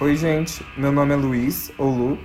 Oi, 0.00 0.14
gente. 0.14 0.64
Meu 0.76 0.92
nome 0.92 1.12
é 1.12 1.16
Luiz, 1.16 1.72
ou 1.76 1.90
Lu. 1.90 2.18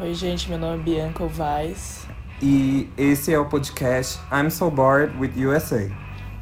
Oi, 0.00 0.14
gente. 0.14 0.50
Meu 0.50 0.58
nome 0.58 0.80
é 0.80 0.82
Bianca 0.82 1.24
Vaz. 1.28 2.08
E 2.42 2.90
esse 2.98 3.32
é 3.32 3.38
o 3.38 3.44
podcast 3.44 4.20
I'm 4.32 4.50
So 4.50 4.68
Bored 4.68 5.16
with 5.16 5.30
USA. 5.46 5.92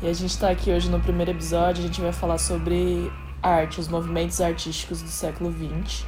E 0.01 0.09
a 0.09 0.13
gente 0.15 0.31
está 0.31 0.49
aqui 0.49 0.71
hoje 0.71 0.91
no 0.91 0.99
primeiro 0.99 1.31
episódio. 1.31 1.85
A 1.85 1.87
gente 1.87 2.01
vai 2.01 2.11
falar 2.11 2.39
sobre 2.39 3.13
arte, 3.43 3.81
os 3.81 3.89
movimentos 3.89 4.41
artísticos 4.41 5.03
do 5.03 5.11
século 5.11 5.53
XX. 5.53 6.07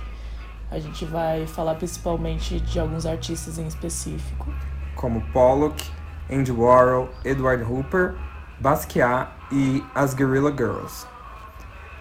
A 0.70 0.78
gente 0.78 1.04
vai 1.04 1.46
falar 1.46 1.74
principalmente 1.74 2.58
de 2.58 2.80
alguns 2.80 3.04
artistas 3.04 3.58
em 3.58 3.66
específico. 3.66 4.50
Como 4.96 5.20
Pollock, 5.30 5.84
Andy 6.32 6.52
Warhol, 6.52 7.10
Edward 7.22 7.62
Hooper, 7.64 8.14
Basquiat 8.60 9.30
e 9.52 9.84
as 9.94 10.14
Guerrilla 10.14 10.50
Girls. 10.50 11.06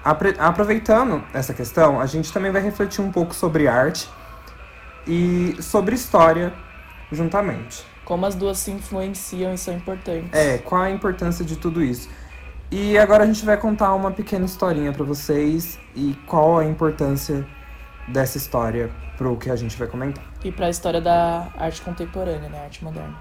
Aproveitando 0.04 1.24
essa 1.34 1.54
questão, 1.54 2.00
a 2.00 2.06
gente 2.06 2.32
também 2.34 2.52
vai 2.52 2.62
refletir 2.62 3.02
um 3.02 3.12
pouco 3.12 3.34
sobre 3.34 3.68
arte 3.68 4.10
e 5.08 5.56
sobre 5.62 5.96
história 5.96 6.54
juntamente. 7.12 7.86
Como 8.04 8.26
as 8.26 8.36
duas 8.36 8.58
se 8.58 8.72
influenciam 8.72 9.54
e 9.54 9.58
são 9.58 9.74
importantes. 9.74 10.34
É, 10.34 10.58
qual 10.58 10.82
a 10.82 10.92
importância 10.92 11.46
de 11.46 11.56
tudo 11.56 11.82
isso. 11.82 12.10
E 12.70 12.98
agora 12.98 13.24
a 13.24 13.28
gente 13.28 13.46
vai 13.46 13.56
contar 13.56 13.94
uma 13.94 14.12
pequena 14.12 14.46
historinha 14.46 14.92
para 14.92 15.06
vocês 15.06 15.80
e 15.96 16.18
qual 16.28 16.58
a 16.58 16.66
importância 16.66 17.48
dessa 18.08 18.38
história 18.38 18.92
pro 19.18 19.38
que 19.38 19.50
a 19.50 19.56
gente 19.56 19.78
vai 19.78 19.88
comentar. 19.88 20.26
E 20.44 20.52
para 20.52 20.66
a 20.66 20.70
história 20.70 21.00
da 21.00 21.50
arte 21.56 21.82
contemporânea, 21.82 22.50
né, 22.50 22.64
arte 22.64 22.84
moderna. 22.84 23.16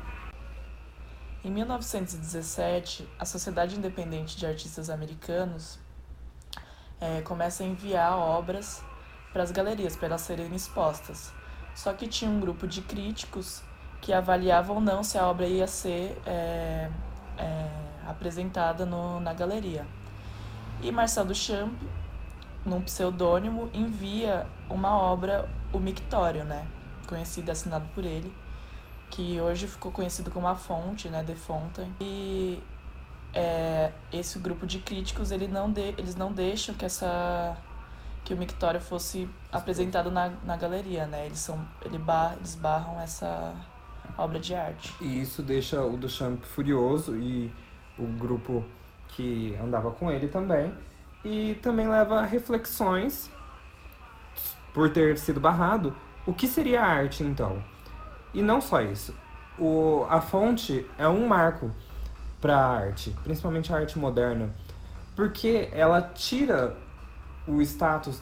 Em 1.45 1.51
1917, 1.51 3.09
a 3.19 3.25
Sociedade 3.25 3.77
Independente 3.77 4.37
de 4.37 4.47
Artistas 4.47 4.89
Americanos 4.89 5.79
é, 7.03 7.21
começa 7.23 7.65
a 7.65 7.67
enviar 7.67 8.17
obras 8.17 8.81
para 9.33 9.43
as 9.43 9.51
galerias 9.51 9.97
para 9.97 10.07
elas 10.07 10.21
serem 10.21 10.55
expostas. 10.55 11.33
Só 11.75 11.93
que 11.93 12.07
tinha 12.07 12.31
um 12.31 12.39
grupo 12.39 12.67
de 12.67 12.81
críticos 12.81 13.63
que 14.01 14.13
avaliavam 14.13 14.77
ou 14.77 14.81
não 14.81 15.03
se 15.03 15.19
a 15.19 15.27
obra 15.27 15.47
ia 15.47 15.67
ser 15.67 16.21
é, 16.25 16.89
é, 17.39 17.69
apresentada 18.07 18.87
no, 18.87 19.19
na 19.21 19.35
galeria. 19.35 19.85
E 20.81 20.93
Marcel 20.93 21.25
Duchamp, 21.25 21.73
num 22.65 22.81
pseudônimo, 22.83 23.69
envia 23.73 24.47
uma 24.71 24.97
obra, 24.97 25.49
o 25.73 25.79
Mictório, 25.79 26.45
né? 26.45 26.67
Conhecido 27.07 27.49
e 27.49 27.53
assinado 27.53 27.87
por 27.95 28.05
ele, 28.05 28.33
que 29.11 29.41
hoje 29.41 29.67
ficou 29.67 29.91
conhecido 29.91 30.31
como 30.31 30.47
a 30.47 30.55
fonte, 30.55 31.09
né? 31.09 31.23
De 31.23 31.35
Fontaine. 31.35 31.95
E 32.01 32.63
é, 33.35 33.91
esse 34.13 34.39
grupo 34.39 34.67
de 34.67 34.79
críticos 34.79 35.31
ele 35.31 35.49
não 35.49 35.71
de, 35.71 35.95
eles 35.99 36.15
não 36.15 36.33
deixam 36.33 36.75
que 36.75 36.85
essa 36.85 37.57
que 38.25 38.33
o 38.33 38.37
Mictório 38.37 38.81
fosse 38.81 39.29
apresentado 39.51 40.11
na, 40.11 40.31
na 40.45 40.57
galeria, 40.57 41.07
né? 41.07 41.27
Eles 41.27 41.41
são 41.41 41.67
ele 41.85 41.99
bar, 41.99 42.35
eles 42.37 42.55
barram 42.55 43.01
essa 43.01 43.53
obra 44.17 44.39
de 44.39 44.55
arte. 44.55 44.95
E 45.01 45.21
isso 45.21 45.43
deixa 45.43 45.83
o 45.83 45.97
Duchamp 45.97 46.43
furioso 46.45 47.17
e 47.17 47.53
o 47.99 48.07
grupo 48.07 48.65
que 49.09 49.57
andava 49.61 49.91
com 49.91 50.11
ele 50.11 50.29
também. 50.29 50.73
E 51.25 51.55
também 51.63 51.89
leva 51.89 52.21
a 52.21 52.25
reflexões 52.25 53.31
por 54.73 54.91
ter 54.91 55.19
sido 55.19 55.41
barrado. 55.41 55.95
O 56.27 56.33
que 56.33 56.47
seria 56.47 56.83
arte 56.83 57.23
então? 57.25 57.63
E 58.33 58.41
não 58.41 58.61
só 58.61 58.81
isso. 58.81 59.15
O, 59.59 60.07
a 60.09 60.21
fonte 60.21 60.87
é 60.97 61.07
um 61.07 61.27
marco 61.27 61.71
para 62.43 62.57
a 62.57 62.67
arte, 62.67 63.17
principalmente 63.23 63.73
a 63.73 63.77
arte 63.77 63.99
moderna, 63.99 64.51
porque 65.15 65.71
ela 65.73 66.03
tira 66.03 66.77
o 67.47 67.63
status 67.63 68.21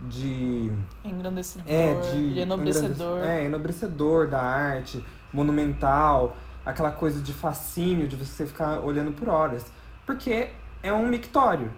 de 0.00 0.70
engrandecedor, 1.04 1.66
é, 1.66 1.94
de 2.00 2.38
enobrecedor, 2.38 3.24
é, 3.24 3.44
enobrecedor 3.44 4.28
da 4.28 4.40
arte, 4.40 5.04
monumental, 5.32 6.36
aquela 6.64 6.92
coisa 6.92 7.20
de 7.20 7.32
fascínio 7.32 8.06
de 8.06 8.14
você 8.14 8.46
ficar 8.46 8.80
olhando 8.80 9.12
por 9.12 9.28
horas, 9.28 9.66
porque 10.06 10.50
é 10.82 10.92
um 10.92 11.08
mictório. 11.08 11.72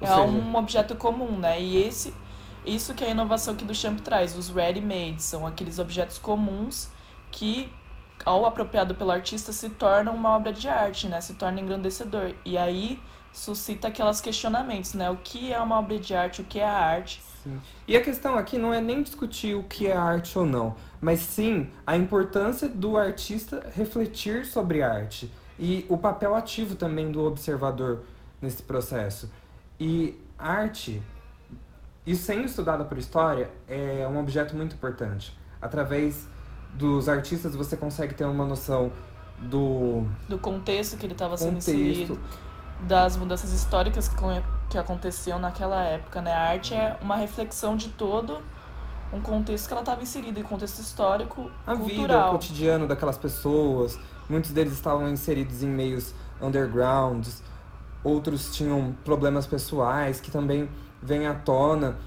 É 0.00 0.06
seja... 0.06 0.20
um 0.22 0.54
objeto 0.54 0.94
comum, 0.94 1.38
né? 1.38 1.60
E 1.60 1.82
esse 1.82 2.14
isso 2.64 2.94
que 2.94 3.02
é 3.02 3.08
a 3.08 3.10
inovação 3.10 3.56
que 3.56 3.64
do 3.64 3.74
Champ 3.74 3.98
traz, 4.00 4.36
os 4.36 4.48
ready-made, 4.48 5.20
são 5.20 5.44
aqueles 5.44 5.80
objetos 5.80 6.18
comuns 6.18 6.88
que 7.30 7.72
ao 8.24 8.46
apropriado 8.46 8.94
pelo 8.94 9.10
artista, 9.10 9.52
se 9.52 9.68
torna 9.70 10.10
uma 10.10 10.36
obra 10.36 10.52
de 10.52 10.68
arte, 10.68 11.08
né? 11.08 11.20
Se 11.20 11.34
torna 11.34 11.60
engrandecedor. 11.60 12.34
E 12.44 12.56
aí 12.56 13.00
suscita 13.32 13.88
aqueles 13.88 14.20
questionamentos, 14.20 14.94
né? 14.94 15.10
O 15.10 15.16
que 15.16 15.52
é 15.52 15.60
uma 15.60 15.78
obra 15.78 15.98
de 15.98 16.14
arte, 16.14 16.42
o 16.42 16.44
que 16.44 16.60
é 16.60 16.66
a 16.66 16.72
arte. 16.72 17.22
Sim. 17.42 17.60
E 17.88 17.96
a 17.96 18.02
questão 18.02 18.36
aqui 18.36 18.58
não 18.58 18.72
é 18.72 18.80
nem 18.80 19.02
discutir 19.02 19.54
o 19.56 19.64
que 19.64 19.86
é 19.86 19.96
arte 19.96 20.38
ou 20.38 20.46
não, 20.46 20.76
mas 21.00 21.20
sim 21.20 21.68
a 21.86 21.96
importância 21.96 22.68
do 22.68 22.96
artista 22.96 23.66
refletir 23.74 24.46
sobre 24.46 24.82
arte 24.82 25.32
e 25.58 25.84
o 25.88 25.98
papel 25.98 26.34
ativo 26.34 26.76
também 26.76 27.10
do 27.10 27.24
observador 27.24 28.04
nesse 28.40 28.62
processo. 28.62 29.30
E 29.78 30.20
arte, 30.38 31.02
e 32.06 32.14
sendo 32.14 32.44
estudada 32.44 32.84
por 32.84 32.98
história, 32.98 33.50
é 33.66 34.06
um 34.06 34.18
objeto 34.18 34.54
muito 34.54 34.74
importante. 34.74 35.36
Através 35.60 36.28
dos 36.72 37.08
artistas 37.08 37.54
você 37.54 37.76
consegue 37.76 38.14
ter 38.14 38.24
uma 38.24 38.44
noção 38.44 38.92
do 39.38 40.06
do 40.28 40.38
contexto 40.38 40.96
que 40.96 41.06
ele 41.06 41.12
estava 41.12 41.36
sendo 41.36 41.58
inserido, 41.58 42.18
das 42.80 43.16
mudanças 43.16 43.52
históricas 43.52 44.08
que, 44.08 44.16
que 44.70 44.78
aconteciam 44.78 45.38
naquela 45.38 45.82
época, 45.82 46.20
né? 46.22 46.32
A 46.32 46.50
arte 46.50 46.74
é 46.74 46.96
uma 47.02 47.16
reflexão 47.16 47.76
de 47.76 47.88
todo 47.88 48.38
um 49.12 49.20
contexto 49.20 49.66
que 49.66 49.74
ela 49.74 49.82
estava 49.82 50.02
inserida, 50.02 50.40
em 50.40 50.42
contexto 50.42 50.80
histórico, 50.80 51.50
a 51.66 51.76
cultural. 51.76 51.86
vida, 51.86 52.28
o 52.28 52.32
cotidiano 52.32 52.86
daquelas 52.88 53.18
pessoas. 53.18 53.98
Muitos 54.28 54.52
deles 54.52 54.72
estavam 54.72 55.08
inseridos 55.08 55.62
em 55.62 55.68
meios 55.68 56.14
undergrounds, 56.40 57.42
outros 58.02 58.54
tinham 58.56 58.96
problemas 59.04 59.46
pessoais 59.46 60.20
que 60.20 60.30
também 60.30 60.68
vêm 61.02 61.26
à 61.26 61.34
tona. 61.34 61.98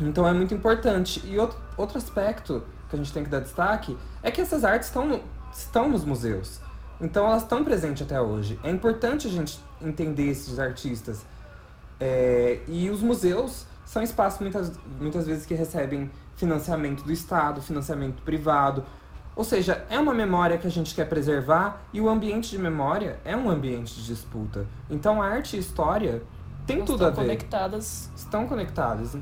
Então 0.00 0.26
é 0.26 0.32
muito 0.32 0.52
importante. 0.52 1.22
E 1.24 1.38
outro, 1.38 1.58
outro 1.76 1.98
aspecto 1.98 2.64
que 2.92 2.96
a 2.96 2.98
gente 2.98 3.12
tem 3.12 3.24
que 3.24 3.30
dar 3.30 3.40
destaque 3.40 3.96
é 4.22 4.30
que 4.30 4.40
essas 4.40 4.64
artes 4.64 4.88
estão, 4.88 5.06
no, 5.06 5.20
estão 5.52 5.88
nos 5.88 6.04
museus. 6.04 6.60
Então 7.00 7.26
elas 7.26 7.42
estão 7.42 7.64
presentes 7.64 8.02
até 8.02 8.20
hoje. 8.20 8.60
É 8.62 8.70
importante 8.70 9.26
a 9.26 9.30
gente 9.30 9.58
entender 9.80 10.28
esses 10.28 10.58
artistas. 10.58 11.24
É, 11.98 12.60
e 12.68 12.90
os 12.90 13.00
museus 13.00 13.66
são 13.84 14.02
espaços 14.02 14.40
muitas, 14.40 14.72
muitas 15.00 15.26
vezes 15.26 15.46
que 15.46 15.54
recebem 15.54 16.10
financiamento 16.36 17.02
do 17.02 17.12
Estado, 17.12 17.62
financiamento 17.62 18.22
privado. 18.22 18.84
Ou 19.34 19.44
seja, 19.44 19.84
é 19.88 19.98
uma 19.98 20.12
memória 20.12 20.58
que 20.58 20.66
a 20.66 20.70
gente 20.70 20.94
quer 20.94 21.08
preservar 21.08 21.80
e 21.92 22.00
o 22.00 22.08
ambiente 22.08 22.50
de 22.50 22.58
memória 22.58 23.18
é 23.24 23.34
um 23.34 23.48
ambiente 23.48 23.94
de 23.94 24.06
disputa. 24.06 24.66
Então 24.90 25.22
arte 25.22 25.56
e 25.56 25.60
história 25.60 26.22
tem 26.66 26.84
tudo 26.84 27.06
a 27.06 27.08
ver. 27.08 27.12
Estão 27.12 27.24
conectadas. 27.24 28.10
Estão 28.14 28.46
conectadas. 28.46 29.16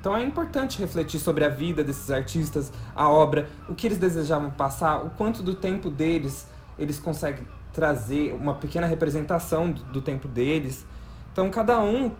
Então 0.00 0.16
é 0.16 0.22
importante 0.22 0.78
refletir 0.78 1.18
sobre 1.18 1.44
a 1.44 1.48
vida 1.48 1.82
desses 1.82 2.10
artistas, 2.10 2.72
a 2.94 3.08
obra, 3.08 3.48
o 3.68 3.74
que 3.74 3.86
eles 3.86 3.98
desejavam 3.98 4.50
passar, 4.50 5.04
o 5.04 5.10
quanto 5.10 5.42
do 5.42 5.54
tempo 5.54 5.90
deles 5.90 6.46
eles 6.78 6.98
conseguem 6.98 7.46
trazer 7.72 8.34
uma 8.34 8.54
pequena 8.54 8.86
representação 8.86 9.70
do, 9.70 9.82
do 9.84 10.02
tempo 10.02 10.28
deles. 10.28 10.86
Então 11.32 11.50
cada 11.50 11.80
um 11.80 12.12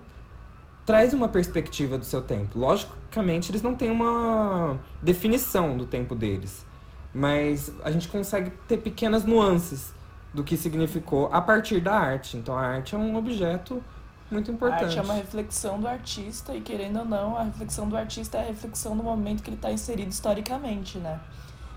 traz 0.87 1.13
uma 1.13 1.29
perspectiva 1.29 1.99
do 1.99 2.05
seu 2.05 2.23
tempo. 2.23 2.59
Logicamente, 2.59 3.51
eles 3.51 3.61
não 3.61 3.75
têm 3.75 3.91
uma 3.91 4.79
definição 5.03 5.77
do 5.77 5.85
tempo 5.85 6.15
deles, 6.15 6.65
mas 7.13 7.73
a 7.83 7.91
gente 7.91 8.07
consegue 8.09 8.51
ter 8.69 8.79
pequenas 8.79 9.25
nuances 9.25 9.93
do 10.33 10.45
que 10.45 10.57
significou 10.57 11.29
a 11.33 11.41
partir 11.41 11.81
da 11.81 11.95
arte. 11.95 12.37
Então 12.37 12.57
a 12.57 12.63
arte 12.63 12.95
é 12.95 12.99
um 12.99 13.17
objeto 13.17 13.83
muito 14.31 14.51
importante. 14.51 14.83
A 14.83 14.87
arte 14.87 14.99
é 14.99 15.03
uma 15.03 15.15
reflexão 15.15 15.81
do 15.81 15.87
artista 15.87 16.55
e, 16.55 16.61
querendo 16.61 16.99
ou 17.01 17.05
não, 17.05 17.37
a 17.37 17.45
reflexão 17.45 17.89
do 17.89 17.97
artista 17.97 18.39
é 18.39 18.43
a 18.43 18.47
reflexão 18.47 18.97
do 18.97 19.03
momento 19.03 19.43
que 19.43 19.51
ele 19.51 19.57
está 19.57 19.71
inserido 19.71 20.11
historicamente, 20.11 20.99
né? 20.99 21.21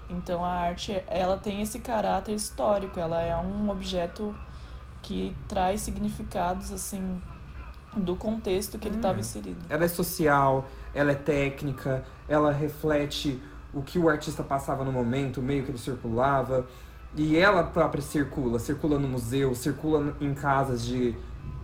Então 0.10 0.44
a 0.44 0.50
arte, 0.50 1.04
ela 1.08 1.38
tem 1.38 1.62
esse 1.62 1.80
caráter 1.80 2.34
histórico, 2.34 3.00
ela 3.00 3.22
é 3.22 3.36
um 3.38 3.70
objeto 3.70 4.36
que 5.02 5.36
traz 5.48 5.82
significados, 5.82 6.72
assim, 6.72 7.22
do 7.96 8.16
contexto 8.16 8.78
que 8.80 8.88
ele 8.88 8.96
estava 8.96 9.18
hum. 9.18 9.22
inserido. 9.22 9.58
Ela 9.70 9.86
é 9.86 9.88
social, 9.88 10.68
ela 10.94 11.12
é 11.12 11.16
técnica, 11.16 12.04
ela 12.28 12.52
reflete 12.52 13.42
o 13.74 13.82
que 13.82 14.00
o 14.00 14.10
artista 14.10 14.44
passava 14.44 14.84
no 14.84 14.92
momento, 14.92 15.40
o 15.40 15.44
meio 15.44 15.64
que 15.64 15.72
ele 15.72 15.78
circulava. 15.78 16.66
E 17.16 17.38
ela 17.38 17.64
própria 17.64 18.02
circula, 18.02 18.60
circula 18.60 19.00
no 19.00 19.08
museu, 19.08 19.56
circula 19.56 20.16
em 20.22 20.34
casas 20.34 20.86
de 20.86 21.16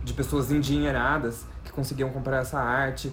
de 0.06 0.12
pessoas 0.12 0.52
endinheiradas 0.52 1.44
que 1.64 1.72
conseguiam 1.72 2.10
comprar 2.10 2.38
essa 2.38 2.60
arte. 2.60 3.12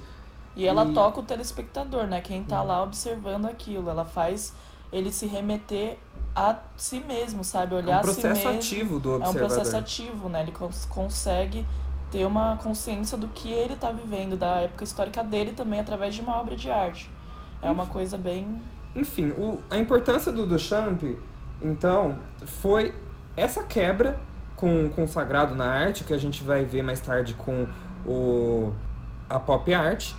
E 0.55 0.67
ela 0.67 0.85
e... 0.85 0.93
toca 0.93 1.19
o 1.19 1.23
telespectador, 1.23 2.05
né? 2.05 2.21
Quem 2.21 2.43
tá 2.43 2.61
lá 2.61 2.83
observando 2.83 3.47
aquilo. 3.47 3.89
Ela 3.89 4.05
faz 4.05 4.53
ele 4.91 5.11
se 5.11 5.25
remeter 5.25 5.97
a 6.35 6.55
si 6.77 6.99
mesmo, 6.99 7.43
sabe? 7.43 7.73
Olhar 7.73 7.95
é 7.95 7.97
um 7.97 8.01
processo 8.01 8.41
si 8.41 8.45
mesmo. 8.45 8.59
ativo 8.59 8.99
do 8.99 9.15
observador. 9.15 9.41
É 9.41 9.45
um 9.45 9.47
processo 9.47 9.75
ativo, 9.75 10.29
né? 10.29 10.41
Ele 10.43 10.51
cons 10.51 10.85
consegue 10.85 11.65
ter 12.11 12.27
uma 12.27 12.57
consciência 12.57 13.17
do 13.17 13.27
que 13.27 13.51
ele 13.51 13.75
tá 13.75 13.91
vivendo, 13.91 14.37
da 14.37 14.57
época 14.57 14.83
histórica 14.83 15.23
dele 15.23 15.53
também, 15.53 15.79
através 15.79 16.13
de 16.13 16.21
uma 16.21 16.39
obra 16.39 16.55
de 16.55 16.69
arte. 16.69 17.09
É 17.59 17.71
uma 17.71 17.87
coisa 17.87 18.19
bem. 18.19 18.61
Enfim, 18.95 19.31
o, 19.31 19.59
a 19.67 19.79
importância 19.79 20.31
do 20.31 20.45
Duchamp, 20.45 21.01
então, 21.59 22.19
foi 22.45 22.93
essa 23.35 23.63
quebra 23.63 24.19
com, 24.63 24.87
com 24.87 25.03
o 25.03 25.07
sagrado 25.09 25.53
na 25.55 25.65
arte, 25.65 26.05
que 26.05 26.13
a 26.13 26.17
gente 26.17 26.41
vai 26.41 26.63
ver 26.63 26.81
mais 26.81 27.01
tarde 27.01 27.33
com 27.33 27.67
o, 28.05 28.71
a 29.29 29.37
pop 29.37 29.73
art, 29.73 30.13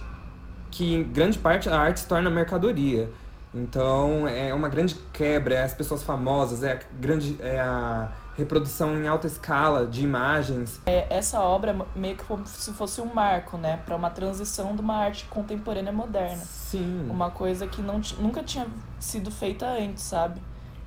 que 0.71 0.97
em 0.97 1.03
grande 1.03 1.39
parte 1.39 1.67
a 1.71 1.81
arte 1.81 2.01
se 2.01 2.07
torna 2.07 2.29
mercadoria. 2.29 3.11
Então 3.55 4.29
é 4.29 4.53
uma 4.53 4.69
grande 4.69 4.97
quebra, 5.15 5.55
é 5.55 5.63
as 5.63 5.73
pessoas 5.73 6.03
famosas, 6.03 6.63
é 6.63 6.73
a 6.73 6.79
grande 7.01 7.39
é 7.41 7.59
a 7.59 8.13
reprodução 8.37 8.95
em 8.99 9.09
alta 9.09 9.27
escala 9.27 9.87
de 9.87 10.05
imagens. 10.05 10.79
É, 10.85 11.07
essa 11.09 11.41
obra 11.41 11.71
é 11.71 11.99
meio 11.99 12.15
que 12.15 12.25
como 12.25 12.47
se 12.47 12.71
fosse 12.75 13.01
um 13.01 13.15
marco, 13.15 13.57
né, 13.57 13.81
para 13.87 13.97
uma 13.97 14.11
transição 14.11 14.75
de 14.75 14.83
uma 14.83 14.97
arte 14.97 15.25
contemporânea 15.31 15.93
moderna. 15.93 16.45
Sim. 16.45 17.09
Uma 17.09 17.31
coisa 17.31 17.67
que 17.67 17.81
não, 17.81 17.99
nunca 18.19 18.43
tinha 18.43 18.67
sido 19.01 19.31
feita 19.31 19.67
antes, 19.67 20.03
sabe? 20.03 20.39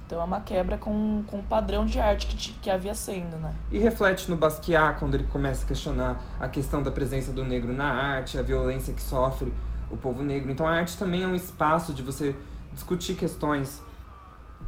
Então 0.07 0.21
é 0.21 0.23
uma 0.23 0.39
quebra 0.39 0.77
com, 0.77 1.21
com 1.27 1.39
o 1.39 1.43
padrão 1.43 1.85
de 1.85 1.99
arte 1.99 2.27
que, 2.27 2.53
que 2.53 2.69
havia 2.69 2.95
sendo, 2.95 3.35
né? 3.35 3.53
E 3.69 3.77
reflete 3.77 4.31
no 4.31 4.37
Basquiat, 4.37 4.97
quando 4.99 5.15
ele 5.15 5.25
começa 5.25 5.65
a 5.65 5.67
questionar 5.67 6.23
a 6.39 6.47
questão 6.47 6.81
da 6.81 6.89
presença 6.89 7.33
do 7.33 7.43
negro 7.43 7.73
na 7.73 7.91
arte, 7.91 8.39
a 8.39 8.41
violência 8.41 8.93
que 8.93 9.01
sofre 9.01 9.53
o 9.91 9.97
povo 9.97 10.23
negro. 10.23 10.49
Então 10.49 10.65
a 10.65 10.71
arte 10.71 10.97
também 10.97 11.23
é 11.23 11.27
um 11.27 11.35
espaço 11.35 11.93
de 11.93 12.01
você 12.01 12.33
discutir 12.71 13.15
questões 13.15 13.83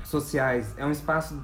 sociais, 0.04 0.74
é 0.78 0.86
um 0.86 0.92
espaço 0.92 1.42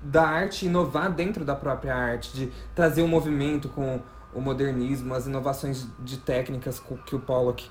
da 0.00 0.22
arte 0.22 0.66
inovar 0.66 1.10
dentro 1.10 1.44
da 1.44 1.56
própria 1.56 1.96
arte, 1.96 2.32
de 2.32 2.52
trazer 2.76 3.02
o 3.02 3.06
um 3.06 3.08
movimento 3.08 3.68
com 3.68 4.00
o 4.32 4.40
modernismo, 4.40 5.12
as 5.14 5.26
inovações 5.26 5.88
de 5.98 6.18
técnicas 6.18 6.80
que 7.04 7.16
o 7.16 7.18
Pollock 7.18 7.68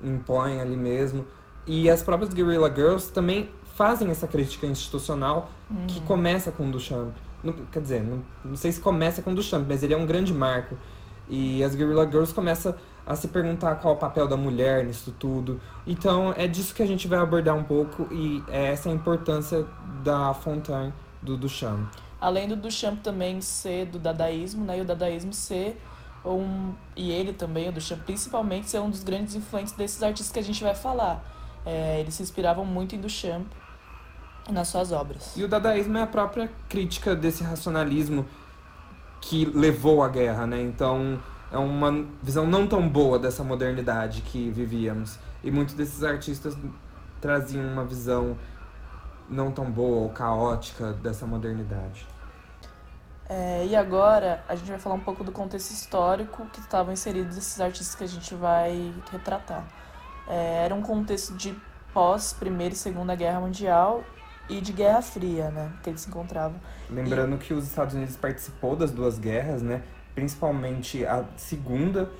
impõe 0.00 0.60
ali 0.60 0.76
mesmo. 0.76 1.26
E 1.66 1.90
as 1.90 2.02
próprias 2.02 2.32
Guerrilla 2.32 2.72
Girls 2.72 3.12
também 3.12 3.50
fazem 3.74 4.10
essa 4.10 4.26
crítica 4.26 4.66
institucional 4.66 5.50
uhum. 5.70 5.86
que 5.86 6.00
começa 6.02 6.50
com 6.52 6.68
o 6.68 6.70
Duchamp. 6.70 7.14
Não, 7.42 7.52
quer 7.72 7.80
dizer, 7.80 8.02
não, 8.02 8.22
não, 8.44 8.56
sei 8.56 8.70
se 8.70 8.80
começa 8.80 9.22
com 9.22 9.32
o 9.32 9.34
Duchamp, 9.34 9.66
mas 9.68 9.82
ele 9.82 9.94
é 9.94 9.96
um 9.96 10.06
grande 10.06 10.32
marco. 10.32 10.76
E 11.28 11.62
as 11.64 11.74
Guerrilla 11.74 12.04
Girls 12.04 12.32
começam 12.32 12.74
a 13.06 13.16
se 13.16 13.28
perguntar 13.28 13.76
qual 13.76 13.94
é 13.94 13.96
o 13.96 14.00
papel 14.00 14.28
da 14.28 14.36
mulher 14.36 14.84
nisso 14.84 15.14
tudo. 15.18 15.60
Então 15.86 16.32
é 16.36 16.46
disso 16.46 16.74
que 16.74 16.82
a 16.82 16.86
gente 16.86 17.08
vai 17.08 17.18
abordar 17.18 17.56
um 17.56 17.64
pouco 17.64 18.06
e 18.12 18.42
é 18.48 18.66
essa 18.66 18.88
a 18.88 18.92
importância 18.92 19.66
da 20.04 20.32
Fontaine 20.34 20.92
do 21.20 21.36
Duchamp. 21.36 21.88
Além 22.20 22.46
do 22.46 22.54
Duchamp 22.54 23.00
também 23.02 23.40
ser 23.40 23.86
do 23.86 23.98
dadaísmo, 23.98 24.64
né? 24.64 24.78
E 24.78 24.80
o 24.80 24.84
dadaísmo 24.84 25.32
ser 25.32 25.80
um 26.24 26.72
e 26.94 27.10
ele 27.10 27.32
também, 27.32 27.68
o 27.68 27.72
Duchamp 27.72 28.02
principalmente 28.04 28.70
ser 28.70 28.78
um 28.78 28.90
dos 28.90 29.02
grandes 29.02 29.34
influentes 29.34 29.72
desses 29.72 30.02
artistas 30.02 30.30
que 30.30 30.38
a 30.38 30.44
gente 30.44 30.62
vai 30.62 30.74
falar. 30.74 31.24
É, 31.66 32.00
eles 32.00 32.14
se 32.14 32.22
inspiravam 32.22 32.64
muito 32.64 32.94
em 32.94 33.00
Duchamp 33.00 33.46
nas 34.50 34.68
suas 34.68 34.92
obras. 34.92 35.36
E 35.36 35.44
o 35.44 35.48
dadaísmo 35.48 35.98
é 35.98 36.02
a 36.02 36.06
própria 36.06 36.50
crítica 36.68 37.14
desse 37.14 37.44
racionalismo 37.44 38.26
que 39.20 39.44
levou 39.44 40.02
à 40.02 40.08
guerra, 40.08 40.46
né? 40.46 40.60
Então, 40.60 41.20
é 41.50 41.58
uma 41.58 42.04
visão 42.22 42.46
não 42.46 42.66
tão 42.66 42.88
boa 42.88 43.18
dessa 43.18 43.44
modernidade 43.44 44.22
que 44.22 44.50
vivíamos. 44.50 45.18
E 45.44 45.50
muitos 45.50 45.74
desses 45.74 46.02
artistas 46.02 46.56
traziam 47.20 47.64
uma 47.64 47.84
visão 47.84 48.36
não 49.28 49.52
tão 49.52 49.70
boa 49.70 50.02
ou 50.02 50.08
caótica 50.10 50.92
dessa 50.94 51.26
modernidade. 51.26 52.06
É, 53.28 53.64
e 53.64 53.76
agora 53.76 54.44
a 54.48 54.54
gente 54.56 54.68
vai 54.68 54.78
falar 54.78 54.96
um 54.96 55.00
pouco 55.00 55.22
do 55.22 55.32
contexto 55.32 55.70
histórico 55.70 56.44
que 56.46 56.60
estavam 56.60 56.92
inseridos 56.92 57.36
esses 57.36 57.60
artistas 57.60 57.94
que 57.94 58.04
a 58.04 58.08
gente 58.08 58.34
vai 58.34 58.92
retratar. 59.10 59.64
É, 60.28 60.64
era 60.64 60.74
um 60.74 60.82
contexto 60.82 61.34
de 61.34 61.56
pós 61.94 62.32
Primeira 62.32 62.74
e 62.74 62.76
Segunda 62.76 63.14
Guerra 63.14 63.40
Mundial 63.40 64.02
e 64.48 64.60
de 64.60 64.72
Guerra 64.72 65.02
Fria, 65.02 65.50
né, 65.50 65.72
que 65.82 65.90
eles 65.90 66.02
se 66.02 66.08
encontravam. 66.08 66.58
Lembrando 66.90 67.36
e... 67.36 67.38
que 67.38 67.54
os 67.54 67.66
Estados 67.66 67.94
Unidos 67.94 68.16
participou 68.16 68.76
das 68.76 68.90
duas 68.90 69.18
guerras, 69.18 69.62
né, 69.62 69.82
principalmente 70.14 71.04
a 71.06 71.24
segunda 71.36 72.10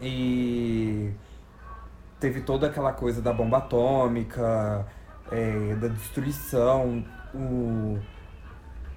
e 0.00 1.10
teve 2.20 2.40
toda 2.40 2.66
aquela 2.66 2.92
coisa 2.92 3.20
da 3.20 3.32
bomba 3.32 3.58
atômica, 3.58 4.86
é, 5.30 5.74
da 5.76 5.88
destruição, 5.88 7.04
o, 7.34 7.98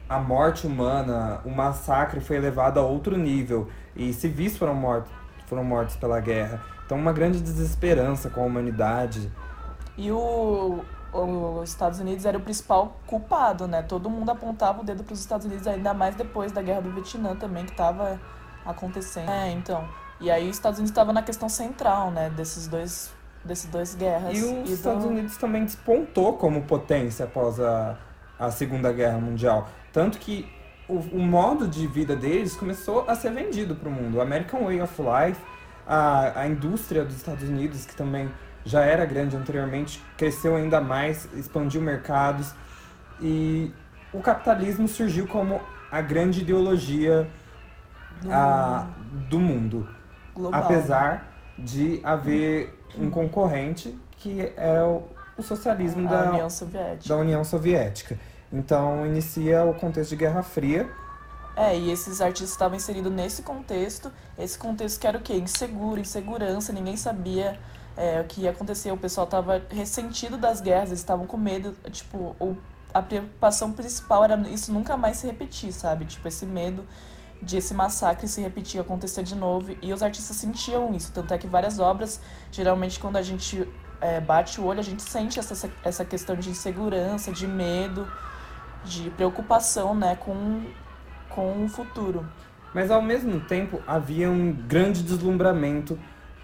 a 0.07 0.19
morte 0.19 0.65
humana, 0.65 1.41
o 1.45 1.49
massacre 1.49 2.19
foi 2.19 2.37
elevado 2.37 2.79
a 2.79 2.83
outro 2.83 3.17
nível 3.17 3.69
e 3.95 4.13
civis 4.13 4.57
foram 4.57 4.73
mortos, 4.73 5.11
foram 5.47 5.63
mortos 5.63 5.95
pela 5.95 6.19
guerra. 6.19 6.61
Então 6.85 6.97
uma 6.97 7.13
grande 7.13 7.39
desesperança 7.41 8.29
com 8.29 8.41
a 8.41 8.45
humanidade. 8.45 9.31
E 9.97 10.11
o, 10.11 10.83
os 11.13 11.69
Estados 11.69 11.99
Unidos 11.99 12.25
era 12.25 12.37
o 12.37 12.41
principal 12.41 12.99
culpado, 13.05 13.67
né? 13.67 13.81
Todo 13.81 14.09
mundo 14.09 14.29
apontava 14.29 14.81
o 14.81 14.83
dedo 14.83 15.03
para 15.03 15.13
os 15.13 15.19
Estados 15.19 15.45
Unidos, 15.45 15.67
ainda 15.67 15.93
mais 15.93 16.15
depois 16.15 16.51
da 16.51 16.61
Guerra 16.61 16.81
do 16.81 16.91
Vietnã 16.91 17.35
também, 17.35 17.65
que 17.65 17.71
estava 17.71 18.19
acontecendo. 18.65 19.29
É, 19.29 19.51
então. 19.51 19.87
E 20.19 20.29
aí 20.29 20.49
os 20.49 20.55
Estados 20.55 20.79
Unidos 20.79 20.91
estava 20.91 21.11
na 21.11 21.21
questão 21.21 21.49
central, 21.49 22.11
né? 22.11 22.29
Desses 22.29 22.67
dois, 22.67 23.11
desses 23.43 23.69
dois 23.69 23.95
guerras. 23.95 24.37
E 24.37 24.43
os 24.43 24.69
e 24.69 24.73
Estados 24.73 25.03
do... 25.03 25.09
Unidos 25.09 25.35
também 25.37 25.65
despontou 25.65 26.37
como 26.37 26.61
potência 26.61 27.25
após 27.25 27.59
a, 27.59 27.97
a 28.39 28.49
Segunda 28.49 28.91
Guerra 28.93 29.17
Mundial. 29.17 29.67
Tanto 29.91 30.17
que 30.17 30.49
o, 30.87 30.95
o 30.95 31.19
modo 31.19 31.67
de 31.67 31.87
vida 31.87 32.15
deles 32.15 32.55
começou 32.55 33.05
a 33.07 33.15
ser 33.15 33.31
vendido 33.31 33.75
para 33.75 33.89
o 33.89 33.91
mundo. 33.91 34.17
O 34.17 34.21
American 34.21 34.63
Way 34.63 34.81
of 34.81 35.01
Life, 35.01 35.41
a, 35.85 36.41
a 36.41 36.47
indústria 36.47 37.03
dos 37.03 37.17
Estados 37.17 37.49
Unidos, 37.49 37.85
que 37.85 37.95
também 37.95 38.29
já 38.65 38.81
era 38.81 39.05
grande 39.05 39.35
anteriormente, 39.35 40.03
cresceu 40.17 40.55
ainda 40.55 40.79
mais, 40.79 41.27
expandiu 41.33 41.81
mercados 41.81 42.53
e 43.19 43.73
o 44.13 44.19
capitalismo 44.19 44.87
surgiu 44.87 45.27
como 45.27 45.61
a 45.91 46.01
grande 46.01 46.41
ideologia 46.41 47.27
do, 48.21 48.31
a, 48.31 48.87
do 49.29 49.39
mundo. 49.39 49.87
Global. 50.33 50.63
Apesar 50.63 51.27
de 51.57 51.99
haver 52.03 52.79
um 52.97 53.09
concorrente 53.09 53.97
que 54.11 54.53
é 54.55 54.81
o, 54.81 55.03
o 55.37 55.41
socialismo 55.41 56.07
da 56.07 56.29
União, 56.29 56.49
Soviética. 56.49 57.09
da 57.09 57.21
União 57.21 57.43
Soviética. 57.43 58.19
Então 58.51 59.05
inicia 59.05 59.63
o 59.65 59.73
contexto 59.73 60.11
de 60.11 60.15
Guerra 60.17 60.43
Fria. 60.43 60.89
É, 61.55 61.77
e 61.77 61.91
esses 61.91 62.21
artistas 62.21 62.51
estavam 62.51 62.77
inseridos 62.77 63.11
nesse 63.11 63.41
contexto, 63.41 64.11
esse 64.37 64.57
contexto 64.57 64.99
que 64.99 65.07
era 65.07 65.17
o 65.17 65.21
quê? 65.21 65.33
Inseguro, 65.33 65.99
insegurança, 65.99 66.71
ninguém 66.71 66.95
sabia 66.95 67.59
é, 67.97 68.21
o 68.21 68.25
que 68.25 68.41
ia 68.41 68.51
acontecer. 68.51 68.91
O 68.91 68.97
pessoal 68.97 69.25
estava 69.25 69.61
ressentido 69.69 70.37
das 70.37 70.61
guerras, 70.61 70.89
eles 70.89 70.99
estavam 70.99 71.25
com 71.25 71.37
medo. 71.37 71.75
Tipo, 71.91 72.35
o, 72.39 72.57
a 72.93 73.01
preocupação 73.01 73.71
principal 73.71 74.23
era 74.23 74.37
isso 74.49 74.71
nunca 74.71 74.97
mais 74.97 75.17
se 75.17 75.27
repetir, 75.27 75.71
sabe? 75.71 76.05
Tipo, 76.05 76.27
esse 76.27 76.45
medo 76.45 76.85
de 77.41 77.57
esse 77.57 77.73
massacre 77.73 78.27
se 78.27 78.39
repetir, 78.41 78.79
acontecer 78.79 79.23
de 79.23 79.35
novo. 79.35 79.75
E 79.81 79.91
os 79.91 80.03
artistas 80.03 80.37
sentiam 80.37 80.93
isso. 80.93 81.11
Tanto 81.11 81.33
é 81.33 81.37
que 81.37 81.47
várias 81.47 81.79
obras, 81.79 82.21
geralmente 82.51 82.99
quando 82.99 83.17
a 83.17 83.21
gente 83.21 83.67
é, 83.99 84.19
bate 84.19 84.61
o 84.61 84.65
olho, 84.65 84.79
a 84.79 84.83
gente 84.83 85.01
sente 85.01 85.39
essa, 85.39 85.69
essa 85.83 86.05
questão 86.05 86.35
de 86.35 86.49
insegurança, 86.49 87.31
de 87.31 87.47
medo, 87.47 88.07
de 88.83 89.09
preocupação 89.11 89.95
né, 89.95 90.15
com, 90.15 90.65
com 91.29 91.65
o 91.65 91.69
futuro. 91.69 92.27
Mas 92.73 92.89
ao 92.89 93.01
mesmo 93.01 93.39
tempo 93.41 93.81
havia 93.85 94.29
um 94.29 94.53
grande 94.53 95.03
deslumbramento 95.03 95.99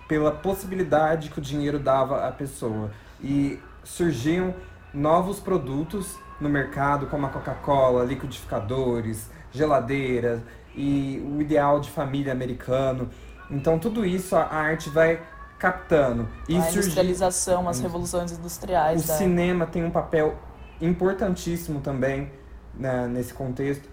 pela 0.07 0.31
possibilidade 0.31 1.29
que 1.29 1.39
o 1.39 1.41
dinheiro 1.41 1.79
dava 1.79 2.27
à 2.27 2.31
pessoa. 2.31 2.91
E 3.21 3.59
surgiam 3.83 4.53
novos 4.93 5.39
produtos 5.39 6.17
no 6.39 6.49
mercado, 6.49 7.07
como 7.07 7.25
a 7.25 7.29
Coca-Cola, 7.29 8.05
liquidificadores, 8.05 9.29
geladeiras 9.51 10.41
e 10.75 11.21
o 11.25 11.41
ideal 11.41 11.79
de 11.79 11.89
família 11.89 12.31
americano. 12.31 13.09
Então 13.49 13.79
tudo 13.79 14.05
isso 14.05 14.35
a 14.35 14.45
arte 14.45 14.89
vai 14.89 15.21
captando. 15.57 16.27
E 16.47 16.55
a 16.55 16.69
industrialização, 16.69 17.67
as 17.67 17.79
revoluções 17.79 18.31
industriais. 18.31 19.09
O 19.09 19.13
cinema 19.13 19.65
tem 19.65 19.83
um 19.83 19.91
papel 19.91 20.37
importantíssimo 20.79 21.81
também 21.81 22.31
né, 22.75 23.07
nesse 23.07 23.33
contexto. 23.33 23.89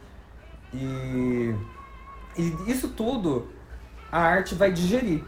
E, 0.72 1.54
e 2.36 2.70
isso 2.70 2.88
tudo 2.88 3.48
a 4.12 4.20
arte 4.20 4.54
vai 4.54 4.70
digerir 4.70 5.24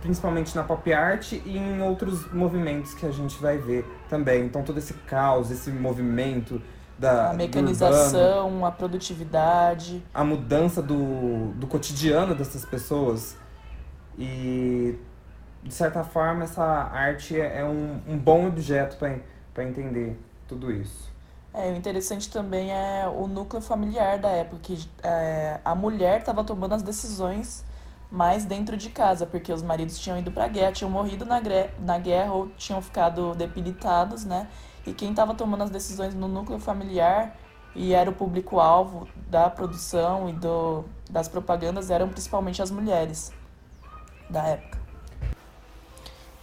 principalmente 0.00 0.54
na 0.54 0.62
pop 0.62 0.92
art 0.92 1.32
e 1.32 1.56
em 1.56 1.82
outros 1.82 2.32
movimentos 2.32 2.94
que 2.94 3.06
a 3.06 3.10
gente 3.10 3.40
vai 3.40 3.58
ver 3.58 3.84
também. 4.08 4.44
Então 4.44 4.62
todo 4.62 4.78
esse 4.78 4.94
caos, 4.94 5.50
esse 5.50 5.70
movimento 5.70 6.60
da 6.98 7.30
a 7.30 7.34
mecanização, 7.34 8.46
urbano, 8.46 8.66
a 8.66 8.72
produtividade, 8.72 10.02
a 10.12 10.24
mudança 10.24 10.82
do, 10.82 11.52
do 11.52 11.66
cotidiano 11.66 12.34
dessas 12.34 12.64
pessoas 12.64 13.36
e 14.18 14.98
de 15.62 15.72
certa 15.72 16.02
forma 16.02 16.44
essa 16.44 16.64
arte 16.64 17.40
é, 17.40 17.60
é 17.60 17.64
um, 17.64 18.00
um 18.06 18.18
bom 18.18 18.46
objeto 18.46 18.96
para 18.96 19.64
entender 19.64 20.18
tudo 20.46 20.72
isso. 20.72 21.08
É, 21.54 21.70
o 21.70 21.76
interessante 21.76 22.30
também 22.30 22.72
é 22.72 23.08
o 23.08 23.26
núcleo 23.26 23.62
familiar 23.62 24.18
da 24.18 24.28
época, 24.28 24.58
que 24.62 24.88
é, 25.02 25.58
a 25.64 25.74
mulher 25.74 26.20
estava 26.20 26.44
tomando 26.44 26.74
as 26.74 26.82
decisões 26.82 27.64
mas 28.10 28.44
dentro 28.44 28.76
de 28.76 28.88
casa, 28.88 29.26
porque 29.26 29.52
os 29.52 29.62
maridos 29.62 29.98
tinham 29.98 30.18
ido 30.18 30.32
para 30.32 30.44
a 30.44 30.48
guerra, 30.48 30.72
tinham 30.72 30.90
morrido 30.90 31.26
na, 31.26 31.40
na 31.78 31.98
guerra 31.98 32.32
ou 32.32 32.48
tinham 32.56 32.80
ficado 32.80 33.34
debilitados, 33.34 34.24
né? 34.24 34.48
E 34.86 34.92
quem 34.92 35.10
estava 35.10 35.34
tomando 35.34 35.64
as 35.64 35.70
decisões 35.70 36.14
no 36.14 36.26
núcleo 36.26 36.58
familiar 36.58 37.36
e 37.74 37.92
era 37.92 38.08
o 38.08 38.12
público-alvo 38.14 39.06
da 39.28 39.50
produção 39.50 40.28
e 40.28 40.32
do, 40.32 40.84
das 41.10 41.28
propagandas 41.28 41.90
eram 41.90 42.08
principalmente 42.08 42.62
as 42.62 42.70
mulheres 42.70 43.30
da 44.30 44.42
época. 44.44 44.78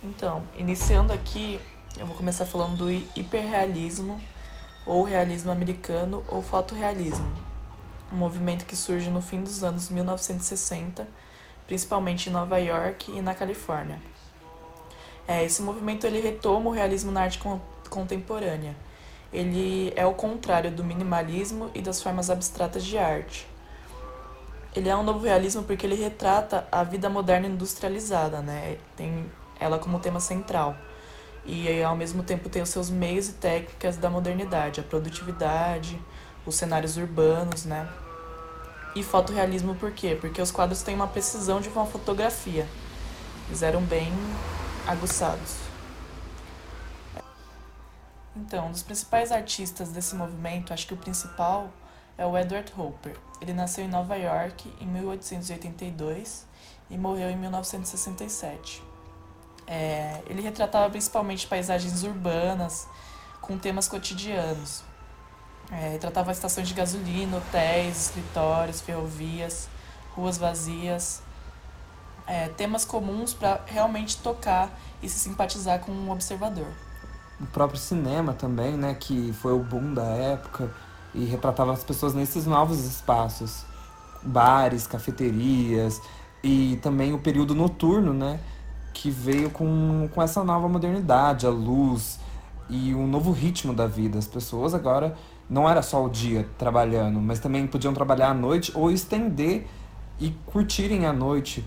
Então, 0.04 0.44
iniciando 0.56 1.12
aqui, 1.12 1.60
eu 1.98 2.06
vou 2.06 2.16
começar 2.16 2.46
falando 2.46 2.78
do 2.78 2.92
hiperrealismo, 2.92 4.22
ou 4.86 5.04
realismo 5.04 5.52
americano, 5.52 6.24
ou 6.28 6.44
fotorrealismo, 6.44 7.26
um 8.14 8.18
movimento 8.18 8.66
que 8.66 8.76
surge 8.76 9.10
no 9.10 9.20
fim 9.20 9.42
dos 9.42 9.64
anos 9.64 9.90
1960 9.90 11.08
principalmente 11.68 12.30
em 12.30 12.34
Nova 12.34 12.58
York 12.58 13.12
e 13.12 13.22
na 13.22 13.34
Califórnia. 13.34 14.00
É, 15.28 15.44
esse 15.44 15.62
movimento 15.62 16.06
ele 16.06 16.20
retoma 16.20 16.70
o 16.70 16.74
realismo 16.74 17.12
na 17.12 17.22
arte 17.22 17.40
contemporânea. 17.90 18.76
Ele 19.34 19.92
é 19.96 20.06
o 20.06 20.14
contrário 20.14 20.72
do 20.72 20.84
minimalismo 20.84 21.72
e 21.74 21.82
das 21.82 22.02
formas 22.02 22.30
abstratas 22.30 22.84
de 22.86 22.98
arte. 22.98 23.48
Ele 24.76 24.90
é 24.90 24.96
um 24.96 25.04
novo 25.04 25.26
realismo 25.26 25.64
porque 25.64 25.86
ele 25.86 25.96
retrata 25.96 26.68
a 26.72 26.84
vida 26.84 27.10
moderna 27.10 27.48
industrializada, 27.48 28.42
né? 28.42 28.78
Tem 28.96 29.26
ela 29.60 29.80
como 29.80 30.00
tema 30.00 30.20
central. 30.20 30.76
E 31.46 31.82
ao 31.82 31.96
mesmo 31.96 32.24
tempo 32.24 32.50
tem 32.50 32.62
os 32.62 32.70
seus 32.70 32.90
meios 32.90 33.30
e 33.30 33.34
técnicas 33.34 33.98
da 33.98 34.10
modernidade, 34.10 34.80
a 34.80 34.84
produtividade, 34.84 36.00
os 36.46 36.56
cenários 36.56 36.98
urbanos, 36.98 37.66
né? 37.66 37.88
E 38.96 39.04
fotorrealismo 39.04 39.76
por 39.76 39.92
quê? 39.92 40.18
Porque 40.20 40.42
os 40.42 40.52
quadros 40.52 40.82
têm 40.82 40.96
uma 40.96 41.08
precisão 41.08 41.60
de 41.60 41.68
uma 41.68 41.86
fotografia. 41.86 42.66
Eles 43.48 43.62
eram 43.62 43.82
bem 43.82 44.12
aguçados. 44.88 45.58
Então, 48.36 48.68
um 48.68 48.72
dos 48.72 48.84
principais 48.84 49.32
artistas 49.32 49.90
desse 49.90 50.16
movimento, 50.16 50.74
acho 50.74 50.88
que 50.88 50.94
o 50.94 50.98
principal 50.98 51.70
é 52.18 52.26
o 52.26 52.38
Edward 52.38 52.72
Hopper. 52.78 53.18
Ele 53.42 53.54
nasceu 53.54 53.84
em 53.84 53.88
Nova 53.88 54.16
York 54.16 54.74
em 54.80 54.86
1882 54.88 56.46
e 56.90 56.98
morreu 56.98 57.30
em 57.30 57.38
1967. 57.38 58.82
É, 59.68 60.22
ele 60.28 60.42
retratava 60.42 60.90
principalmente 60.90 61.48
paisagens 61.48 62.04
urbanas 62.04 62.88
com 63.42 63.58
temas 63.58 63.88
cotidianos, 63.88 64.84
é, 65.72 65.98
tratava 65.98 66.32
estações 66.32 66.68
de 66.68 66.74
gasolina, 66.74 67.38
hotéis, 67.38 68.08
escritórios, 68.08 68.82
ferrovias, 68.82 69.68
ruas 70.16 70.38
vazias. 70.38 71.22
É, 72.28 72.50
temas 72.50 72.84
comuns 72.86 73.34
para 73.34 73.62
realmente 73.66 74.18
tocar 74.18 74.70
e 75.02 75.08
se 75.08 75.20
simpatizar 75.20 75.80
com 75.80 75.92
o 75.92 75.96
um 75.96 76.12
observador. 76.12 76.68
O 77.40 77.46
próprio 77.48 77.80
cinema 77.80 78.34
também, 78.34 78.76
né, 78.78 78.96
que 78.96 79.34
foi 79.34 79.54
o 79.54 79.60
boom 79.60 79.94
da 79.94 80.06
época 80.06 80.72
e 81.14 81.26
retratava 81.26 81.74
as 81.74 81.84
pessoas 81.84 82.14
nesses 82.14 82.46
novos 82.46 82.80
espaços, 82.84 83.64
bares, 84.24 84.88
cafeterias 84.88 86.02
e 86.44 86.80
também 86.82 87.14
o 87.14 87.20
período 87.20 87.54
noturno, 87.54 88.14
né, 88.14 88.40
que 88.94 89.12
veio 89.12 89.52
com, 89.52 90.10
com 90.14 90.22
essa 90.22 90.44
nova 90.44 90.68
modernidade, 90.68 91.46
a 91.46 91.50
luz 91.50 92.20
e 92.70 92.96
um 92.96 93.06
novo 93.06 93.32
ritmo 93.32 93.74
da 93.74 93.86
vida. 93.86 94.18
As 94.18 94.28
pessoas 94.28 94.74
agora 94.74 95.16
não 95.50 95.70
era 95.70 95.82
só 95.82 96.04
o 96.04 96.10
dia 96.10 96.48
trabalhando, 96.58 97.20
mas 97.20 97.40
também 97.40 97.68
podiam 97.68 97.94
trabalhar 97.94 98.30
à 98.30 98.34
noite 98.34 98.72
ou 98.76 98.92
estender 98.92 99.68
e 100.20 100.32
curtirem 100.46 101.06
a 101.06 101.14
noite, 101.14 101.64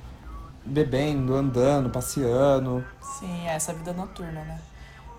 bebendo, 0.65 1.35
andando, 1.35 1.91
passeando. 1.91 2.85
Sim, 3.01 3.47
é 3.47 3.55
essa 3.55 3.73
vida 3.73 3.93
noturna, 3.93 4.43
né? 4.43 4.61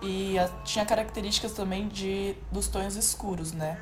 E 0.01 0.37
a, 0.37 0.47
tinha 0.63 0.85
características 0.85 1.53
também 1.53 1.87
de 1.87 2.35
dos 2.51 2.67
tons 2.67 2.95
escuros, 2.95 3.51
né? 3.51 3.77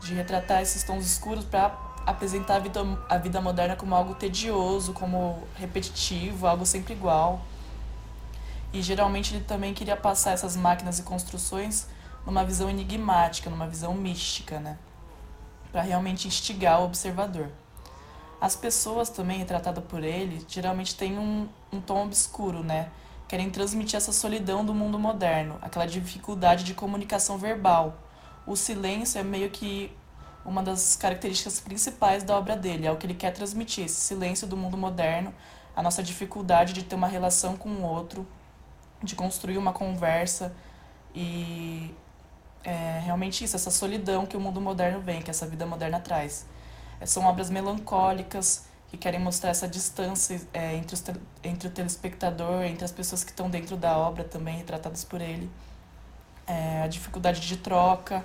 De 0.00 0.14
retratar 0.14 0.62
esses 0.62 0.82
tons 0.82 1.04
escuros 1.04 1.44
para 1.44 1.76
apresentar 2.06 2.56
a 2.56 2.58
vida, 2.58 2.80
a 3.08 3.18
vida 3.18 3.40
moderna 3.40 3.76
como 3.76 3.94
algo 3.94 4.14
tedioso, 4.14 4.92
como 4.92 5.42
repetitivo, 5.56 6.46
algo 6.46 6.64
sempre 6.64 6.94
igual. 6.94 7.42
E 8.72 8.82
geralmente 8.82 9.34
ele 9.34 9.44
também 9.44 9.72
queria 9.72 9.96
passar 9.96 10.32
essas 10.32 10.56
máquinas 10.56 10.98
e 10.98 11.02
construções 11.02 11.86
numa 12.28 12.44
visão 12.44 12.68
enigmática, 12.68 13.48
numa 13.48 13.66
visão 13.66 13.94
mística, 13.94 14.60
né? 14.60 14.76
Para 15.72 15.80
realmente 15.80 16.28
instigar 16.28 16.82
o 16.82 16.84
observador. 16.84 17.48
As 18.38 18.54
pessoas 18.54 19.08
também, 19.08 19.38
retratadas 19.38 19.82
por 19.84 20.04
ele, 20.04 20.44
geralmente 20.46 20.94
têm 20.94 21.18
um, 21.18 21.48
um 21.72 21.80
tom 21.80 22.04
obscuro, 22.04 22.62
né? 22.62 22.90
Querem 23.26 23.48
transmitir 23.48 23.96
essa 23.96 24.12
solidão 24.12 24.62
do 24.62 24.74
mundo 24.74 24.98
moderno, 24.98 25.56
aquela 25.62 25.86
dificuldade 25.86 26.64
de 26.64 26.74
comunicação 26.74 27.38
verbal. 27.38 27.96
O 28.46 28.54
silêncio 28.54 29.18
é 29.18 29.24
meio 29.24 29.48
que 29.48 29.90
uma 30.44 30.62
das 30.62 30.96
características 30.96 31.60
principais 31.60 32.22
da 32.22 32.36
obra 32.36 32.54
dele, 32.54 32.86
é 32.86 32.92
o 32.92 32.96
que 32.96 33.06
ele 33.06 33.14
quer 33.14 33.32
transmitir, 33.32 33.86
esse 33.86 34.02
silêncio 34.02 34.46
do 34.46 34.56
mundo 34.56 34.76
moderno, 34.76 35.32
a 35.74 35.82
nossa 35.82 36.02
dificuldade 36.02 36.74
de 36.74 36.84
ter 36.84 36.94
uma 36.94 37.08
relação 37.08 37.56
com 37.56 37.70
o 37.70 37.82
outro, 37.82 38.28
de 39.02 39.16
construir 39.16 39.56
uma 39.56 39.72
conversa 39.72 40.54
e 41.14 41.94
é 42.68 43.00
realmente 43.02 43.42
isso, 43.42 43.56
essa 43.56 43.70
solidão 43.70 44.26
que 44.26 44.36
o 44.36 44.40
mundo 44.40 44.60
moderno 44.60 45.00
vem, 45.00 45.22
que 45.22 45.30
essa 45.30 45.46
vida 45.46 45.64
moderna 45.64 45.98
traz. 46.00 46.44
É, 47.00 47.06
são 47.06 47.24
obras 47.24 47.48
melancólicas 47.48 48.66
que 48.88 48.98
querem 48.98 49.18
mostrar 49.18 49.50
essa 49.50 49.66
distância 49.66 50.38
é, 50.52 50.74
entre, 50.74 50.94
os, 50.94 51.02
entre 51.42 51.68
o 51.68 51.70
telespectador, 51.70 52.64
entre 52.64 52.84
as 52.84 52.92
pessoas 52.92 53.24
que 53.24 53.30
estão 53.30 53.48
dentro 53.48 53.74
da 53.74 53.96
obra 53.96 54.22
também, 54.22 54.58
retratadas 54.58 55.02
por 55.02 55.22
ele. 55.22 55.50
É, 56.46 56.82
a 56.82 56.86
dificuldade 56.86 57.40
de 57.40 57.56
troca, 57.56 58.22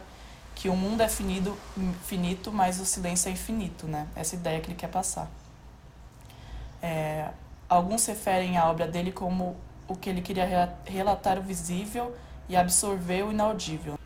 que 0.56 0.68
o 0.68 0.76
mundo 0.76 1.02
é 1.02 1.08
finito, 1.08 1.58
finito, 2.04 2.52
mas 2.52 2.82
o 2.82 2.86
silêncio 2.86 3.30
é 3.30 3.32
infinito, 3.32 3.88
né? 3.88 4.08
Essa 4.14 4.36
ideia 4.36 4.60
que 4.60 4.68
ele 4.68 4.76
quer 4.76 4.90
passar. 4.90 5.32
É, 6.82 7.30
alguns 7.70 8.06
referem 8.06 8.58
a 8.58 8.70
obra 8.70 8.88
dele 8.88 9.14
como 9.14 9.56
o 9.88 9.96
que 9.96 10.10
ele 10.10 10.22
queria 10.22 10.78
relatar 10.86 11.40
o 11.40 11.42
visível 11.42 12.14
e 12.50 12.58
absorver 12.58 13.24
o 13.24 13.32
inaudível 13.32 14.03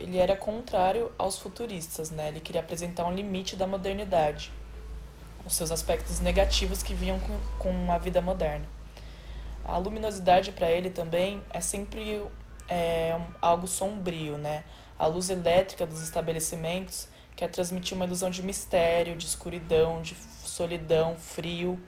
ele 0.00 0.16
era 0.16 0.34
contrário 0.34 1.12
aos 1.18 1.38
futuristas, 1.38 2.10
né? 2.10 2.28
Ele 2.28 2.40
queria 2.40 2.62
apresentar 2.62 3.04
um 3.04 3.12
limite 3.12 3.54
da 3.54 3.66
modernidade, 3.66 4.50
os 5.44 5.54
seus 5.54 5.70
aspectos 5.70 6.20
negativos 6.20 6.82
que 6.82 6.94
vinham 6.94 7.20
com, 7.20 7.38
com 7.58 7.92
a 7.92 7.98
vida 7.98 8.20
moderna. 8.22 8.66
A 9.62 9.76
luminosidade 9.76 10.52
para 10.52 10.70
ele 10.70 10.88
também 10.88 11.42
é 11.50 11.60
sempre 11.60 12.24
é, 12.66 13.20
algo 13.42 13.68
sombrio, 13.68 14.38
né? 14.38 14.64
A 14.98 15.06
luz 15.06 15.28
elétrica 15.28 15.86
dos 15.86 16.02
estabelecimentos 16.02 17.06
quer 17.36 17.48
transmitir 17.48 17.94
uma 17.94 18.06
ilusão 18.06 18.30
de 18.30 18.42
mistério, 18.42 19.16
de 19.16 19.26
escuridão, 19.26 20.00
de 20.00 20.14
solidão, 20.14 21.16
frio, 21.16 21.78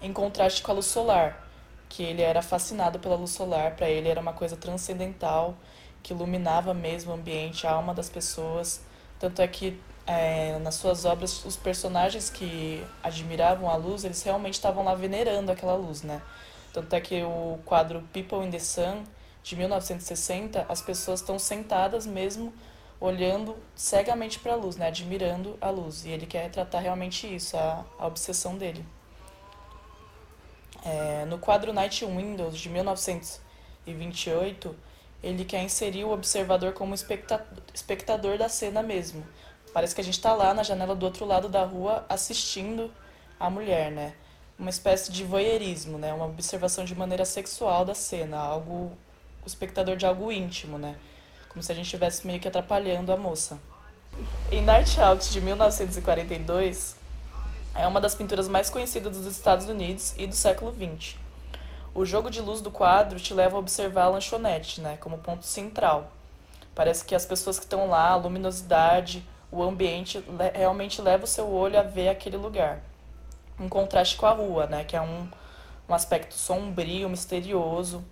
em 0.00 0.12
contraste 0.12 0.62
com 0.62 0.72
a 0.72 0.74
luz 0.74 0.86
solar, 0.86 1.46
que 1.88 2.02
ele 2.02 2.22
era 2.22 2.40
fascinado 2.40 2.98
pela 2.98 3.14
luz 3.14 3.30
solar, 3.30 3.76
para 3.76 3.88
ele 3.88 4.08
era 4.08 4.20
uma 4.20 4.32
coisa 4.32 4.56
transcendental 4.56 5.54
que 6.02 6.12
iluminava 6.12 6.74
mesmo 6.74 7.12
o 7.12 7.14
ambiente, 7.14 7.66
a 7.66 7.72
alma 7.72 7.94
das 7.94 8.08
pessoas. 8.08 8.80
Tanto 9.18 9.42
é 9.42 9.48
que 9.48 9.78
é, 10.06 10.58
nas 10.60 10.76
suas 10.76 11.04
obras, 11.04 11.44
os 11.44 11.56
personagens 11.56 12.30
que 12.30 12.84
admiravam 13.02 13.68
a 13.68 13.76
luz, 13.76 14.04
eles 14.04 14.22
realmente 14.22 14.54
estavam 14.54 14.84
lá 14.84 14.94
venerando 14.94 15.52
aquela 15.52 15.74
luz, 15.74 16.02
né? 16.02 16.22
Tanto 16.72 16.94
é 16.94 17.00
que 17.00 17.22
o 17.22 17.58
quadro 17.64 18.02
People 18.12 18.46
in 18.46 18.50
the 18.50 18.58
Sun, 18.58 19.04
de 19.42 19.56
1960, 19.56 20.66
as 20.68 20.80
pessoas 20.80 21.20
estão 21.20 21.38
sentadas 21.38 22.06
mesmo 22.06 22.52
olhando 23.00 23.56
cegamente 23.74 24.38
para 24.38 24.52
a 24.54 24.56
luz, 24.56 24.76
né? 24.76 24.86
admirando 24.88 25.56
a 25.60 25.70
luz. 25.70 26.04
E 26.04 26.10
ele 26.10 26.26
quer 26.26 26.44
retratar 26.44 26.82
realmente 26.82 27.32
isso, 27.32 27.56
a, 27.56 27.84
a 27.98 28.06
obsessão 28.06 28.56
dele. 28.56 28.84
É, 30.84 31.24
no 31.26 31.38
quadro 31.38 31.72
Night 31.72 32.04
Windows, 32.04 32.58
de 32.58 32.68
1928, 32.68 34.76
ele 35.22 35.44
quer 35.44 35.62
inserir 35.62 36.04
o 36.04 36.12
observador 36.12 36.72
como 36.72 36.94
espectador 36.94 38.38
da 38.38 38.48
cena 38.48 38.82
mesmo. 38.82 39.26
Parece 39.72 39.94
que 39.94 40.00
a 40.00 40.04
gente 40.04 40.14
está 40.14 40.32
lá 40.32 40.54
na 40.54 40.62
janela 40.62 40.94
do 40.94 41.04
outro 41.04 41.24
lado 41.24 41.48
da 41.48 41.64
rua 41.64 42.04
assistindo 42.08 42.90
a 43.38 43.50
mulher, 43.50 43.90
né? 43.90 44.14
Uma 44.58 44.70
espécie 44.70 45.12
de 45.12 45.24
voyeurismo, 45.24 45.98
né? 45.98 46.12
Uma 46.12 46.26
observação 46.26 46.84
de 46.84 46.94
maneira 46.94 47.24
sexual 47.24 47.84
da 47.84 47.94
cena, 47.94 48.38
algo 48.38 48.92
o 49.44 49.46
espectador 49.46 49.96
de 49.96 50.06
algo 50.06 50.32
íntimo, 50.32 50.78
né? 50.78 50.96
Como 51.48 51.62
se 51.62 51.70
a 51.70 51.74
gente 51.74 51.84
estivesse 51.84 52.26
meio 52.26 52.40
que 52.40 52.48
atrapalhando 52.48 53.12
a 53.12 53.16
moça. 53.16 53.58
Em 54.50 54.62
Night 54.62 55.00
Out 55.00 55.30
de 55.30 55.40
1942, 55.40 56.96
é 57.74 57.86
uma 57.86 58.00
das 58.00 58.14
pinturas 58.14 58.48
mais 58.48 58.68
conhecidas 58.68 59.16
dos 59.16 59.26
Estados 59.26 59.66
Unidos 59.66 60.14
e 60.16 60.26
do 60.26 60.34
século 60.34 60.72
XX. 60.72 61.27
O 61.98 62.06
jogo 62.06 62.30
de 62.30 62.40
luz 62.40 62.60
do 62.60 62.70
quadro 62.70 63.18
te 63.18 63.34
leva 63.34 63.56
a 63.56 63.58
observar 63.58 64.04
a 64.04 64.08
lanchonete, 64.10 64.80
né, 64.80 64.96
como 65.00 65.18
ponto 65.18 65.44
central. 65.44 66.12
Parece 66.72 67.04
que 67.04 67.12
as 67.12 67.26
pessoas 67.26 67.58
que 67.58 67.64
estão 67.64 67.88
lá, 67.88 68.10
a 68.10 68.14
luminosidade, 68.14 69.26
o 69.50 69.60
ambiente 69.64 70.22
realmente 70.54 71.02
leva 71.02 71.24
o 71.24 71.26
seu 71.26 71.50
olho 71.50 71.76
a 71.76 71.82
ver 71.82 72.08
aquele 72.08 72.36
lugar. 72.36 72.82
um 73.58 73.68
contraste 73.68 74.16
com 74.16 74.26
a 74.26 74.30
rua, 74.30 74.66
né? 74.66 74.84
Que 74.84 74.94
é 74.94 75.00
um, 75.00 75.28
um 75.88 75.92
aspecto 75.92 76.34
sombrio, 76.34 77.08
misterioso. 77.08 78.04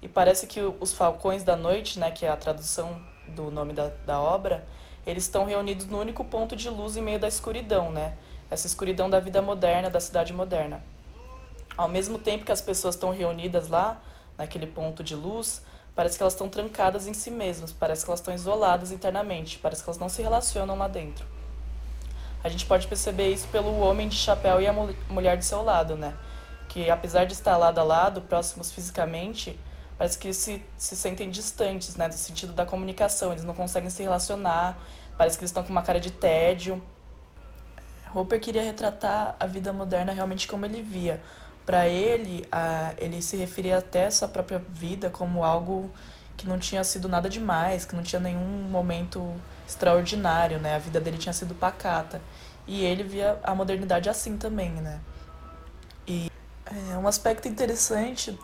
E 0.00 0.06
parece 0.06 0.46
que 0.46 0.60
os 0.60 0.92
falcões 0.92 1.42
da 1.42 1.56
noite, 1.56 1.98
né? 1.98 2.12
Que 2.12 2.26
é 2.26 2.28
a 2.28 2.36
tradução 2.36 3.02
do 3.26 3.50
nome 3.50 3.72
da, 3.72 3.90
da 4.06 4.20
obra, 4.20 4.64
eles 5.04 5.24
estão 5.24 5.44
reunidos 5.44 5.86
no 5.86 5.98
único 5.98 6.24
ponto 6.24 6.54
de 6.54 6.70
luz 6.70 6.96
em 6.96 7.02
meio 7.02 7.18
da 7.18 7.26
escuridão, 7.26 7.90
né? 7.90 8.16
Essa 8.48 8.68
escuridão 8.68 9.10
da 9.10 9.18
vida 9.18 9.42
moderna, 9.42 9.90
da 9.90 9.98
cidade 9.98 10.32
moderna. 10.32 10.93
Ao 11.76 11.88
mesmo 11.88 12.18
tempo 12.18 12.44
que 12.44 12.52
as 12.52 12.60
pessoas 12.60 12.94
estão 12.94 13.10
reunidas 13.10 13.68
lá, 13.68 14.00
naquele 14.38 14.66
ponto 14.66 15.02
de 15.02 15.14
luz, 15.14 15.62
parece 15.94 16.16
que 16.16 16.22
elas 16.22 16.32
estão 16.32 16.48
trancadas 16.48 17.06
em 17.06 17.14
si 17.14 17.30
mesmas, 17.30 17.72
parece 17.72 18.04
que 18.04 18.10
elas 18.10 18.20
estão 18.20 18.34
isoladas 18.34 18.92
internamente, 18.92 19.58
parece 19.58 19.82
que 19.82 19.88
elas 19.88 19.98
não 19.98 20.08
se 20.08 20.22
relacionam 20.22 20.76
lá 20.76 20.88
dentro. 20.88 21.24
A 22.42 22.48
gente 22.48 22.66
pode 22.66 22.86
perceber 22.86 23.32
isso 23.32 23.48
pelo 23.48 23.78
homem 23.80 24.08
de 24.08 24.16
chapéu 24.16 24.60
e 24.60 24.66
a 24.66 24.72
mulher 25.08 25.36
de 25.38 25.44
seu 25.44 25.62
lado, 25.62 25.96
né? 25.96 26.14
Que 26.68 26.90
apesar 26.90 27.24
de 27.24 27.32
estar 27.32 27.56
lado 27.56 27.78
a 27.78 27.82
lado, 27.82 28.20
próximos 28.20 28.70
fisicamente, 28.70 29.58
parece 29.96 30.18
que 30.18 30.32
se, 30.34 30.62
se 30.76 30.94
sentem 30.94 31.30
distantes, 31.30 31.96
né? 31.96 32.06
No 32.06 32.12
sentido 32.12 32.52
da 32.52 32.66
comunicação, 32.66 33.32
eles 33.32 33.44
não 33.44 33.54
conseguem 33.54 33.88
se 33.88 34.02
relacionar, 34.02 34.78
parece 35.16 35.38
que 35.38 35.44
eles 35.44 35.50
estão 35.50 35.64
com 35.64 35.70
uma 35.70 35.82
cara 35.82 35.98
de 35.98 36.10
tédio. 36.10 36.82
Hopper 38.14 38.38
queria 38.38 38.62
retratar 38.62 39.34
a 39.40 39.46
vida 39.46 39.72
moderna 39.72 40.12
realmente 40.12 40.46
como 40.46 40.66
ele 40.66 40.82
via. 40.82 41.22
Para 41.64 41.88
ele, 41.88 42.46
a, 42.52 42.92
ele 42.98 43.22
se 43.22 43.36
referia 43.36 43.78
até 43.78 44.06
a 44.06 44.10
sua 44.10 44.28
própria 44.28 44.62
vida 44.68 45.08
como 45.08 45.42
algo 45.42 45.90
que 46.36 46.46
não 46.46 46.58
tinha 46.58 46.84
sido 46.84 47.08
nada 47.08 47.28
demais, 47.28 47.84
que 47.84 47.96
não 47.96 48.02
tinha 48.02 48.20
nenhum 48.20 48.68
momento 48.68 49.34
extraordinário, 49.66 50.58
né? 50.58 50.76
A 50.76 50.78
vida 50.78 51.00
dele 51.00 51.16
tinha 51.16 51.32
sido 51.32 51.54
pacata. 51.54 52.20
E 52.66 52.84
ele 52.84 53.02
via 53.02 53.38
a 53.42 53.54
modernidade 53.54 54.08
assim 54.08 54.36
também, 54.36 54.70
né? 54.70 55.00
E 56.06 56.30
é, 56.66 56.96
um 56.96 57.06
aspecto 57.06 57.48
interessante 57.48 58.38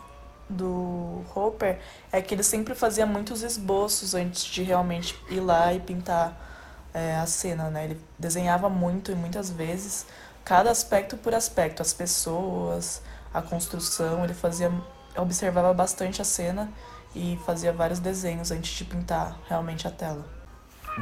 do 0.49 1.23
Hopper 1.33 1.79
é 2.11 2.21
que 2.21 2.33
ele 2.33 2.43
sempre 2.43 2.75
fazia 2.75 3.05
muitos 3.05 3.41
esboços 3.41 4.13
antes 4.13 4.43
de 4.43 4.63
realmente 4.63 5.17
ir 5.29 5.39
lá 5.39 5.73
e 5.73 5.79
pintar 5.79 6.49
é, 6.93 7.15
a 7.15 7.25
cena, 7.25 7.69
né? 7.69 7.85
Ele 7.85 8.01
desenhava 8.19 8.69
muito 8.69 9.11
e 9.11 9.15
muitas 9.15 9.49
vezes, 9.49 10.05
cada 10.43 10.69
aspecto 10.69 11.17
por 11.17 11.33
aspecto, 11.33 11.81
as 11.81 11.93
pessoas, 11.93 13.01
a 13.33 13.41
construção, 13.41 14.23
ele 14.23 14.33
fazia, 14.33 14.71
observava 15.17 15.73
bastante 15.73 16.21
a 16.21 16.25
cena 16.25 16.71
e 17.15 17.39
fazia 17.45 17.71
vários 17.73 17.99
desenhos 17.99 18.51
antes 18.51 18.71
de 18.71 18.85
pintar 18.85 19.37
realmente 19.47 19.87
a 19.87 19.91
tela. 19.91 20.25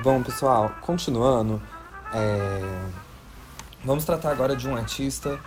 Bom, 0.04 0.22
pessoal, 0.22 0.72
continuando, 0.82 1.62
é... 2.14 2.92
vamos 3.84 4.06
tratar 4.06 4.32
agora 4.32 4.56
de 4.56 4.68
um 4.68 4.76
artista 4.76 5.40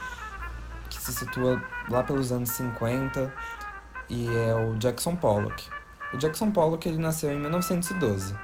que 0.91 1.01
se 1.01 1.13
situa 1.13 1.63
lá 1.89 2.03
pelos 2.03 2.33
anos 2.33 2.51
50 2.51 3.33
e 4.09 4.29
é 4.29 4.55
o 4.55 4.77
Jackson 4.77 5.17
Pollock. 5.17 5.69
O 6.13 6.19
Jackson 6.19 6.51
Pollock 6.51 6.89
ele 6.89 6.99
nasceu 6.99 7.33
em 7.33 7.39
1912 7.39 8.35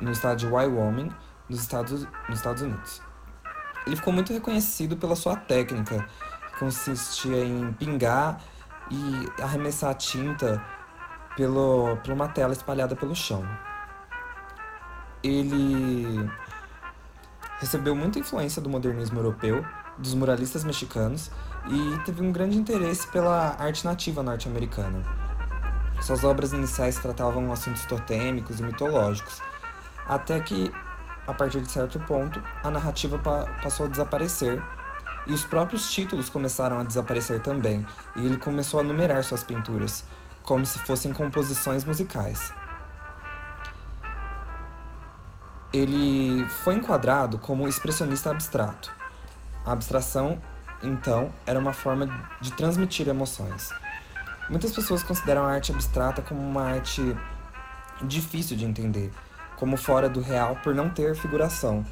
no 0.00 0.12
estado 0.12 0.38
de 0.38 0.46
Wyoming, 0.46 1.10
nos 1.48 1.60
Estados, 1.60 2.06
nos 2.28 2.38
Estados 2.38 2.62
Unidos. 2.62 3.02
Ele 3.86 3.96
ficou 3.96 4.12
muito 4.12 4.32
reconhecido 4.32 4.96
pela 4.96 5.16
sua 5.16 5.36
técnica, 5.36 6.06
consistia 6.58 7.44
em 7.44 7.72
pingar 7.72 8.40
e 8.90 9.42
arremessar 9.42 9.94
tinta 9.94 10.62
pelo, 11.36 11.96
por 11.98 12.12
uma 12.12 12.28
tela 12.28 12.52
espalhada 12.52 12.96
pelo 12.96 13.14
chão. 13.14 13.44
Ele 15.22 16.28
recebeu 17.58 17.94
muita 17.94 18.18
influência 18.18 18.62
do 18.62 18.68
modernismo 18.68 19.18
europeu, 19.18 19.64
dos 19.98 20.14
muralistas 20.14 20.64
mexicanos 20.64 21.30
e 21.68 21.98
teve 22.04 22.22
um 22.22 22.32
grande 22.32 22.56
interesse 22.56 23.06
pela 23.08 23.56
arte 23.58 23.84
nativa 23.84 24.22
norte-americana. 24.22 25.02
Suas 26.00 26.22
obras 26.22 26.52
iniciais 26.52 26.96
tratavam 26.96 27.52
assuntos 27.52 27.84
totêmicos 27.84 28.60
e 28.60 28.62
mitológicos, 28.62 29.42
até 30.06 30.38
que, 30.40 30.72
a 31.26 31.34
partir 31.34 31.60
de 31.60 31.70
certo 31.70 31.98
ponto, 32.00 32.40
a 32.62 32.70
narrativa 32.70 33.18
pa 33.18 33.46
passou 33.60 33.86
a 33.86 33.88
desaparecer 33.88 34.62
e 35.28 35.32
os 35.32 35.44
próprios 35.44 35.92
títulos 35.92 36.30
começaram 36.30 36.80
a 36.80 36.82
desaparecer 36.82 37.40
também, 37.40 37.86
e 38.16 38.24
ele 38.24 38.38
começou 38.38 38.80
a 38.80 38.82
numerar 38.82 39.22
suas 39.22 39.44
pinturas, 39.44 40.04
como 40.42 40.64
se 40.64 40.78
fossem 40.78 41.12
composições 41.12 41.84
musicais. 41.84 42.52
Ele 45.70 46.46
foi 46.64 46.76
enquadrado 46.76 47.38
como 47.38 47.68
expressionista 47.68 48.30
abstrato. 48.30 48.90
A 49.66 49.72
abstração, 49.72 50.40
então, 50.82 51.30
era 51.44 51.58
uma 51.58 51.74
forma 51.74 52.08
de 52.40 52.50
transmitir 52.54 53.06
emoções. 53.06 53.70
Muitas 54.48 54.72
pessoas 54.72 55.02
consideram 55.02 55.44
a 55.44 55.52
arte 55.52 55.72
abstrata 55.72 56.22
como 56.22 56.40
uma 56.40 56.62
arte 56.62 57.14
difícil 58.02 58.56
de 58.56 58.64
entender, 58.64 59.12
como 59.56 59.76
fora 59.76 60.08
do 60.08 60.22
real 60.22 60.56
por 60.64 60.74
não 60.74 60.88
ter 60.88 61.14
figuração. 61.14 61.84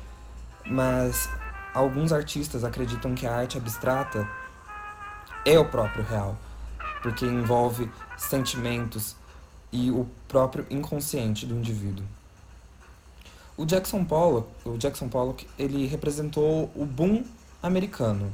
Mas 0.64 1.28
alguns 1.76 2.10
artistas 2.10 2.64
acreditam 2.64 3.14
que 3.14 3.26
a 3.26 3.36
arte 3.36 3.58
abstrata 3.58 4.26
é 5.44 5.58
o 5.58 5.64
próprio 5.66 6.02
real, 6.02 6.34
porque 7.02 7.26
envolve 7.26 7.90
sentimentos 8.16 9.14
e 9.70 9.90
o 9.90 10.08
próprio 10.26 10.66
inconsciente 10.70 11.44
do 11.44 11.54
indivíduo. 11.54 12.04
O 13.58 13.66
Jackson 13.66 14.04
Pollock, 14.04 14.48
o 14.64 14.78
Jackson 14.78 15.08
Pollock, 15.08 15.46
ele 15.58 15.86
representou 15.86 16.70
o 16.74 16.86
boom 16.86 17.22
americano. 17.62 18.32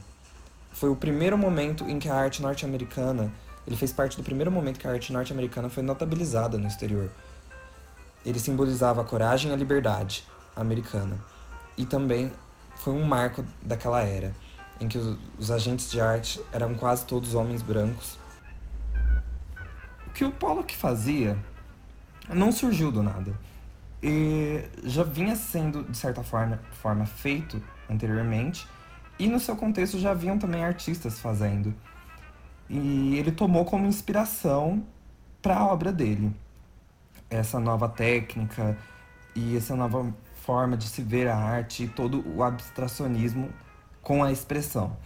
Foi 0.72 0.88
o 0.88 0.96
primeiro 0.96 1.36
momento 1.36 1.84
em 1.90 1.98
que 1.98 2.08
a 2.08 2.14
arte 2.14 2.40
norte-americana, 2.40 3.32
ele 3.66 3.76
fez 3.76 3.92
parte 3.92 4.16
do 4.16 4.22
primeiro 4.22 4.52
momento 4.52 4.78
que 4.78 4.86
a 4.86 4.92
arte 4.92 5.12
norte-americana 5.12 5.68
foi 5.68 5.82
notabilizada 5.82 6.56
no 6.56 6.68
exterior. 6.68 7.10
Ele 8.24 8.38
simbolizava 8.38 9.00
a 9.00 9.04
coragem 9.04 9.50
e 9.50 9.54
a 9.54 9.56
liberdade 9.56 10.24
americana. 10.54 11.18
E 11.76 11.84
também 11.84 12.30
foi 12.82 12.92
um 12.92 13.04
marco 13.04 13.44
daquela 13.62 14.02
era, 14.02 14.34
em 14.80 14.88
que 14.88 14.98
os, 14.98 15.50
agentes 15.50 15.88
de 15.90 16.00
arte 16.00 16.40
eram 16.52 16.74
quase 16.74 17.06
todos 17.06 17.34
homens 17.34 17.62
brancos. 17.62 18.18
O 20.06 20.10
que 20.10 20.24
o 20.24 20.32
Pollock 20.32 20.76
fazia 20.76 21.38
não 22.28 22.50
surgiu 22.50 22.90
do 22.90 23.02
nada. 23.02 23.32
E 24.02 24.64
já 24.82 25.04
vinha 25.04 25.36
sendo, 25.36 25.84
de 25.84 25.96
certa 25.96 26.24
forma, 26.24 26.60
forma 26.72 27.06
feito 27.06 27.62
anteriormente, 27.88 28.66
e 29.16 29.28
no 29.28 29.38
seu 29.38 29.54
contexto 29.54 30.00
já 30.00 30.10
haviam 30.10 30.36
também 30.36 30.64
artistas 30.64 31.20
fazendo. 31.20 31.72
E 32.68 33.16
ele 33.16 33.30
tomou 33.30 33.64
como 33.64 33.86
inspiração 33.86 34.84
para 35.40 35.56
a 35.58 35.66
obra 35.66 35.92
dele 35.92 36.34
essa 37.30 37.60
nova 37.60 37.88
técnica 37.88 38.76
e 39.34 39.56
essa 39.56 39.76
nova 39.76 40.12
forma 40.44 40.76
de 40.76 40.88
se 40.88 41.02
ver 41.02 41.28
a 41.28 41.36
arte 41.36 41.84
e 41.84 41.88
todo 41.88 42.24
o 42.34 42.42
abstracionismo 42.42 43.48
com 44.02 44.22
a 44.22 44.32
expressão. 44.32 44.96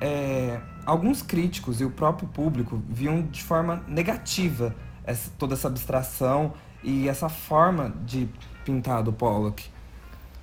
É, 0.00 0.60
alguns 0.84 1.22
críticos 1.22 1.80
e 1.80 1.84
o 1.84 1.90
próprio 1.90 2.28
público 2.28 2.82
viam 2.88 3.22
de 3.22 3.42
forma 3.42 3.82
negativa 3.86 4.74
essa, 5.04 5.30
toda 5.38 5.54
essa 5.54 5.68
abstração 5.68 6.54
e 6.82 7.08
essa 7.08 7.28
forma 7.28 7.94
de 8.04 8.28
pintar 8.64 9.02
do 9.02 9.12
Pollock. 9.12 9.70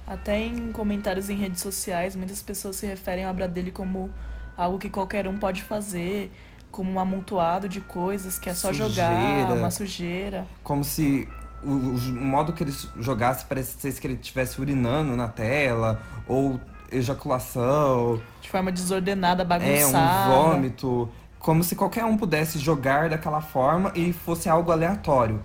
Até 0.07 0.39
em 0.39 0.71
comentários 0.71 1.29
em 1.29 1.35
redes 1.35 1.61
sociais, 1.61 2.15
muitas 2.15 2.41
pessoas 2.41 2.77
se 2.77 2.85
referem 2.85 3.25
à 3.25 3.29
obra 3.29 3.47
dele 3.47 3.71
como 3.71 4.09
algo 4.57 4.79
que 4.79 4.89
qualquer 4.89 5.27
um 5.27 5.37
pode 5.37 5.61
fazer 5.61 6.31
como 6.71 6.89
um 6.89 6.99
amontoado 6.99 7.67
de 7.67 7.81
coisas 7.81 8.39
que 8.39 8.49
é 8.49 8.53
só 8.53 8.69
sujeira, 8.69 8.89
jogar, 8.89 9.53
uma 9.53 9.69
sujeira. 9.69 10.47
Como 10.63 10.83
se 10.83 11.27
o, 11.63 11.69
o, 11.69 12.25
modo 12.25 12.53
que 12.53 12.63
ele 12.63 12.73
jogasse 12.99 13.45
parecesse 13.45 13.99
que 13.99 14.07
ele 14.07 14.15
estivesse 14.15 14.59
urinando 14.59 15.15
na 15.15 15.27
tela, 15.27 16.01
ou 16.27 16.59
ejaculação. 16.91 18.21
De 18.41 18.49
forma 18.49 18.71
desordenada, 18.71 19.45
bagunçada. 19.45 20.33
É, 20.33 20.37
um 20.37 20.51
vômito. 20.51 21.09
Como 21.39 21.63
se 21.63 21.75
qualquer 21.75 22.05
um 22.05 22.17
pudesse 22.17 22.59
jogar 22.59 23.09
daquela 23.09 23.41
forma 23.41 23.91
e 23.95 24.13
fosse 24.13 24.47
algo 24.47 24.71
aleatório, 24.71 25.41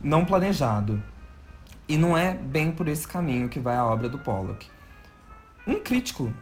não 0.00 0.24
planejado. 0.24 1.02
E 1.86 1.98
não 1.98 2.16
é 2.16 2.32
bem 2.32 2.72
por 2.72 2.88
esse 2.88 3.06
caminho 3.06 3.48
que 3.48 3.60
vai 3.60 3.76
a 3.76 3.84
obra 3.84 4.08
do 4.08 4.18
Pollock. 4.18 4.66
Um 5.66 5.80
crítico 5.80 6.32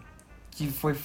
que 0.50 0.68
foi 0.70 0.96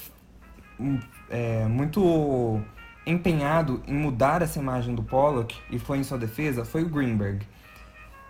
é, 1.30 1.66
muito 1.66 2.62
empenhado 3.06 3.82
em 3.88 3.96
mudar 3.96 4.42
essa 4.42 4.60
imagem 4.60 4.94
do 4.94 5.02
Pollock 5.02 5.58
e 5.72 5.80
foi 5.80 5.98
em 5.98 6.04
sua 6.04 6.18
defesa 6.18 6.66
foi 6.66 6.84
o 6.84 6.90
Greenberg. 6.90 7.46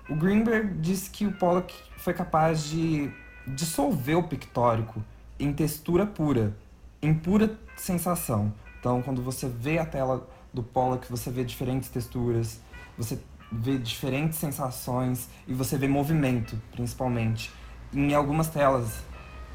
O 0.09 0.15
Greenberg 0.15 0.75
disse 0.79 1.09
que 1.09 1.25
o 1.25 1.31
Pollock 1.33 1.73
foi 1.97 2.13
capaz 2.13 2.63
de 2.63 3.11
dissolver 3.45 4.17
o 4.17 4.23
pictórico 4.23 5.03
em 5.39 5.53
textura 5.53 6.05
pura, 6.05 6.55
em 7.01 7.13
pura 7.13 7.57
sensação. 7.75 8.53
Então, 8.79 9.01
quando 9.01 9.21
você 9.21 9.47
vê 9.47 9.79
a 9.79 9.85
tela 9.85 10.27
do 10.53 10.63
Pollock, 10.63 11.09
você 11.09 11.29
vê 11.29 11.43
diferentes 11.43 11.89
texturas, 11.89 12.59
você 12.97 13.19
vê 13.51 13.77
diferentes 13.77 14.37
sensações 14.37 15.29
e 15.47 15.53
você 15.53 15.77
vê 15.77 15.87
movimento, 15.87 16.59
principalmente. 16.71 17.51
Em 17.93 18.13
algumas 18.13 18.47
telas 18.47 19.01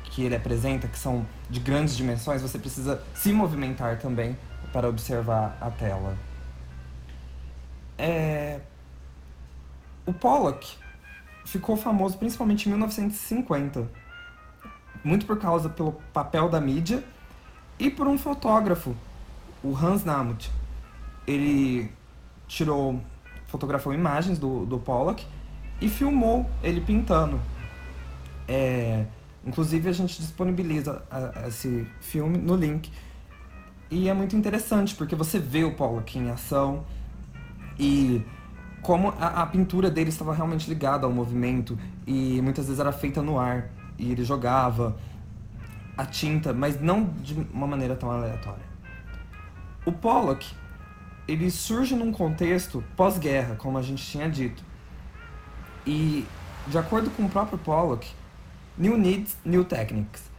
que 0.04 0.22
ele 0.22 0.36
apresenta, 0.36 0.88
que 0.88 0.98
são 0.98 1.26
de 1.48 1.60
grandes 1.60 1.96
dimensões, 1.96 2.42
você 2.42 2.58
precisa 2.58 3.02
se 3.14 3.32
movimentar 3.32 3.98
também 3.98 4.36
para 4.72 4.88
observar 4.88 5.56
a 5.60 5.70
tela. 5.70 6.16
É... 7.98 8.60
O 10.12 10.14
Pollock 10.14 10.76
ficou 11.46 11.74
famoso 11.74 12.18
principalmente 12.18 12.66
em 12.66 12.68
1950, 12.68 13.88
muito 15.02 15.24
por 15.24 15.38
causa 15.38 15.70
pelo 15.70 15.92
papel 16.12 16.50
da 16.50 16.60
mídia 16.60 17.02
e 17.78 17.88
por 17.88 18.06
um 18.06 18.18
fotógrafo, 18.18 18.94
o 19.64 19.74
Hans 19.74 20.04
Namuth. 20.04 20.50
Ele 21.26 21.90
tirou, 22.46 23.00
fotografou 23.46 23.94
imagens 23.94 24.38
do, 24.38 24.66
do 24.66 24.78
Pollock 24.78 25.26
e 25.80 25.88
filmou 25.88 26.44
ele 26.62 26.82
pintando. 26.82 27.40
É, 28.46 29.06
inclusive 29.46 29.88
a 29.88 29.92
gente 29.92 30.20
disponibiliza 30.20 31.02
a, 31.10 31.44
a 31.44 31.48
esse 31.48 31.86
filme 32.02 32.36
no 32.36 32.54
link. 32.54 32.92
E 33.90 34.10
é 34.10 34.12
muito 34.12 34.36
interessante 34.36 34.94
porque 34.94 35.16
você 35.16 35.38
vê 35.38 35.64
o 35.64 35.74
Pollock 35.74 36.18
em 36.18 36.30
ação 36.30 36.84
e 37.78 38.22
como 38.82 39.14
a, 39.18 39.42
a, 39.42 39.46
pintura 39.46 39.88
dele 39.88 40.10
estava 40.10 40.34
realmente 40.34 40.68
ligada 40.68 41.06
ao 41.06 41.12
movimento 41.12 41.78
e 42.04 42.42
muitas 42.42 42.66
vezes 42.66 42.80
era 42.80 42.92
feita 42.92 43.22
no 43.22 43.38
ar 43.38 43.70
e 43.96 44.10
ele 44.10 44.24
jogava 44.24 44.98
a 45.96 46.04
tinta, 46.04 46.52
mas 46.52 46.80
não 46.80 47.04
de 47.04 47.34
uma 47.52 47.66
maneira 47.66 47.94
tão 47.94 48.10
aleatória. 48.10 48.64
O 49.86 49.92
Pollock, 49.92 50.52
ele 51.28 51.50
surge 51.50 51.94
num 51.94 52.10
contexto 52.10 52.82
pós-guerra, 52.96 53.54
como 53.54 53.78
a 53.78 53.82
gente 53.82 54.04
tinha 54.04 54.28
dito. 54.28 54.64
E, 55.86 56.26
de 56.66 56.78
acordo 56.78 57.10
com 57.10 57.24
o 57.24 57.28
próprio 57.28 57.58
Pollock, 57.58 58.08
new 58.76 58.96
needs, 58.96 59.36
new 59.44 59.64
techniques. 59.64 60.30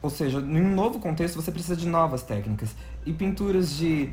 Ou 0.00 0.10
seja, 0.10 0.38
em 0.38 0.60
um 0.60 0.74
novo 0.74 0.98
contexto 0.98 1.36
você 1.36 1.50
precisa 1.50 1.76
de 1.76 1.86
novas 1.86 2.22
técnicas. 2.22 2.74
E 3.04 3.12
pinturas 3.12 3.76
de 3.76 4.12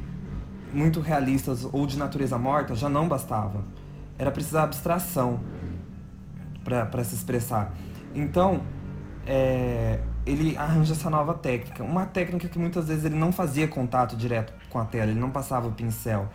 muito 0.75 0.99
realistas 0.99 1.65
ou 1.71 1.87
de 1.87 1.97
natureza 1.97 2.37
morta 2.37 2.75
já 2.75 2.89
não 2.89 3.07
bastavam. 3.07 3.63
Era 4.19 4.29
preciso 4.29 4.57
abstração 4.57 5.39
para 6.63 7.03
se 7.03 7.15
expressar. 7.15 7.73
Então, 8.13 8.61
é, 9.25 9.99
ele 10.25 10.57
arranja 10.57 10.93
essa 10.93 11.09
nova 11.09 11.33
técnica. 11.33 11.83
Uma 11.83 12.05
técnica 12.05 12.49
que 12.49 12.59
muitas 12.59 12.87
vezes 12.87 13.05
ele 13.05 13.15
não 13.15 13.31
fazia 13.31 13.67
contato 13.67 14.17
direto 14.17 14.53
com 14.69 14.79
a 14.79 14.85
tela, 14.85 15.11
ele 15.11 15.19
não 15.19 15.31
passava 15.31 15.67
o 15.67 15.71
pincel. 15.71 16.27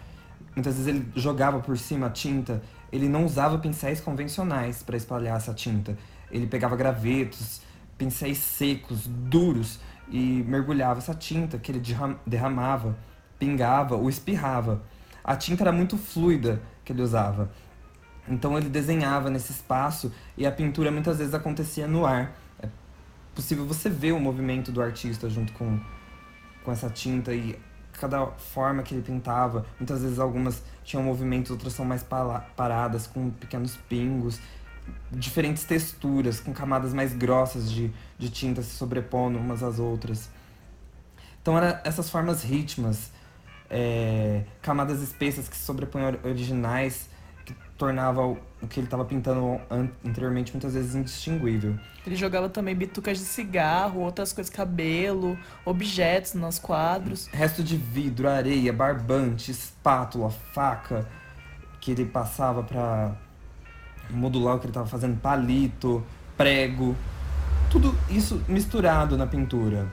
Muitas 0.56 0.74
vezes 0.74 0.88
ele 0.88 1.06
jogava 1.14 1.60
por 1.60 1.76
cima 1.76 2.06
a 2.06 2.10
tinta, 2.10 2.62
ele 2.90 3.08
não 3.08 3.24
usava 3.24 3.58
pincéis 3.58 4.00
convencionais 4.00 4.82
para 4.82 4.96
espalhar 4.96 5.36
essa 5.36 5.52
tinta. 5.52 5.96
Ele 6.30 6.46
pegava 6.46 6.76
gravetos, 6.76 7.60
pincéis 7.98 8.38
secos, 8.38 9.06
duros, 9.06 9.80
e 10.08 10.44
mergulhava 10.46 10.98
essa 10.98 11.14
tinta 11.14 11.56
que 11.58 11.70
ele 11.70 11.82
derramava 12.26 12.96
pingava 13.40 13.96
ou 13.96 14.08
espirrava. 14.08 14.82
A 15.24 15.34
tinta 15.34 15.64
era 15.64 15.72
muito 15.72 15.96
fluida 15.96 16.62
que 16.84 16.92
ele 16.92 17.02
usava. 17.02 17.50
Então 18.28 18.56
ele 18.56 18.68
desenhava 18.68 19.30
nesse 19.30 19.50
espaço 19.50 20.12
e 20.36 20.46
a 20.46 20.52
pintura 20.52 20.92
muitas 20.92 21.18
vezes 21.18 21.34
acontecia 21.34 21.88
no 21.88 22.06
ar. 22.06 22.36
É 22.62 22.68
possível 23.34 23.66
você 23.66 23.88
ver 23.88 24.12
o 24.12 24.20
movimento 24.20 24.70
do 24.70 24.80
artista 24.80 25.28
junto 25.28 25.52
com, 25.54 25.80
com 26.62 26.70
essa 26.70 26.88
tinta 26.88 27.34
e 27.34 27.58
cada 27.92 28.26
forma 28.26 28.82
que 28.82 28.94
ele 28.94 29.02
pintava. 29.02 29.66
Muitas 29.78 30.02
vezes 30.02 30.18
algumas 30.18 30.62
tinham 30.84 31.02
movimentos, 31.02 31.50
outras 31.50 31.72
são 31.72 31.84
mais 31.84 32.04
paradas, 32.04 33.06
com 33.06 33.30
pequenos 33.30 33.76
pingos, 33.88 34.38
diferentes 35.10 35.64
texturas, 35.64 36.40
com 36.40 36.52
camadas 36.52 36.94
mais 36.94 37.12
grossas 37.12 37.70
de, 37.70 37.92
de 38.18 38.30
tinta 38.30 38.62
se 38.62 38.70
sobrepondo 38.76 39.38
umas 39.38 39.62
às 39.62 39.78
outras. 39.78 40.30
Então 41.42 41.56
eram 41.56 41.78
essas 41.84 42.10
formas 42.10 42.42
ritmas 42.42 43.10
é, 43.70 44.42
camadas 44.60 45.00
espessas 45.00 45.48
que 45.48 45.56
se 45.56 45.62
sobrepõem 45.62 46.18
originais, 46.24 47.08
que 47.44 47.54
tornava 47.78 48.26
o, 48.26 48.36
que 48.68 48.80
ele 48.80 48.86
estava 48.86 49.04
pintando 49.04 49.60
anteriormente 50.04 50.52
muitas 50.52 50.74
vezes 50.74 50.94
indistinguível. 50.94 51.78
Ele 52.04 52.16
jogava 52.16 52.48
também 52.48 52.74
bitucas 52.74 53.18
de 53.18 53.24
cigarro, 53.24 54.00
outras 54.00 54.32
coisas, 54.32 54.52
cabelo, 54.52 55.38
objetos 55.64 56.34
nos 56.34 56.58
quadros. 56.58 57.26
Resto 57.28 57.62
de 57.62 57.76
vidro, 57.76 58.28
areia, 58.28 58.72
barbante, 58.72 59.50
espátula, 59.50 60.30
faca, 60.30 61.06
que 61.80 61.92
ele 61.92 62.04
passava 62.04 62.62
para 62.62 63.14
modular 64.10 64.56
o 64.56 64.58
que 64.58 64.66
ele 64.66 64.70
estava 64.70 64.86
fazendo, 64.86 65.18
palito, 65.20 66.04
prego, 66.36 66.96
tudo 67.70 67.96
isso 68.08 68.42
misturado 68.48 69.16
na 69.16 69.26
pintura. 69.26 69.86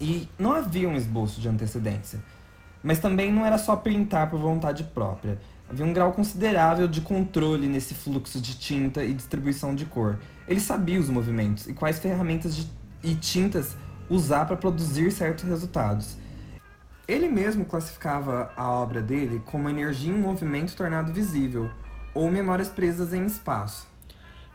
E 0.00 0.28
não 0.38 0.52
havia 0.52 0.88
um 0.88 0.96
esboço 0.96 1.40
de 1.40 1.48
antecedência. 1.48 2.20
Mas 2.82 2.98
também 2.98 3.32
não 3.32 3.44
era 3.44 3.58
só 3.58 3.76
pintar 3.76 4.30
por 4.30 4.38
vontade 4.38 4.84
própria. 4.84 5.38
Havia 5.68 5.86
um 5.86 5.92
grau 5.92 6.12
considerável 6.12 6.88
de 6.88 7.00
controle 7.00 7.68
nesse 7.68 7.94
fluxo 7.94 8.40
de 8.40 8.58
tinta 8.58 9.04
e 9.04 9.14
distribuição 9.14 9.74
de 9.74 9.84
cor. 9.84 10.18
Ele 10.48 10.60
sabia 10.60 10.98
os 10.98 11.08
movimentos 11.08 11.68
e 11.68 11.72
quais 11.72 11.98
ferramentas 11.98 12.56
de, 12.56 12.68
e 13.02 13.14
tintas 13.14 13.76
usar 14.08 14.46
para 14.46 14.56
produzir 14.56 15.12
certos 15.12 15.44
resultados. 15.44 16.16
Ele 17.06 17.28
mesmo 17.28 17.64
classificava 17.64 18.52
a 18.56 18.68
obra 18.68 19.00
dele 19.00 19.40
como 19.46 19.68
energia 19.68 20.12
em 20.12 20.18
movimento 20.18 20.74
tornado 20.74 21.12
visível, 21.12 21.70
ou 22.14 22.30
memórias 22.30 22.68
presas 22.68 23.12
em 23.12 23.24
espaço. 23.26 23.88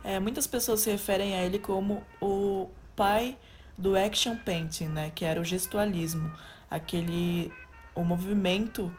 É, 0.04 0.20
muitas 0.20 0.46
pessoas 0.46 0.82
se 0.82 0.92
referem 0.92 1.36
a 1.36 1.44
ele 1.44 1.60
como 1.60 2.04
o 2.22 2.70
pai 2.96 3.38
do 3.78 3.98
action 3.98 4.36
painting, 4.38 4.88
né, 4.88 5.12
que 5.14 5.26
era 5.26 5.40
o 5.40 5.44
gestualismo, 5.44 6.32
aquele 6.70 7.52
o 7.96 8.04
movimento, 8.04 8.92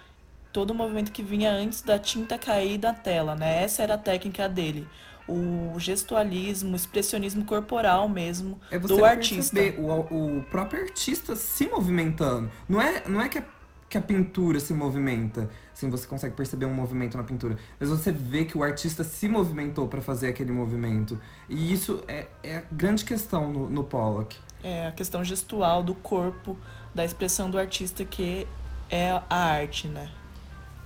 todo 0.52 0.70
o 0.70 0.74
movimento 0.74 1.12
que 1.12 1.22
vinha 1.22 1.50
antes 1.52 1.82
da 1.82 1.98
tinta 1.98 2.38
cair 2.38 2.78
da 2.78 2.92
tela, 2.92 3.36
né? 3.36 3.62
Essa 3.62 3.82
era 3.82 3.94
a 3.94 3.98
técnica 3.98 4.48
dele. 4.48 4.88
O 5.28 5.74
gestualismo, 5.78 6.72
o 6.72 6.76
expressionismo 6.76 7.44
corporal 7.44 8.08
mesmo 8.08 8.58
é 8.70 8.78
do 8.78 9.04
artista. 9.04 9.60
O, 9.76 10.38
o 10.38 10.42
próprio 10.44 10.82
artista 10.82 11.34
se 11.34 11.66
movimentando. 11.66 12.50
Não 12.68 12.80
é, 12.80 13.02
não 13.08 13.20
é 13.20 13.28
que 13.28 13.38
a, 13.38 13.44
que 13.88 13.98
a 13.98 14.00
pintura 14.00 14.60
se 14.60 14.72
movimenta, 14.72 15.50
assim, 15.74 15.90
você 15.90 16.06
consegue 16.06 16.34
perceber 16.34 16.64
um 16.64 16.72
movimento 16.72 17.16
na 17.16 17.24
pintura. 17.24 17.58
Mas 17.78 17.88
você 17.88 18.12
vê 18.12 18.44
que 18.44 18.56
o 18.56 18.62
artista 18.62 19.02
se 19.02 19.28
movimentou 19.28 19.88
para 19.88 20.00
fazer 20.00 20.28
aquele 20.28 20.52
movimento. 20.52 21.20
E 21.48 21.72
isso 21.72 22.02
é, 22.06 22.28
é 22.42 22.58
a 22.58 22.62
grande 22.70 23.04
questão 23.04 23.52
no, 23.52 23.68
no 23.68 23.82
Pollock. 23.82 24.36
É 24.62 24.86
a 24.86 24.92
questão 24.92 25.24
gestual 25.24 25.82
do 25.82 25.94
corpo, 25.94 26.56
da 26.94 27.04
expressão 27.04 27.50
do 27.50 27.58
artista 27.58 28.04
que 28.04 28.46
é 28.90 29.20
a 29.28 29.36
arte, 29.36 29.88
né? 29.88 30.08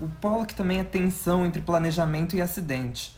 O 0.01 0.09
Pollock 0.09 0.55
também 0.55 0.79
é 0.81 0.85
tensão 0.85 1.45
entre 1.45 1.61
planejamento 1.61 2.35
e 2.35 2.41
acidente. 2.41 3.17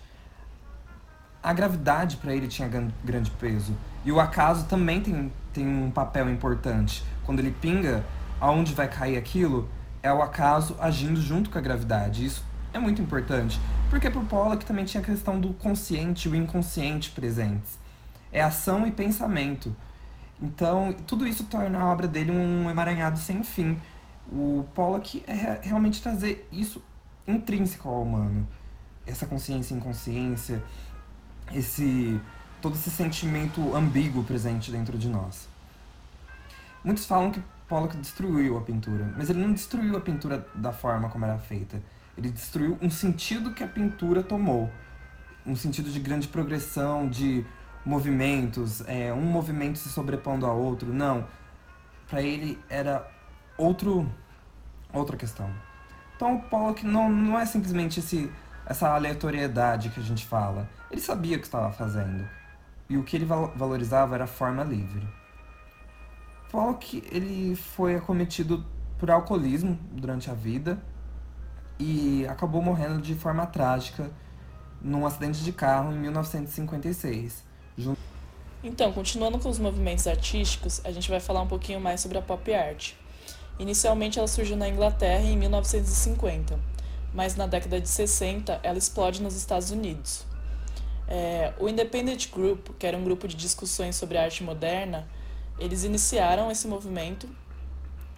A 1.42 1.52
gravidade 1.52 2.16
para 2.16 2.34
ele 2.34 2.48
tinha 2.48 2.68
grande 3.04 3.30
peso. 3.32 3.76
E 4.04 4.10
o 4.10 4.18
acaso 4.18 4.66
também 4.66 5.00
tem, 5.00 5.32
tem 5.52 5.66
um 5.66 5.90
papel 5.90 6.28
importante. 6.28 7.04
Quando 7.24 7.38
ele 7.38 7.52
pinga, 7.52 8.04
aonde 8.40 8.74
vai 8.74 8.88
cair 8.88 9.16
aquilo, 9.16 9.68
é 10.02 10.12
o 10.12 10.22
acaso 10.22 10.76
agindo 10.80 11.20
junto 11.20 11.50
com 11.50 11.58
a 11.58 11.60
gravidade. 11.60 12.24
Isso 12.24 12.44
é 12.72 12.78
muito 12.78 13.00
importante. 13.00 13.60
Porque 13.88 14.10
para 14.10 14.20
o 14.20 14.24
Pollock 14.24 14.64
também 14.64 14.84
tinha 14.84 15.00
a 15.02 15.04
questão 15.04 15.40
do 15.40 15.52
consciente 15.54 16.28
e 16.28 16.32
o 16.32 16.34
inconsciente 16.34 17.10
presentes. 17.10 17.78
É 18.32 18.42
ação 18.42 18.86
e 18.86 18.90
pensamento. 18.90 19.74
Então, 20.40 20.92
tudo 21.06 21.26
isso 21.26 21.44
torna 21.44 21.78
a 21.78 21.86
obra 21.86 22.08
dele 22.08 22.32
um 22.32 22.68
emaranhado 22.68 23.18
sem 23.18 23.44
fim. 23.44 23.78
O 24.30 24.66
Pollock 24.74 25.22
é 25.26 25.60
realmente 25.62 26.02
trazer 26.02 26.48
isso 26.52 26.82
intrínseco 27.26 27.88
ao 27.88 28.02
humano. 28.02 28.46
Essa 29.06 29.26
consciência 29.26 29.74
e 29.74 29.76
inconsciência, 29.76 30.62
esse 31.52 32.20
todo 32.60 32.76
esse 32.76 32.90
sentimento 32.90 33.74
ambíguo 33.74 34.22
presente 34.22 34.70
dentro 34.70 34.96
de 34.96 35.08
nós. 35.08 35.48
Muitos 36.84 37.04
falam 37.04 37.32
que 37.32 37.42
Pollock 37.68 37.96
destruiu 37.96 38.56
a 38.56 38.60
pintura, 38.60 39.12
mas 39.16 39.30
ele 39.30 39.40
não 39.40 39.52
destruiu 39.52 39.96
a 39.96 40.00
pintura 40.00 40.46
da 40.54 40.72
forma 40.72 41.08
como 41.08 41.24
era 41.24 41.38
feita. 41.38 41.82
Ele 42.16 42.30
destruiu 42.30 42.78
um 42.80 42.90
sentido 42.90 43.52
que 43.52 43.64
a 43.64 43.66
pintura 43.66 44.22
tomou, 44.22 44.70
um 45.44 45.56
sentido 45.56 45.90
de 45.90 45.98
grande 45.98 46.28
progressão, 46.28 47.08
de 47.08 47.44
movimentos, 47.84 48.82
é, 48.86 49.12
um 49.12 49.22
movimento 49.22 49.78
se 49.78 49.88
sobrepondo 49.88 50.46
ao 50.46 50.56
outro. 50.56 50.92
Não, 50.92 51.26
para 52.08 52.22
ele 52.22 52.58
era 52.68 53.10
outro, 53.56 54.10
outra 54.92 55.16
questão. 55.16 55.50
Então 56.16 56.36
o 56.36 56.42
Pollock 56.42 56.86
não, 56.86 57.10
não 57.10 57.38
é 57.38 57.44
simplesmente 57.44 58.00
esse, 58.00 58.30
essa 58.66 58.88
aleatoriedade 58.90 59.90
que 59.90 60.00
a 60.00 60.02
gente 60.02 60.24
fala. 60.26 60.68
Ele 60.90 61.00
sabia 61.00 61.36
o 61.36 61.40
que 61.40 61.46
estava 61.46 61.72
fazendo. 61.72 62.28
E 62.88 62.96
o 62.96 63.02
que 63.02 63.16
ele 63.16 63.24
valorizava 63.24 64.14
era 64.14 64.24
a 64.24 64.28
forma 64.28 64.62
livre. 64.62 65.06
Pollock 66.50 67.02
ele 67.10 67.56
foi 67.56 67.96
acometido 67.96 68.64
por 68.98 69.10
alcoolismo 69.10 69.78
durante 69.90 70.30
a 70.30 70.34
vida 70.34 70.80
e 71.78 72.26
acabou 72.28 72.62
morrendo 72.62 73.00
de 73.00 73.14
forma 73.14 73.46
trágica 73.46 74.10
num 74.80 75.06
acidente 75.06 75.42
de 75.42 75.52
carro 75.52 75.92
em 75.92 75.98
1956. 75.98 77.42
Então, 78.62 78.92
continuando 78.92 79.38
com 79.38 79.48
os 79.48 79.58
movimentos 79.58 80.06
artísticos, 80.06 80.80
a 80.84 80.92
gente 80.92 81.10
vai 81.10 81.18
falar 81.18 81.42
um 81.42 81.48
pouquinho 81.48 81.80
mais 81.80 82.00
sobre 82.00 82.18
a 82.18 82.22
pop 82.22 82.54
art. 82.54 82.92
Inicialmente 83.58 84.18
ela 84.18 84.28
surgiu 84.28 84.56
na 84.56 84.68
Inglaterra 84.68 85.24
em 85.24 85.36
1950, 85.36 86.58
mas 87.12 87.36
na 87.36 87.46
década 87.46 87.80
de 87.80 87.88
60 87.88 88.60
ela 88.62 88.78
explode 88.78 89.22
nos 89.22 89.34
Estados 89.36 89.70
Unidos. 89.70 90.24
É, 91.06 91.52
o 91.58 91.68
Independent 91.68 92.30
Group, 92.30 92.68
que 92.78 92.86
era 92.86 92.96
um 92.96 93.04
grupo 93.04 93.28
de 93.28 93.36
discussões 93.36 93.96
sobre 93.96 94.16
arte 94.18 94.42
moderna, 94.42 95.08
eles 95.58 95.84
iniciaram 95.84 96.50
esse 96.50 96.66
movimento 96.66 97.28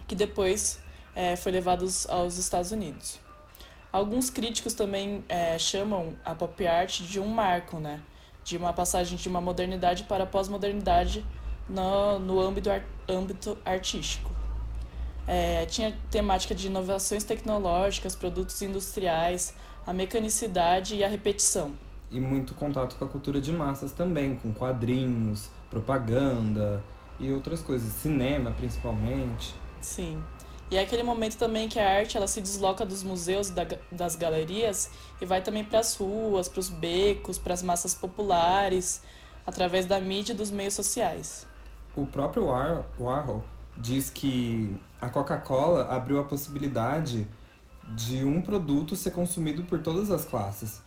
que 0.07 0.15
depois 0.15 0.79
é, 1.15 1.35
foi 1.35 1.51
levado 1.51 1.85
aos 2.09 2.37
Estados 2.37 2.71
Unidos. 2.71 3.19
Alguns 3.91 4.29
críticos 4.29 4.73
também 4.73 5.23
é, 5.29 5.57
chamam 5.57 6.15
a 6.23 6.35
pop 6.35 6.67
art 6.67 7.01
de 7.01 7.19
um 7.19 7.27
marco, 7.27 7.79
né? 7.79 8.01
de 8.45 8.57
uma 8.57 8.71
passagem 8.71 9.17
de 9.17 9.27
uma 9.27 9.41
modernidade 9.41 10.03
para 10.03 10.23
a 10.23 10.27
pós-modernidade 10.27 11.25
no, 11.67 12.19
no 12.19 12.39
âmbito, 12.39 12.69
âmbito 13.09 13.57
artístico. 13.65 14.34
É, 15.27 15.65
tinha 15.65 15.97
temática 16.11 16.53
de 16.53 16.67
inovações 16.67 17.23
tecnológicas, 17.23 18.15
produtos 18.15 18.61
industriais, 18.61 19.53
a 19.85 19.93
mecanicidade 19.93 20.95
e 20.95 21.03
a 21.03 21.07
repetição. 21.07 21.71
E 22.11 22.19
muito 22.19 22.53
contato 22.53 22.95
com 22.95 23.05
a 23.05 23.07
cultura 23.07 23.41
de 23.41 23.51
massas 23.51 23.91
também, 23.91 24.35
com 24.35 24.53
quadrinhos, 24.53 25.49
propaganda 25.69 26.83
e 27.19 27.31
outras 27.31 27.61
coisas, 27.61 27.91
cinema 27.93 28.51
principalmente. 28.51 29.55
Sim. 29.81 30.21
E 30.69 30.77
é 30.77 30.81
aquele 30.81 31.03
momento 31.03 31.37
também 31.37 31.69
que 31.69 31.79
a 31.79 31.97
arte 31.97 32.17
ela 32.17 32.27
se 32.27 32.41
desloca 32.41 32.85
dos 32.85 33.03
museus 33.03 33.49
da, 33.49 33.65
das 33.91 34.15
galerias 34.15 34.89
e 35.21 35.25
vai 35.25 35.41
também 35.41 35.63
para 35.63 35.79
as 35.79 35.95
ruas, 35.95 36.49
para 36.49 36.59
os 36.59 36.69
becos, 36.69 37.37
para 37.37 37.53
as 37.53 37.61
massas 37.61 37.93
populares, 37.93 39.01
através 39.45 39.85
da 39.85 39.99
mídia 39.99 40.33
e 40.33 40.35
dos 40.35 40.49
meios 40.49 40.73
sociais. 40.73 41.45
O 41.95 42.05
próprio 42.05 42.45
War 42.45 42.83
Warhol 42.99 43.43
diz 43.77 44.09
que 44.09 44.75
a 45.01 45.09
Coca-Cola 45.09 45.87
abriu 45.89 46.19
a 46.19 46.23
possibilidade 46.23 47.27
de 47.93 48.23
um 48.23 48.41
produto 48.41 48.95
ser 48.95 49.11
consumido 49.11 49.63
por 49.63 49.79
todas 49.81 50.09
as 50.09 50.25
classes. 50.25 50.81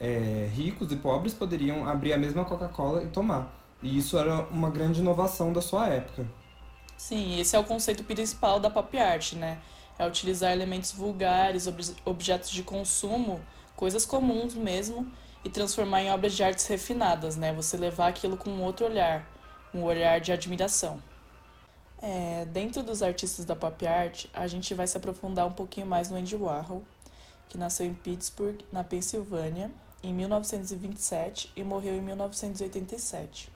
É, 0.00 0.50
ricos 0.52 0.90
e 0.92 0.96
pobres 0.96 1.32
poderiam 1.32 1.88
abrir 1.88 2.12
a 2.12 2.18
mesma 2.18 2.44
Coca-Cola 2.44 3.02
e 3.02 3.06
tomar. 3.06 3.52
E 3.82 3.96
isso 3.96 4.18
era 4.18 4.44
uma 4.50 4.70
grande 4.70 5.00
inovação 5.00 5.52
da 5.52 5.62
sua 5.62 5.88
época. 5.88 6.26
Sim, 6.96 7.38
esse 7.38 7.56
é 7.56 7.58
o 7.58 7.64
conceito 7.64 8.04
principal 8.04 8.60
da 8.60 8.70
pop 8.70 8.96
art, 8.98 9.34
né? 9.34 9.58
É 9.98 10.06
utilizar 10.06 10.52
elementos 10.52 10.92
vulgares, 10.92 11.66
ob 11.66 11.82
objetos 12.04 12.50
de 12.50 12.62
consumo, 12.62 13.40
coisas 13.76 14.04
comuns 14.04 14.54
mesmo, 14.54 15.06
e 15.44 15.48
transformar 15.48 16.02
em 16.02 16.10
obras 16.10 16.34
de 16.34 16.42
artes 16.42 16.66
refinadas, 16.66 17.36
né? 17.36 17.52
Você 17.52 17.76
levar 17.76 18.08
aquilo 18.08 18.36
com 18.36 18.50
outro 18.62 18.86
olhar, 18.86 19.28
um 19.72 19.82
olhar 19.82 20.20
de 20.20 20.32
admiração. 20.32 21.00
É, 22.02 22.44
dentro 22.46 22.82
dos 22.82 23.02
artistas 23.02 23.44
da 23.44 23.56
pop 23.56 23.86
art, 23.86 24.26
a 24.32 24.46
gente 24.46 24.74
vai 24.74 24.86
se 24.86 24.96
aprofundar 24.96 25.46
um 25.46 25.52
pouquinho 25.52 25.86
mais 25.86 26.10
no 26.10 26.16
Andy 26.16 26.36
Warhol, 26.36 26.82
que 27.48 27.56
nasceu 27.56 27.86
em 27.86 27.94
Pittsburgh, 27.94 28.60
na 28.72 28.84
Pensilvânia, 28.84 29.70
em 30.02 30.12
1927 30.12 31.52
e 31.56 31.64
morreu 31.64 31.94
em 31.94 32.02
1987. 32.02 33.50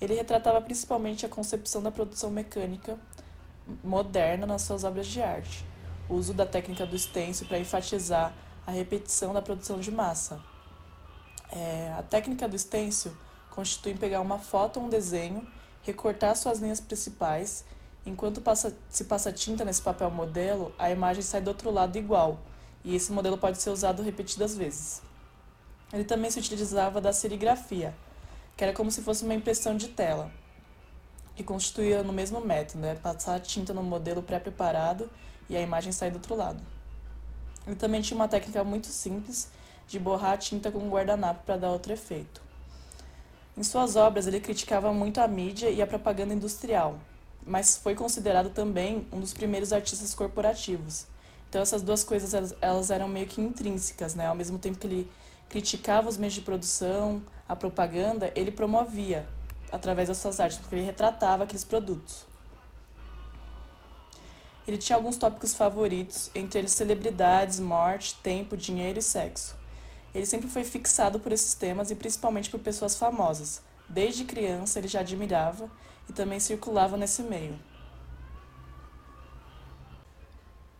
Ele 0.00 0.14
retratava 0.14 0.60
principalmente 0.60 1.24
a 1.24 1.28
concepção 1.28 1.82
da 1.82 1.90
produção 1.90 2.30
mecânica 2.30 2.98
moderna 3.84 4.46
nas 4.46 4.62
suas 4.62 4.82
obras 4.82 5.06
de 5.06 5.22
arte, 5.22 5.64
o 6.08 6.14
uso 6.14 6.34
da 6.34 6.46
técnica 6.46 6.86
do 6.86 6.98
stencil 6.98 7.46
para 7.46 7.58
enfatizar 7.58 8.34
a 8.66 8.70
repetição 8.70 9.32
da 9.32 9.42
produção 9.42 9.78
de 9.78 9.90
massa. 9.90 10.40
É, 11.52 11.94
a 11.98 12.02
técnica 12.02 12.48
do 12.48 12.58
stencil 12.58 13.12
constitui 13.50 13.92
em 13.92 13.96
pegar 13.96 14.20
uma 14.20 14.38
foto 14.38 14.80
ou 14.80 14.86
um 14.86 14.88
desenho, 14.88 15.46
recortar 15.82 16.36
suas 16.36 16.58
linhas 16.58 16.80
principais, 16.80 17.64
enquanto 18.04 18.40
passa, 18.40 18.76
se 18.88 19.04
passa 19.04 19.32
tinta 19.32 19.64
nesse 19.64 19.82
papel 19.82 20.10
modelo, 20.10 20.72
a 20.78 20.90
imagem 20.90 21.22
sai 21.22 21.40
do 21.40 21.48
outro 21.48 21.70
lado 21.70 21.96
igual, 21.96 22.40
e 22.84 22.94
esse 22.94 23.12
modelo 23.12 23.38
pode 23.38 23.60
ser 23.60 23.70
usado 23.70 24.02
repetidas 24.02 24.56
vezes. 24.56 25.02
Ele 25.92 26.04
também 26.04 26.30
se 26.30 26.38
utilizava 26.38 27.00
da 27.00 27.12
serigrafia, 27.12 27.94
que 28.56 28.64
era 28.64 28.72
como 28.72 28.90
se 28.90 29.02
fosse 29.02 29.24
uma 29.24 29.34
impressão 29.34 29.76
de 29.76 29.88
tela, 29.88 30.30
e 31.36 31.42
constituía 31.42 32.02
no 32.02 32.12
mesmo 32.12 32.40
método, 32.40 32.80
né? 32.80 32.94
passar 32.94 33.36
a 33.36 33.40
tinta 33.40 33.72
no 33.72 33.82
modelo 33.82 34.22
pré-preparado 34.22 35.10
e 35.48 35.56
a 35.56 35.60
imagem 35.60 35.92
sair 35.92 36.10
do 36.10 36.16
outro 36.16 36.34
lado. 36.34 36.62
Ele 37.66 37.76
também 37.76 38.02
tinha 38.02 38.16
uma 38.16 38.28
técnica 38.28 38.62
muito 38.62 38.88
simples 38.88 39.48
de 39.86 39.98
borrar 39.98 40.32
a 40.32 40.36
tinta 40.36 40.70
com 40.70 40.78
um 40.78 40.90
guardanapo 40.90 41.44
para 41.44 41.56
dar 41.56 41.70
outro 41.70 41.92
efeito. 41.92 42.49
Em 43.60 43.62
suas 43.62 43.94
obras, 43.94 44.26
ele 44.26 44.40
criticava 44.40 44.90
muito 44.90 45.20
a 45.20 45.28
mídia 45.28 45.68
e 45.68 45.82
a 45.82 45.86
propaganda 45.86 46.32
industrial, 46.32 46.98
mas 47.46 47.76
foi 47.76 47.94
considerado 47.94 48.48
também 48.48 49.06
um 49.12 49.20
dos 49.20 49.34
primeiros 49.34 49.70
artistas 49.70 50.14
corporativos. 50.14 51.06
Então 51.46 51.60
essas 51.60 51.82
duas 51.82 52.02
coisas 52.02 52.54
elas, 52.58 52.90
eram 52.90 53.06
meio 53.06 53.26
que 53.26 53.38
intrínsecas, 53.38 54.14
né? 54.14 54.28
Ao 54.28 54.34
mesmo 54.34 54.58
tempo 54.58 54.78
que 54.78 54.86
ele 54.86 55.12
criticava 55.46 56.08
os 56.08 56.16
meios 56.16 56.32
de 56.32 56.40
produção, 56.40 57.22
a 57.46 57.54
propaganda, 57.54 58.32
ele 58.34 58.50
promovia 58.50 59.28
através 59.70 60.08
das 60.08 60.16
suas 60.16 60.40
artes, 60.40 60.56
porque 60.56 60.76
ele 60.76 60.86
retratava 60.86 61.44
aqueles 61.44 61.62
produtos. 61.62 62.24
Ele 64.66 64.78
tinha 64.78 64.96
alguns 64.96 65.18
tópicos 65.18 65.52
favoritos, 65.52 66.30
entre 66.34 66.60
eles 66.60 66.72
celebridades, 66.72 67.60
morte, 67.60 68.14
tempo, 68.22 68.56
dinheiro 68.56 68.98
e 68.98 69.02
sexo. 69.02 69.59
Ele 70.14 70.26
sempre 70.26 70.48
foi 70.48 70.64
fixado 70.64 71.20
por 71.20 71.32
esses 71.32 71.54
temas 71.54 71.90
e 71.90 71.94
principalmente 71.94 72.50
por 72.50 72.60
pessoas 72.60 72.96
famosas. 72.96 73.62
Desde 73.88 74.24
criança 74.24 74.78
ele 74.78 74.88
já 74.88 75.00
admirava 75.00 75.70
e 76.08 76.12
também 76.12 76.40
circulava 76.40 76.96
nesse 76.96 77.22
meio. 77.22 77.58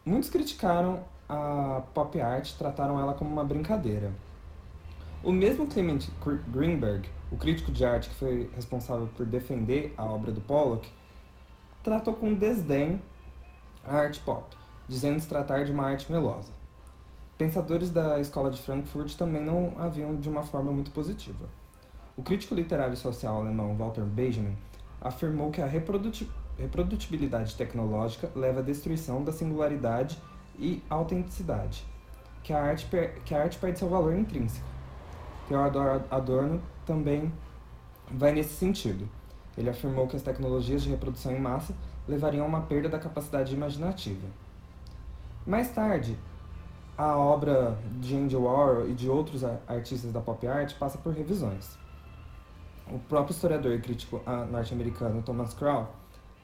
Muitos 0.05 0.31
criticaram 0.31 1.05
a 1.29 1.83
pop 1.95 2.21
art, 2.21 2.53
trataram 2.57 2.99
ela 2.99 3.15
como 3.15 3.31
uma 3.31 3.45
brincadeira. 3.45 4.13
O 5.23 5.31
mesmo 5.31 5.67
Clement 5.67 6.09
Greenberg, 6.49 7.09
o 7.31 7.37
crítico 7.37 7.71
de 7.71 7.85
arte 7.85 8.09
que 8.09 8.15
foi 8.15 8.51
responsável 8.57 9.09
por 9.17 9.27
defender 9.27 9.95
a 9.97 10.05
obra 10.05 10.33
do 10.33 10.41
Pollock, 10.41 10.89
tratou 11.85 12.15
com 12.15 12.35
desdém 12.35 13.01
a 13.85 13.97
arte 13.97 14.19
pop, 14.21 14.57
dizendo 14.89 15.21
se 15.21 15.29
tratar 15.29 15.65
de 15.65 15.71
uma 15.71 15.85
arte 15.85 16.11
melosa. 16.11 16.60
Pensadores 17.41 17.89
da 17.89 18.21
escola 18.21 18.51
de 18.51 18.61
Frankfurt 18.61 19.17
também 19.17 19.43
não 19.43 19.73
a 19.79 19.89
viam 19.89 20.15
de 20.15 20.29
uma 20.29 20.43
forma 20.43 20.71
muito 20.71 20.91
positiva. 20.91 21.49
O 22.15 22.23
crítico 22.23 22.55
literário 22.55 22.93
e 22.93 22.99
social 22.99 23.41
alemão 23.41 23.75
Walter 23.75 24.05
Benjamin 24.05 24.59
afirmou 25.01 25.51
que 25.51 25.63
a 25.63 25.67
reprodutibilidade 25.67 27.55
tecnológica 27.55 28.31
leva 28.37 28.61
à 28.61 28.63
destruição 28.63 29.25
da 29.25 29.33
singularidade 29.33 30.19
e 30.59 30.83
autenticidade, 30.91 31.83
que 32.43 32.53
a 32.53 32.63
arte, 32.63 32.87
que 33.25 33.35
a 33.35 33.41
arte 33.41 33.57
perde 33.57 33.79
seu 33.79 33.89
valor 33.89 34.15
intrínseco 34.15 34.69
Theodor 35.49 36.03
Adorno 36.11 36.61
também 36.85 37.33
vai 38.11 38.33
nesse 38.33 38.53
sentido. 38.53 39.09
Ele 39.57 39.71
afirmou 39.71 40.07
que 40.07 40.17
as 40.17 40.21
tecnologias 40.21 40.83
de 40.83 40.91
reprodução 40.91 41.33
em 41.33 41.41
massa 41.41 41.75
levariam 42.07 42.45
a 42.45 42.49
uma 42.49 42.61
perda 42.61 42.91
da 42.91 42.99
capacidade 42.99 43.55
imaginativa. 43.55 44.29
Mais 45.47 45.73
tarde, 45.73 46.19
a 47.01 47.17
obra 47.17 47.79
de 47.99 48.15
Andy 48.15 48.37
Warhol 48.37 48.91
e 48.91 48.93
de 48.93 49.09
outros 49.09 49.43
artistas 49.43 50.13
da 50.13 50.21
pop 50.21 50.47
art 50.47 50.75
passa 50.79 50.99
por 50.99 51.15
revisões. 51.15 51.79
O 52.93 52.99
próprio 52.99 53.33
historiador 53.33 53.73
e 53.73 53.81
crítico 53.81 54.21
ah, 54.27 54.45
norte-americano 54.45 55.23
Thomas 55.23 55.55
Crow, 55.55 55.89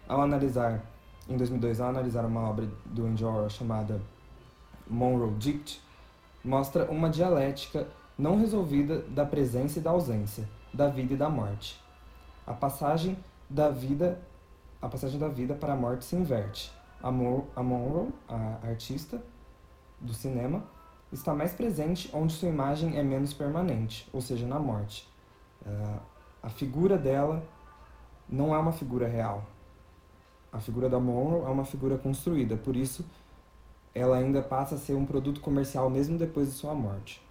ao 0.09 0.23
analisar, 0.23 0.83
em 1.29 1.37
2002, 1.37 1.79
ao 1.79 1.91
analisar 1.91 2.25
uma 2.25 2.49
obra 2.49 2.67
do 2.87 3.05
Andy 3.05 3.23
Warhol 3.23 3.51
chamada 3.51 4.01
Monroe 4.89 5.35
Dict, 5.35 5.83
mostra 6.43 6.91
uma 6.91 7.11
dialética 7.11 7.87
não 8.17 8.39
resolvida 8.39 9.01
da 9.01 9.27
presença 9.27 9.79
e 9.79 9.83
da 9.83 9.91
ausência, 9.91 10.49
da 10.73 10.89
vida 10.89 11.13
e 11.13 11.17
da 11.19 11.29
morte. 11.29 11.79
A 12.47 12.55
passagem 12.55 13.19
da 13.51 13.69
vida, 13.69 14.19
a 14.81 14.89
passagem 14.89 15.21
da 15.21 15.29
vida 15.29 15.55
para 15.55 15.75
a 15.75 15.77
morte 15.77 16.07
se 16.07 16.17
inverte. 16.17 16.73
A, 17.03 17.09
a 17.09 17.63
Monroe, 17.63 18.09
a 18.27 18.67
artista 18.67 19.21
do 20.07 20.15
cinema, 20.15 20.65
está 21.13 21.35
mais 21.35 21.53
presente 21.53 22.11
onde 22.13 22.33
sua 22.33 22.49
imagem 22.49 22.99
é 22.99 23.03
menos 23.03 23.33
permanente, 23.33 24.09
ou 24.13 24.21
seja, 24.21 24.47
na 24.47 24.59
morte. 24.59 25.09
Uh, 25.63 26.01
a 26.43 26.49
figura 26.49 26.97
dela 26.97 27.43
não 28.29 28.55
é 28.55 28.59
uma 28.59 28.73
figura 28.73 29.07
real. 29.07 29.45
A 30.53 30.61
figura 30.61 30.89
da 30.89 30.99
Monroe 30.99 31.43
é 31.43 31.49
uma 31.49 31.65
figura 31.65 31.99
construída, 31.99 32.57
por 32.57 32.77
isso 32.77 33.05
ela 33.95 34.17
ainda 34.17 34.43
passa 34.43 34.75
a 34.75 34.79
ser 34.79 34.95
um 34.95 35.07
produto 35.07 35.41
comercial 35.41 35.89
mesmo 35.89 36.19
depois 36.19 36.49
de 36.49 36.55
sua 36.55 36.75
morte. 36.75 37.23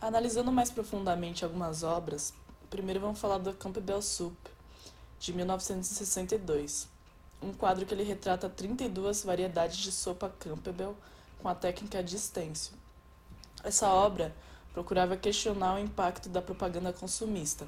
Analisando 0.00 0.52
mais 0.52 0.70
profundamente 0.70 1.44
algumas 1.44 1.82
obras, 1.82 2.32
primeiro 2.68 3.00
vamos 3.00 3.18
falar 3.18 3.38
do 3.38 3.54
Campbell 3.54 4.02
Soup, 4.02 4.36
de 5.18 5.32
1962, 5.32 6.88
um 7.42 7.52
quadro 7.52 7.84
que 7.84 7.94
ele 7.94 8.02
retrata 8.02 8.48
32 8.48 9.24
variedades 9.24 9.76
de 9.76 9.92
sopa 9.92 10.32
Campbell 10.38 10.96
com 11.40 11.48
a 11.48 11.54
técnica 11.54 12.02
de 12.02 12.18
stencil. 12.18 12.74
Essa 13.62 13.88
obra 13.88 14.34
procurava 14.72 15.16
questionar 15.16 15.74
o 15.74 15.78
impacto 15.78 16.28
da 16.28 16.42
propaganda 16.42 16.92
consumista. 16.92 17.66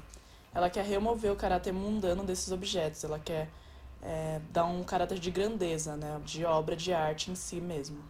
Ela 0.53 0.69
quer 0.69 0.83
remover 0.83 1.31
o 1.31 1.35
caráter 1.35 1.71
mundano 1.71 2.23
desses 2.23 2.51
objetos, 2.51 3.03
ela 3.03 3.19
quer 3.19 3.49
é, 4.01 4.41
dar 4.51 4.65
um 4.65 4.83
caráter 4.83 5.19
de 5.19 5.29
grandeza, 5.29 5.95
né, 5.95 6.19
de 6.25 6.45
obra 6.45 6.75
de 6.75 6.93
arte 6.93 7.31
em 7.31 7.35
si 7.35 7.61
mesmo. 7.61 8.03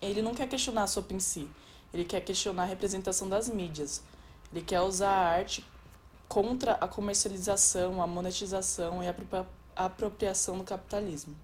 Ele 0.00 0.22
não 0.22 0.34
quer 0.34 0.48
questionar 0.48 0.84
a 0.84 0.86
sopa 0.86 1.14
em 1.14 1.20
si, 1.20 1.48
ele 1.92 2.04
quer 2.04 2.20
questionar 2.20 2.64
a 2.64 2.66
representação 2.66 3.28
das 3.28 3.48
mídias. 3.48 4.02
Ele 4.52 4.62
quer 4.62 4.80
usar 4.80 5.10
a 5.10 5.28
arte 5.28 5.64
contra 6.28 6.72
a 6.72 6.88
comercialização, 6.88 8.02
a 8.02 8.06
monetização 8.06 9.02
e 9.02 9.08
a 9.08 9.14
apropriação 9.76 10.58
do 10.58 10.64
capitalismo. 10.64 11.36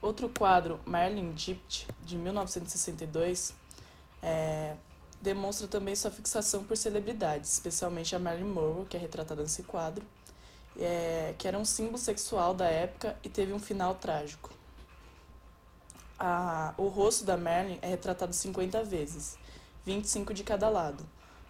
Outro 0.00 0.28
quadro, 0.28 0.80
Marilyn 0.84 1.34
Gypt, 1.34 1.88
de 2.04 2.16
1962, 2.16 3.54
é, 4.22 4.76
demonstra 5.20 5.66
também 5.66 5.96
sua 5.96 6.10
fixação 6.10 6.62
por 6.62 6.76
celebridades, 6.76 7.52
especialmente 7.54 8.14
a 8.14 8.18
Marilyn 8.18 8.48
Monroe, 8.48 8.86
que 8.86 8.96
é 8.96 9.00
retratada 9.00 9.42
nesse 9.42 9.62
quadro, 9.62 10.04
é, 10.78 11.34
que 11.38 11.48
era 11.48 11.58
um 11.58 11.64
símbolo 11.64 11.98
sexual 11.98 12.52
da 12.52 12.66
época 12.66 13.16
e 13.24 13.28
teve 13.28 13.52
um 13.52 13.58
final 13.58 13.94
trágico. 13.94 14.50
A, 16.18 16.74
o 16.76 16.86
rosto 16.88 17.24
da 17.24 17.36
Marilyn 17.36 17.78
é 17.80 17.88
retratado 17.88 18.32
50 18.32 18.84
vezes, 18.84 19.38
25 19.84 20.34
de 20.34 20.44
cada 20.44 20.68
lado. 20.68 21.04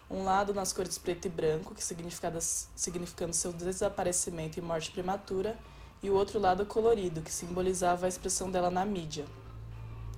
Um 0.09 0.23
lado 0.23 0.53
nas 0.53 0.71
cores 0.71 0.97
preto 0.97 1.25
e 1.25 1.29
branco, 1.29 1.73
que 1.73 1.83
significando 1.83 3.33
seu 3.33 3.51
desaparecimento 3.51 4.59
e 4.59 4.61
morte 4.61 4.91
prematura, 4.91 5.57
e 6.03 6.09
o 6.09 6.13
outro 6.13 6.39
lado 6.39 6.65
colorido, 6.65 7.21
que 7.21 7.31
simbolizava 7.31 8.05
a 8.05 8.09
expressão 8.09 8.51
dela 8.51 8.69
na 8.69 8.85
mídia. 8.85 9.25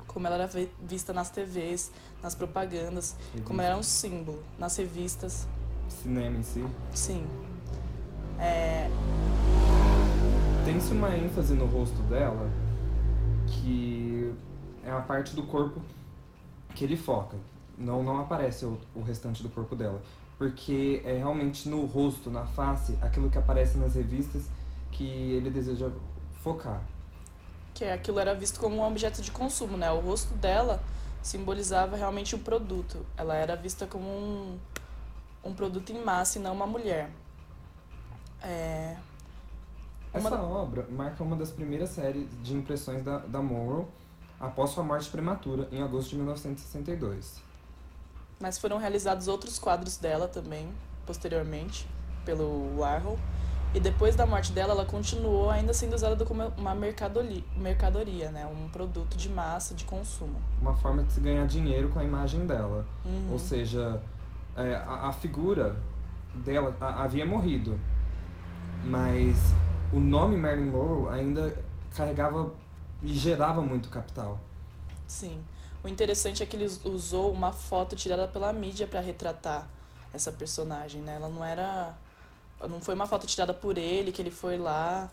Como 0.05 0.27
ela 0.27 0.35
era 0.35 0.49
vista 0.81 1.13
nas 1.13 1.29
TVs, 1.29 1.91
nas 2.21 2.35
propagandas, 2.35 3.15
como 3.45 3.61
ela 3.61 3.71
era 3.71 3.77
um 3.77 3.83
símbolo, 3.83 4.43
nas 4.57 4.75
revistas. 4.75 5.47
Cinema 5.87 6.37
em 6.37 6.43
si? 6.43 6.65
Sim. 6.93 7.25
É... 8.39 8.89
Tem-se 10.65 10.91
uma 10.91 11.15
ênfase 11.15 11.53
no 11.53 11.65
rosto 11.65 12.01
dela 12.03 12.51
que 13.47 14.33
é 14.83 14.91
a 14.91 14.99
parte 14.99 15.33
do 15.33 15.43
corpo 15.43 15.81
que 16.75 16.83
ele 16.83 16.97
foca. 16.97 17.37
Não, 17.77 18.03
não 18.03 18.19
aparece 18.19 18.65
o, 18.65 18.79
o 18.95 19.01
restante 19.01 19.43
do 19.43 19.49
corpo 19.49 19.75
dela. 19.75 20.01
Porque 20.37 21.01
é 21.05 21.17
realmente 21.17 21.67
no 21.67 21.85
rosto, 21.85 22.29
na 22.29 22.45
face, 22.45 22.97
aquilo 23.01 23.29
que 23.29 23.37
aparece 23.37 23.77
nas 23.77 23.95
revistas 23.95 24.45
que 24.91 25.05
ele 25.05 25.49
deseja 25.49 25.89
focar. 26.41 26.81
Que 27.73 27.85
aquilo 27.85 28.19
era 28.19 28.33
visto 28.33 28.59
como 28.59 28.77
um 28.77 28.83
objeto 28.83 29.21
de 29.21 29.31
consumo, 29.31 29.77
né? 29.77 29.91
O 29.91 29.99
rosto 29.99 30.33
dela 30.35 30.81
simbolizava 31.21 31.95
realmente 31.95 32.35
o 32.35 32.39
produto. 32.39 33.05
Ela 33.15 33.35
era 33.35 33.55
vista 33.55 33.85
como 33.85 34.07
um, 34.07 34.57
um 35.43 35.53
produto 35.53 35.91
em 35.91 36.03
massa 36.03 36.39
e 36.39 36.41
não 36.41 36.53
uma 36.53 36.67
mulher. 36.67 37.09
É... 38.41 38.95
Uma... 40.13 40.29
Essa 40.29 40.41
obra 40.41 40.87
marca 40.89 41.23
uma 41.23 41.35
das 41.35 41.51
primeiras 41.51 41.89
séries 41.89 42.27
de 42.41 42.55
impressões 42.55 43.03
da, 43.03 43.19
da 43.19 43.41
Monroe 43.41 43.85
após 44.39 44.71
sua 44.71 44.83
morte 44.83 45.09
prematura, 45.09 45.67
em 45.71 45.81
agosto 45.81 46.11
de 46.11 46.15
1962. 46.17 47.46
Mas 48.39 48.57
foram 48.57 48.77
realizados 48.77 49.27
outros 49.27 49.57
quadros 49.57 49.97
dela 49.97 50.27
também, 50.27 50.69
posteriormente, 51.05 51.87
pelo 52.23 52.77
Warhol, 52.77 53.17
e 53.73 53.79
depois 53.79 54.15
da 54.15 54.25
morte 54.25 54.51
dela, 54.51 54.73
ela 54.73 54.85
continuou 54.85 55.49
ainda 55.49 55.73
sendo 55.73 55.93
usada 55.93 56.25
como 56.25 56.41
uma 56.57 56.73
mercadoria, 56.73 58.31
né? 58.31 58.45
um 58.45 58.69
produto 58.69 59.17
de 59.17 59.29
massa, 59.29 59.75
de 59.75 59.83
consumo. 59.83 60.41
Uma 60.61 60.73
forma 60.73 61.03
de 61.03 61.13
se 61.13 61.19
ganhar 61.19 61.45
dinheiro 61.45 61.89
com 61.89 61.99
a 61.99 62.03
imagem 62.03 62.47
dela. 62.47 62.85
Uhum. 63.05 63.29
Ou 63.31 63.39
seja, 63.39 64.01
é, 64.55 64.73
a, 64.75 65.09
a, 65.09 65.13
figura 65.13 65.75
dela 66.33 66.75
a, 66.79 67.03
havia 67.03 67.25
morrido, 67.25 67.79
mas 68.85 69.53
o 69.91 69.99
nome 69.99 70.37
Marilyn 70.37 70.71
Monroe 70.71 71.13
ainda 71.13 71.53
carregava 71.93 72.51
e 73.03 73.13
gerava 73.13 73.61
muito 73.61 73.89
capital. 73.89 74.39
Sim. 75.05 75.39
O 75.87 75.89
interessante 75.89 76.43
é 76.43 76.45
que 76.45 76.57
ele 76.57 76.65
usou 76.83 77.31
uma 77.31 77.53
foto 77.53 77.95
tirada 77.95 78.27
pela 78.27 78.51
mídia 78.51 78.85
para 78.85 78.99
retratar 78.99 79.65
essa 80.13 80.33
personagem, 80.33 81.01
né? 81.01 81.15
Ela 81.15 81.29
não 81.29 81.45
era 81.45 81.97
não 82.67 82.81
foi 82.81 82.93
uma 82.93 83.07
foto 83.07 83.25
tirada 83.25 83.53
por 83.53 83.77
ele, 83.77 84.11
que 84.11 84.21
ele 84.21 84.29
foi 84.29 84.57
lá, 84.57 85.09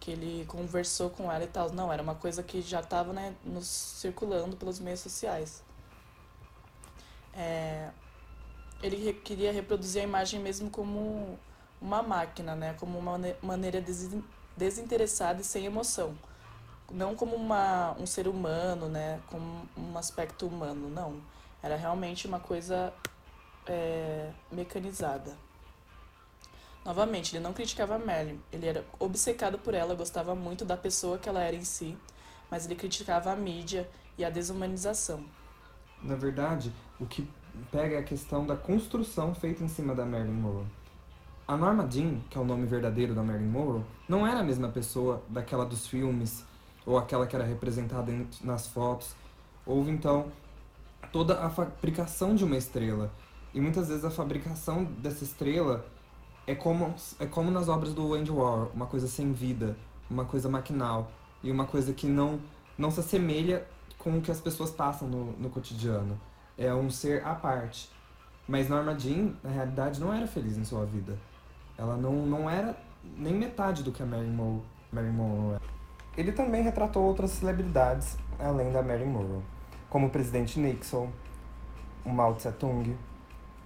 que 0.00 0.10
ele 0.10 0.44
conversou 0.46 1.10
com 1.10 1.30
ela 1.30 1.44
e 1.44 1.46
tal. 1.46 1.70
Não, 1.70 1.92
era 1.92 2.02
uma 2.02 2.16
coisa 2.16 2.42
que 2.42 2.60
já 2.60 2.80
estava 2.80 3.12
né, 3.12 3.36
nos 3.44 3.68
circulando 3.68 4.56
pelos 4.56 4.80
meios 4.80 4.98
sociais. 4.98 5.62
É, 7.32 7.90
ele 8.82 9.12
queria 9.12 9.52
reproduzir 9.52 10.02
a 10.02 10.04
imagem 10.04 10.40
mesmo 10.40 10.68
como 10.70 11.38
uma 11.80 12.02
máquina, 12.02 12.56
né? 12.56 12.74
Como 12.80 12.98
uma 12.98 13.16
maneira 13.40 13.80
des 13.80 14.10
desinteressada 14.56 15.40
e 15.40 15.44
sem 15.44 15.66
emoção. 15.66 16.18
Não 16.90 17.14
como 17.14 17.34
uma, 17.34 17.96
um 17.98 18.06
ser 18.06 18.28
humano, 18.28 18.88
né? 18.88 19.20
Como 19.28 19.68
um 19.76 19.98
aspecto 19.98 20.46
humano, 20.46 20.88
não. 20.88 21.20
Era 21.62 21.76
realmente 21.76 22.26
uma 22.26 22.38
coisa 22.38 22.92
é, 23.66 24.30
mecanizada. 24.50 25.36
Novamente, 26.84 27.34
ele 27.34 27.42
não 27.42 27.52
criticava 27.52 27.98
Marilyn, 27.98 28.38
ele 28.52 28.64
era 28.64 28.84
obcecado 29.00 29.58
por 29.58 29.74
ela, 29.74 29.96
gostava 29.96 30.36
muito 30.36 30.64
da 30.64 30.76
pessoa 30.76 31.18
que 31.18 31.28
ela 31.28 31.42
era 31.42 31.56
em 31.56 31.64
si, 31.64 31.98
mas 32.48 32.64
ele 32.64 32.76
criticava 32.76 33.32
a 33.32 33.34
mídia 33.34 33.90
e 34.16 34.24
a 34.24 34.30
desumanização. 34.30 35.24
Na 36.00 36.14
verdade, 36.14 36.72
o 37.00 37.06
que 37.06 37.28
pega 37.72 37.96
é 37.96 37.98
a 37.98 38.04
questão 38.04 38.46
da 38.46 38.54
construção 38.54 39.34
feita 39.34 39.64
em 39.64 39.68
cima 39.68 39.96
da 39.96 40.06
Marilyn 40.06 40.34
Monroe. 40.34 40.66
A 41.48 41.56
Norma 41.56 41.90
Jean, 41.90 42.20
que 42.30 42.38
é 42.38 42.40
o 42.40 42.44
nome 42.44 42.66
verdadeiro 42.66 43.14
da 43.14 43.22
Marilyn 43.22 43.48
Monroe, 43.48 43.84
não 44.08 44.24
era 44.24 44.38
a 44.38 44.44
mesma 44.44 44.68
pessoa 44.68 45.22
daquela 45.28 45.64
dos 45.64 45.88
filmes 45.88 46.44
ou 46.86 46.96
aquela 46.96 47.26
que 47.26 47.34
era 47.34 47.44
representada 47.44 48.12
nas 48.42 48.68
fotos. 48.68 49.14
Houve 49.66 49.90
então 49.90 50.30
toda 51.12 51.44
a 51.44 51.50
fabricação 51.50 52.34
de 52.34 52.44
uma 52.44 52.56
estrela. 52.56 53.12
E 53.52 53.60
muitas 53.60 53.88
vezes 53.88 54.04
a 54.04 54.10
fabricação 54.10 54.84
dessa 54.84 55.24
estrela 55.24 55.84
é 56.46 56.54
como, 56.54 56.94
é 57.18 57.26
como 57.26 57.50
nas 57.50 57.68
obras 57.68 57.92
do 57.92 58.14
Andy 58.14 58.30
Warhol, 58.30 58.70
uma 58.72 58.86
coisa 58.86 59.08
sem 59.08 59.32
vida, 59.32 59.76
uma 60.08 60.24
coisa 60.24 60.48
maquinal 60.48 61.10
e 61.42 61.50
uma 61.50 61.66
coisa 61.66 61.92
que 61.92 62.06
não, 62.06 62.38
não 62.78 62.90
se 62.90 63.00
assemelha 63.00 63.66
com 63.98 64.18
o 64.18 64.22
que 64.22 64.30
as 64.30 64.40
pessoas 64.40 64.70
passam 64.70 65.08
no, 65.08 65.32
no 65.32 65.50
cotidiano. 65.50 66.20
É 66.56 66.72
um 66.72 66.88
ser 66.88 67.26
à 67.26 67.34
parte. 67.34 67.90
Mas 68.46 68.68
Norma 68.68 68.96
Jean, 68.96 69.34
na 69.42 69.50
realidade, 69.50 70.00
não 70.00 70.12
era 70.12 70.26
feliz 70.26 70.56
em 70.56 70.64
sua 70.64 70.86
vida. 70.86 71.18
Ela 71.76 71.96
não, 71.96 72.24
não 72.24 72.48
era 72.48 72.76
nem 73.16 73.34
metade 73.34 73.82
do 73.82 73.90
que 73.90 74.02
a 74.02 74.06
Mary 74.06 74.28
Monroe, 74.28 74.62
Mary 74.92 75.08
era. 75.52 75.75
Ele 76.16 76.32
também 76.32 76.62
retratou 76.62 77.02
outras 77.02 77.32
celebridades 77.32 78.16
além 78.38 78.72
da 78.72 78.82
Mary 78.82 79.04
Monroe, 79.04 79.42
como 79.90 80.06
o 80.06 80.10
presidente 80.10 80.58
Nixon, 80.58 81.10
o 82.04 82.08
Mao 82.08 82.34
Tse-tung, 82.34 82.96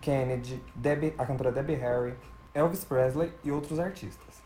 Kennedy, 0.01 0.61
Debbie, 0.75 1.15
a 1.17 1.25
cantora 1.25 1.53
Debbie 1.53 1.75
Harry, 1.75 2.15
Elvis 2.53 2.85
Presley 2.85 3.33
e 3.45 3.53
outros 3.53 3.79
artistas. 3.79 4.43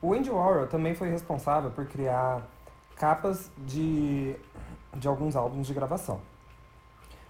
O 0.00 0.14
Andy 0.14 0.30
Warhol 0.30 0.66
também 0.66 0.94
foi 0.94 1.10
responsável 1.10 1.70
por 1.70 1.84
criar 1.86 2.48
capas 2.96 3.50
de, 3.58 4.34
de 4.94 5.06
alguns 5.06 5.36
álbuns 5.36 5.66
de 5.66 5.74
gravação, 5.74 6.20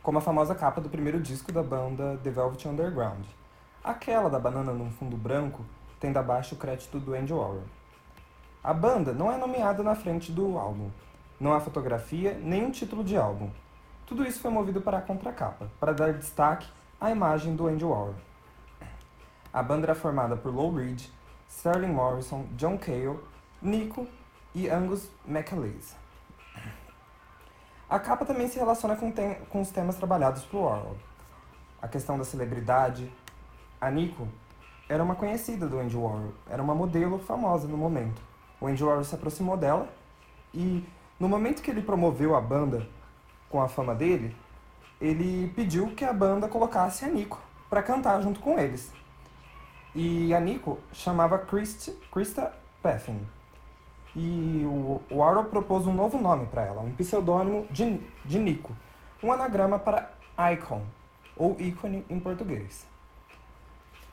como 0.01 0.18
a 0.18 0.21
famosa 0.21 0.55
capa 0.55 0.81
do 0.81 0.88
primeiro 0.88 1.21
disco 1.21 1.51
da 1.51 1.62
banda 1.62 2.21
The 2.23 2.31
Velvet 2.31 2.68
Underground. 2.68 3.25
Aquela 3.83 4.31
da 4.31 4.38
banana 4.38 4.73
num 4.73 4.92
fundo 4.92 5.16
branco, 5.16 5.64
tendo 5.99 6.18
abaixo 6.18 6.55
o 6.55 6.59
crédito 6.59 7.01
do 7.01 7.14
Andy 7.14 7.33
Warhol. 7.33 7.64
A 8.64 8.72
banda 8.72 9.12
não 9.12 9.33
é 9.33 9.37
nomeada 9.37 9.83
na 9.83 9.96
frente 9.96 10.31
do 10.31 10.57
álbum. 10.57 10.89
Não 11.41 11.53
há 11.53 11.59
fotografia 11.59 12.39
nem 12.41 12.64
um 12.64 12.70
título 12.70 13.03
de 13.03 13.16
álbum. 13.16 13.51
Tudo 14.07 14.24
isso 14.24 14.39
foi 14.39 14.53
movido 14.53 14.80
para 14.80 14.99
a 14.99 15.03
contracapa, 15.03 15.68
para 15.80 15.93
dar 15.93 16.12
destaque 16.12 16.68
à 17.01 17.11
imagem 17.11 17.57
do 17.57 17.66
Andy 17.66 17.84
Warhol. 17.84 18.14
A 19.53 19.64
banda 19.64 19.86
era 19.86 19.97
formada 19.97 20.36
por 20.36 20.55
Lou 20.55 20.72
Reed, 20.72 21.03
Sterling 21.49 21.93
Morrison, 21.93 22.45
John 22.57 22.78
Cale, 22.78 23.18
Nico 23.61 24.07
e 24.55 24.68
Angus 24.68 25.11
MacAleese. 25.26 25.97
A 27.91 27.99
capa 27.99 28.24
também 28.24 28.47
se 28.47 28.61
relaciona 28.61 28.95
com, 28.95 29.12
com 29.51 29.61
os 29.61 29.70
temas 29.70 29.97
trabalhados 29.97 30.45
por 30.45 30.61
Warhol. 30.61 30.97
A 31.80 31.89
questão 31.89 32.16
da 32.16 32.24
celebridade. 32.24 33.12
A 33.80 33.91
Nico 33.91 34.28
era 34.89 35.03
uma 35.03 35.16
conhecida 35.16 35.66
do 35.66 35.80
Andy 35.80 35.97
Warhol, 35.97 36.32
era 36.49 36.62
uma 36.62 36.76
modelo 36.76 37.18
famosa 37.18 37.66
no 37.66 37.76
momento. 37.76 38.30
O 38.62 38.68
Andy 38.68 38.84
Warhol 38.84 39.02
se 39.02 39.12
aproximou 39.12 39.56
dela 39.56 39.88
e, 40.54 40.84
no 41.18 41.28
momento 41.28 41.60
que 41.62 41.68
ele 41.68 41.82
promoveu 41.82 42.36
a 42.36 42.40
banda 42.40 42.86
com 43.50 43.60
a 43.60 43.66
fama 43.66 43.92
dele, 43.92 44.36
ele 45.00 45.52
pediu 45.56 45.88
que 45.96 46.04
a 46.04 46.12
banda 46.12 46.46
colocasse 46.46 47.04
a 47.04 47.08
Nico 47.08 47.40
para 47.68 47.82
cantar 47.82 48.22
junto 48.22 48.38
com 48.38 48.56
eles. 48.56 48.92
E 49.96 50.32
a 50.32 50.38
Nico 50.38 50.78
chamava 50.92 51.40
Christ, 51.40 51.88
Krista 52.12 52.52
Peffin. 52.80 53.26
E 54.14 54.62
o, 54.64 55.02
o 55.10 55.44
propôs 55.46 55.84
um 55.88 55.92
novo 55.92 56.16
nome 56.16 56.46
para 56.46 56.62
ela, 56.62 56.82
um 56.82 56.92
pseudônimo 56.92 57.66
de, 57.68 57.98
de 58.24 58.38
Nico, 58.38 58.76
um 59.20 59.32
anagrama 59.32 59.76
para 59.76 60.08
Icon, 60.52 60.82
ou 61.36 61.56
ícone 61.58 62.06
em 62.08 62.20
português. 62.20 62.86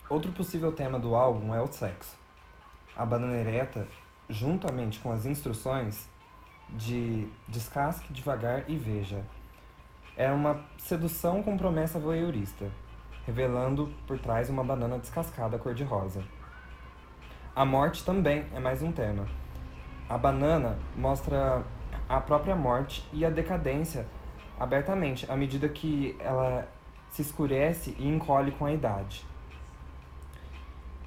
Outro 0.10 0.32
possível 0.32 0.72
tema 0.72 0.98
do 0.98 1.14
álbum 1.14 1.54
é 1.54 1.62
o 1.62 1.68
sexo. 1.68 2.18
A 2.98 3.06
banana 3.06 3.36
ereta, 3.36 3.88
juntamente 4.30 5.00
com 5.00 5.12
as 5.12 5.26
instruções 5.26 6.08
de 6.70 7.28
descasque 7.48 8.14
devagar 8.14 8.70
e 8.70 8.78
veja, 8.78 9.24
é 10.16 10.32
uma 10.32 10.64
sedução 10.78 11.42
com 11.42 11.58
promessa 11.58 12.00
voyeurista, 12.00 12.70
revelando 13.26 13.92
por 14.06 14.20
trás 14.20 14.50
uma 14.50 14.64
banana 14.64 15.00
descascada 15.00 15.58
cor-de-rosa. 15.58 16.24
A 17.56 17.66
morte 17.66 18.06
também 18.06 18.46
é 18.54 18.60
mais 18.60 18.82
um 18.82 18.92
tema. 18.92 19.28
A 20.08 20.18
banana 20.18 20.78
mostra 20.96 21.64
a 22.08 22.22
própria 22.22 22.56
morte 22.56 23.08
e 23.12 23.26
a 23.26 23.30
decadência 23.30 24.06
abertamente, 24.60 25.30
à 25.32 25.36
medida 25.36 25.68
que 25.70 26.16
ela 26.20 26.68
se 27.10 27.22
escurece 27.22 27.96
e 27.98 28.08
encolhe 28.08 28.52
com 28.52 28.66
a 28.66 28.74
idade. 28.74 29.26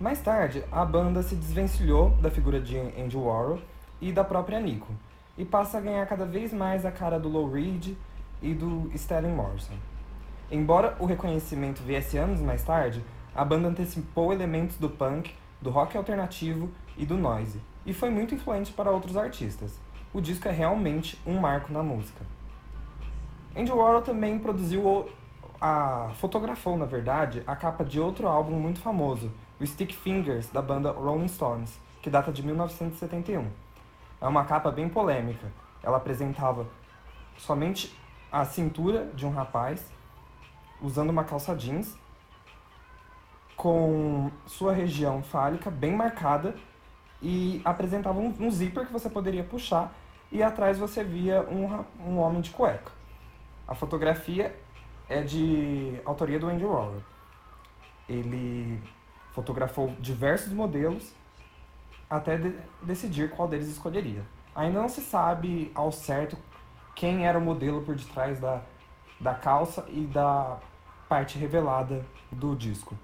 Mais 0.02 0.20
tarde, 0.20 0.64
a 0.72 0.84
banda 0.84 1.22
se 1.22 1.36
desvencilhou 1.36 2.10
da 2.20 2.28
figura 2.28 2.60
de 2.60 2.76
Andy 2.76 3.16
Warhol 3.16 3.60
e 4.00 4.10
da 4.10 4.24
própria 4.24 4.58
Nico, 4.58 4.92
e 5.38 5.44
passa 5.44 5.78
a 5.78 5.80
ganhar 5.80 6.04
cada 6.06 6.26
vez 6.26 6.52
mais 6.52 6.84
a 6.84 6.90
cara 6.90 7.20
do 7.20 7.28
Lou 7.28 7.48
Reed 7.48 7.94
e 8.42 8.52
do 8.52 8.90
Stellan 8.98 9.28
Morrison. 9.28 9.74
Embora 10.50 10.96
o 10.98 11.06
reconhecimento 11.06 11.84
viesse 11.84 12.18
anos 12.18 12.40
mais 12.40 12.64
tarde, 12.64 13.00
a 13.32 13.44
banda 13.44 13.68
antecipou 13.68 14.32
elementos 14.32 14.76
do 14.76 14.90
punk, 14.90 15.32
do 15.60 15.70
rock 15.70 15.96
alternativo 15.96 16.68
e 16.98 17.06
do 17.06 17.16
noise, 17.16 17.60
e 17.86 17.94
foi 17.94 18.10
muito 18.10 18.34
influente 18.34 18.72
para 18.72 18.90
outros 18.90 19.16
artistas. 19.16 19.78
O 20.12 20.20
disco 20.20 20.48
é 20.48 20.50
realmente 20.50 21.16
um 21.24 21.38
marco 21.38 21.72
na 21.72 21.80
música. 21.80 22.26
Andy 23.56 23.70
Warhol 23.70 24.02
também 24.02 24.36
produziu 24.40 25.08
a 25.60 26.10
fotografou, 26.16 26.76
na 26.76 26.86
verdade, 26.86 27.44
a 27.46 27.54
capa 27.54 27.84
de 27.84 28.00
outro 28.00 28.26
álbum 28.26 28.56
muito 28.56 28.80
famoso, 28.80 29.30
o 29.62 29.66
Stick 29.66 29.94
Fingers, 29.94 30.50
da 30.50 30.60
banda 30.60 30.90
Rolling 30.90 31.28
Stones, 31.28 31.78
que 32.02 32.10
data 32.10 32.32
de 32.32 32.42
1971. 32.42 33.48
É 34.20 34.26
uma 34.26 34.44
capa 34.44 34.72
bem 34.72 34.88
polêmica. 34.88 35.46
Ela 35.80 35.98
apresentava 35.98 36.66
somente 37.38 37.96
a 38.30 38.44
cintura 38.44 39.06
de 39.14 39.24
um 39.24 39.30
rapaz 39.30 39.86
usando 40.80 41.10
uma 41.10 41.22
calça 41.22 41.54
jeans 41.54 41.96
com 43.56 44.32
sua 44.46 44.72
região 44.72 45.22
fálica 45.22 45.70
bem 45.70 45.94
marcada 45.94 46.56
e 47.20 47.62
apresentava 47.64 48.18
um, 48.18 48.34
um 48.40 48.50
zíper 48.50 48.86
que 48.86 48.92
você 48.92 49.08
poderia 49.08 49.44
puxar 49.44 49.94
e 50.32 50.42
atrás 50.42 50.76
você 50.76 51.04
via 51.04 51.40
um, 51.42 51.84
um 52.04 52.18
homem 52.18 52.40
de 52.40 52.50
cueca. 52.50 52.90
A 53.68 53.76
fotografia 53.76 54.56
é 55.08 55.22
de 55.22 56.00
autoria 56.04 56.40
do 56.40 56.48
Andy 56.48 56.64
Warhol. 56.64 57.00
Ele 58.08 58.82
fotografou 59.32 59.88
diversos 59.98 60.52
modelos 60.52 61.12
até 62.08 62.36
de 62.36 62.54
decidir 62.82 63.30
qual 63.30 63.48
deles 63.48 63.68
escolheria. 63.68 64.22
Ainda 64.54 64.80
não 64.80 64.88
se 64.88 65.00
sabe 65.00 65.72
ao 65.74 65.90
certo 65.90 66.36
quem 66.94 67.26
era 67.26 67.38
o 67.38 67.40
modelo 67.40 67.82
por 67.82 67.96
detrás 67.96 68.38
da, 68.38 68.60
da 69.18 69.34
calça 69.34 69.86
e 69.88 70.04
da 70.04 70.58
parte 71.08 71.38
revelada 71.38 72.04
do 72.30 72.54
disco. 72.54 72.94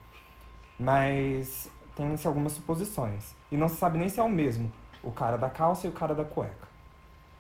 Mas 0.79 1.71
tem-se 1.97 2.27
algumas 2.27 2.53
suposições. 2.53 3.35
E 3.51 3.57
não 3.57 3.69
se 3.69 3.77
sabe 3.77 3.99
nem 3.99 4.09
se 4.09 4.21
é 4.21 4.23
o 4.23 4.29
mesmo, 4.29 4.71
o 5.03 5.11
cara 5.11 5.39
da 5.39 5.49
calça 5.49 5.87
e 5.87 5.91
o 5.91 5.93
cara 5.93 6.15
da 6.15 6.25
cueca. 6.25 6.69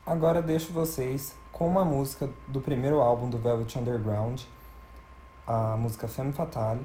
Agora 0.07 0.41
deixo 0.41 0.73
vocês 0.73 1.37
com 1.53 1.69
uma 1.69 1.85
música 1.85 2.31
do 2.47 2.61
primeiro 2.63 3.01
álbum 3.01 3.29
do 3.29 3.37
Velvet 3.37 3.79
Underground, 3.79 4.43
a 5.47 5.77
música 5.77 6.09
Femme 6.09 6.33
Fatale, 6.33 6.85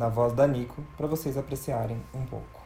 na 0.00 0.08
voz 0.08 0.32
da 0.32 0.46
Nico, 0.46 0.82
para 0.96 1.06
vocês 1.06 1.36
apreciarem 1.36 2.00
um 2.14 2.24
pouco. 2.24 2.59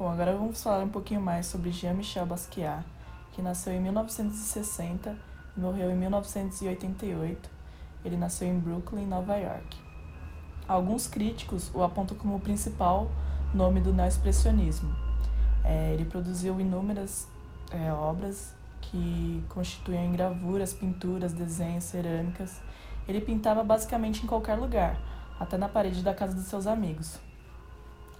Bom, 0.00 0.08
agora 0.08 0.34
vamos 0.34 0.62
falar 0.62 0.82
um 0.82 0.88
pouquinho 0.88 1.20
mais 1.20 1.44
sobre 1.44 1.70
Jean-Michel 1.70 2.24
Basquiat, 2.24 2.82
que 3.32 3.42
nasceu 3.42 3.74
em 3.74 3.80
1960 3.80 5.14
e 5.54 5.60
morreu 5.60 5.90
em 5.90 5.94
1988. 5.94 7.50
Ele 8.02 8.16
nasceu 8.16 8.48
em 8.48 8.58
Brooklyn, 8.58 9.04
Nova 9.04 9.36
York. 9.36 9.76
Alguns 10.66 11.06
críticos 11.06 11.70
o 11.74 11.82
apontam 11.82 12.16
como 12.16 12.34
o 12.34 12.40
principal 12.40 13.10
nome 13.52 13.78
do 13.78 13.92
neoexpressionismo. 13.92 14.90
É, 15.62 15.92
ele 15.92 16.06
produziu 16.06 16.58
inúmeras 16.58 17.28
é, 17.70 17.92
obras 17.92 18.54
que 18.80 19.44
constituíam 19.50 20.12
gravuras, 20.12 20.72
pinturas, 20.72 21.34
desenhos, 21.34 21.84
cerâmicas. 21.84 22.62
Ele 23.06 23.20
pintava 23.20 23.62
basicamente 23.62 24.24
em 24.24 24.26
qualquer 24.26 24.54
lugar, 24.54 24.98
até 25.38 25.58
na 25.58 25.68
parede 25.68 26.02
da 26.02 26.14
casa 26.14 26.34
dos 26.34 26.46
seus 26.46 26.66
amigos. 26.66 27.20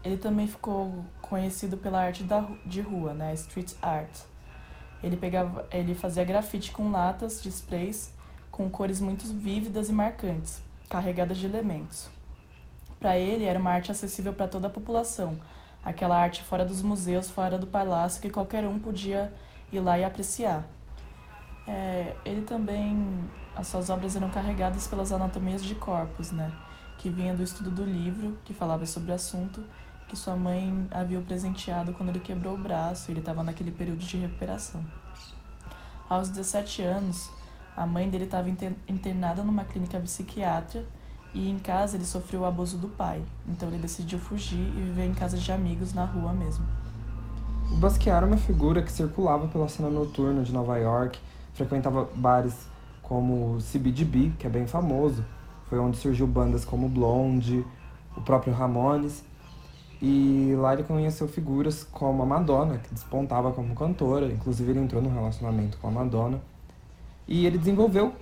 Ele 0.02 0.16
também 0.16 0.46
ficou 0.46 1.04
conhecido 1.20 1.76
pela 1.76 2.00
arte 2.00 2.22
da, 2.22 2.46
de 2.64 2.80
rua, 2.80 3.12
né, 3.12 3.34
street 3.34 3.74
art. 3.82 4.10
Ele 5.02 5.16
pegava, 5.16 5.66
ele 5.70 5.94
fazia 5.94 6.24
grafite 6.24 6.72
com 6.72 6.90
latas 6.90 7.42
de 7.42 7.48
sprays 7.48 8.12
com 8.50 8.68
cores 8.68 9.00
muito 9.00 9.24
vívidas 9.26 9.88
e 9.88 9.92
marcantes, 9.92 10.60
carregadas 10.88 11.38
de 11.38 11.46
elementos. 11.46 12.10
Para 12.98 13.16
ele 13.16 13.44
era 13.44 13.58
uma 13.58 13.70
arte 13.70 13.90
acessível 13.90 14.34
para 14.34 14.46
toda 14.48 14.66
a 14.66 14.70
população, 14.70 15.40
aquela 15.82 16.18
arte 16.18 16.42
fora 16.42 16.64
dos 16.64 16.82
museus, 16.82 17.30
fora 17.30 17.56
do 17.56 17.66
palácio 17.66 18.20
que 18.20 18.28
qualquer 18.28 18.66
um 18.66 18.78
podia 18.78 19.32
ir 19.72 19.80
lá 19.80 19.98
e 19.98 20.04
apreciar. 20.04 20.66
É, 21.66 22.14
ele 22.24 22.42
também, 22.42 23.24
as 23.56 23.68
suas 23.68 23.88
obras 23.88 24.16
eram 24.16 24.28
carregadas 24.28 24.86
pelas 24.86 25.12
anatomias 25.12 25.64
de 25.64 25.74
corpos, 25.74 26.30
né, 26.30 26.52
que 26.98 27.08
vinha 27.08 27.34
do 27.34 27.42
estudo 27.42 27.70
do 27.70 27.84
livro 27.84 28.36
que 28.44 28.52
falava 28.52 28.84
sobre 28.84 29.12
o 29.12 29.14
assunto 29.14 29.64
que 30.10 30.16
sua 30.16 30.34
mãe 30.34 30.88
havia 30.90 31.20
o 31.20 31.22
presenteado 31.22 31.92
quando 31.92 32.08
ele 32.08 32.18
quebrou 32.18 32.54
o 32.54 32.58
braço 32.58 33.08
e 33.08 33.12
ele 33.12 33.20
estava 33.20 33.44
naquele 33.44 33.70
período 33.70 34.00
de 34.00 34.16
recuperação. 34.16 34.84
Aos 36.08 36.28
17 36.28 36.82
anos, 36.82 37.30
a 37.76 37.86
mãe 37.86 38.10
dele 38.10 38.24
estava 38.24 38.48
internada 38.88 39.44
numa 39.44 39.64
clínica 39.64 40.00
psiquiátrica 40.00 40.84
e 41.32 41.48
em 41.48 41.60
casa 41.60 41.96
ele 41.96 42.04
sofreu 42.04 42.40
o 42.40 42.44
abuso 42.44 42.76
do 42.76 42.88
pai. 42.88 43.22
Então 43.48 43.68
ele 43.68 43.78
decidiu 43.78 44.18
fugir 44.18 44.58
e 44.58 44.82
viver 44.82 45.06
em 45.06 45.14
casa 45.14 45.38
de 45.38 45.52
amigos 45.52 45.94
na 45.94 46.04
rua 46.04 46.32
mesmo. 46.32 46.66
O 47.70 47.76
Basquiat 47.76 48.16
era 48.16 48.26
uma 48.26 48.36
figura 48.36 48.82
que 48.82 48.90
circulava 48.90 49.46
pela 49.46 49.68
cena 49.68 49.88
noturna 49.88 50.42
de 50.42 50.52
Nova 50.52 50.76
York, 50.76 51.20
frequentava 51.54 52.08
bares 52.16 52.66
como 53.00 53.54
o 53.54 53.58
CBGB, 53.58 54.32
que 54.36 54.44
é 54.44 54.50
bem 54.50 54.66
famoso. 54.66 55.24
Foi 55.68 55.78
onde 55.78 55.98
surgiu 55.98 56.26
bandas 56.26 56.64
como 56.64 56.88
Blonde, 56.88 57.64
o 58.16 58.20
próprio 58.20 58.52
Ramones 58.52 59.30
e 60.02 60.54
lá 60.56 60.72
ele 60.72 60.82
conheceu 60.82 61.28
figuras 61.28 61.84
como 61.84 62.22
a 62.22 62.26
Madonna, 62.26 62.78
que 62.78 62.94
despontava 62.94 63.52
como 63.52 63.74
cantora, 63.74 64.26
inclusive 64.26 64.70
ele 64.70 64.80
entrou 64.80 65.02
no 65.02 65.10
relacionamento 65.10 65.76
com 65.78 65.88
a 65.88 65.90
Madonna. 65.90 66.40
E 67.28 67.44
ele 67.44 67.58
desenvolveu 67.58 68.14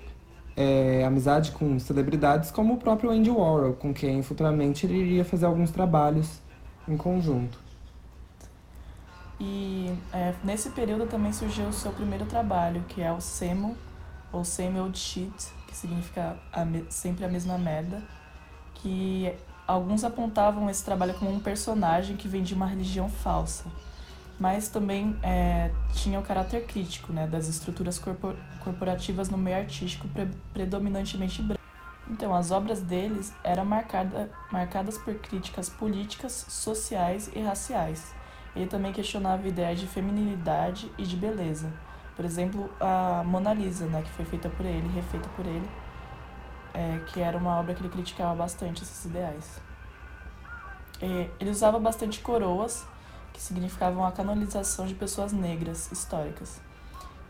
é, 0.57 1.05
amizade 1.05 1.53
com 1.53 1.79
celebridades 1.79 2.51
como 2.51 2.75
o 2.75 2.77
próprio 2.79 3.11
Andy 3.11 3.31
Warhol, 3.31 3.75
com 3.75 3.95
quem 3.95 4.23
futuramente 4.23 4.87
ele 4.87 4.99
iria 4.99 5.25
fazer 5.25 5.47
alguns 5.47 5.71
trabalhos 5.71 6.41
em 6.89 6.97
conjunto. 6.97 7.59
E 9.41 9.97
é, 10.13 10.35
nesse 10.43 10.71
período 10.71 11.07
também 11.07 11.33
surgiu 11.33 11.69
o 11.69 11.73
seu 11.73 11.93
primeiro 11.93 12.27
trabalho, 12.27 12.83
que 12.89 13.01
é 13.01 13.13
o 13.13 13.21
Semo, 13.21 13.77
ou 14.33 14.45
Same 14.45 14.81
Old 14.81 14.99
Shit, 14.99 15.33
que 15.69 15.77
significa 15.77 16.37
a 16.53 16.67
sempre 16.91 17.25
a 17.25 17.29
mesma 17.29 17.57
merda, 17.57 18.03
que 18.75 19.33
Alguns 19.69 20.03
apontavam 20.03 20.71
esse 20.71 20.83
trabalho 20.83 21.13
como 21.13 21.31
um 21.31 21.39
personagem 21.39 22.17
que 22.17 22.27
vem 22.27 22.43
de 22.43 22.55
uma 22.55 22.65
religião 22.65 23.07
falsa, 23.07 23.67
mas 24.41 24.71
também 24.71 25.15
é, 25.23 25.71
tinha 25.93 26.19
o 26.19 26.23
caráter 26.23 26.65
crítico 26.65 27.13
né, 27.13 27.27
das 27.27 27.49
estruturas 27.49 27.99
corpor 27.99 28.35
corporativas 28.65 29.29
no 29.29 29.37
meio 29.37 29.59
artístico 29.59 30.09
pre 30.09 30.27
predominantemente 30.55 31.43
branco. 31.43 31.61
Então, 32.09 32.35
as 32.35 32.51
obras 32.51 32.81
deles 32.81 33.35
eram 33.45 33.67
marcada, 33.67 34.31
marcadas 34.51 34.97
por 34.97 35.15
críticas 35.17 35.69
políticas, 35.69 36.47
sociais 36.49 37.31
e 37.37 37.41
raciais. 37.41 38.15
Ele 38.57 38.67
também 38.67 38.91
questionava 38.91 39.47
ideias 39.47 39.79
de 39.79 39.87
feminilidade 39.87 40.91
e 40.97 41.03
de 41.03 41.15
beleza. 41.15 41.71
Por 42.17 42.25
exemplo, 42.25 42.71
a 42.81 43.23
Mona 43.23 43.53
Lisa, 43.53 43.85
né, 43.85 44.01
que 44.01 44.11
foi 44.13 44.25
feita 44.25 44.49
por 44.49 44.65
ele, 44.65 44.89
refeita 44.89 45.29
por 45.37 45.45
ele, 45.45 45.69
é, 46.75 47.01
que 47.07 47.21
era 47.21 47.37
uma 47.37 47.59
obra 47.59 47.75
que 47.75 47.81
ele 47.81 47.89
criticava 47.89 48.35
bastante 48.35 48.83
esses 48.83 49.05
ideais. 49.05 49.61
É, 51.01 51.29
ele 51.39 51.51
usava 51.51 51.79
bastante 51.79 52.21
coroas, 52.21 52.87
que 53.33 53.41
significavam 53.41 54.05
a 54.05 54.13
canonização 54.13 54.87
de 54.87 54.95
pessoas 54.95 55.33
negras 55.33 55.91
históricas. 55.93 56.61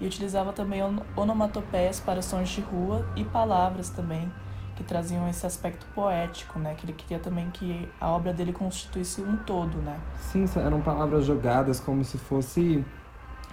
E 0.01 0.07
utilizava 0.07 0.53
também 0.53 0.81
onomatopeias 1.17 2.01
para 2.01 2.23
sons 2.23 2.49
de 2.49 2.61
rua 2.61 3.07
e 3.17 3.25
palavras 3.25 3.91
também, 3.91 4.33
que 4.77 4.85
traziam 4.85 5.29
esse 5.29 5.45
aspecto 5.45 5.85
poético, 5.95 6.59
né? 6.59 6.75
Que 6.77 6.87
ele 6.87 6.93
queria 6.93 7.19
também 7.19 7.51
que 7.51 7.91
a 8.01 8.09
obra 8.09 8.33
dele 8.33 8.53
constituísse 8.53 9.21
um 9.21 9.37
todo, 9.37 9.79
né? 9.79 9.99
Sim, 10.21 10.47
eram 10.57 10.81
palavras 10.81 11.25
jogadas 11.25 11.81
como 11.81 12.05
se 12.05 12.17
fosse 12.17 12.85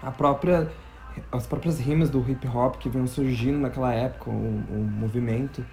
a 0.03 0.11
própria 0.11 0.71
as 1.31 1.45
próprias 1.47 1.79
rimas 1.79 2.09
do 2.09 2.19
hip 2.19 2.47
hop 2.47 2.75
que 2.75 2.89
vinham 2.89 3.07
surgindo 3.07 3.59
naquela 3.59 3.93
época, 3.93 4.29
o, 4.29 4.33
o 4.33 4.89
movimento. 4.91 5.65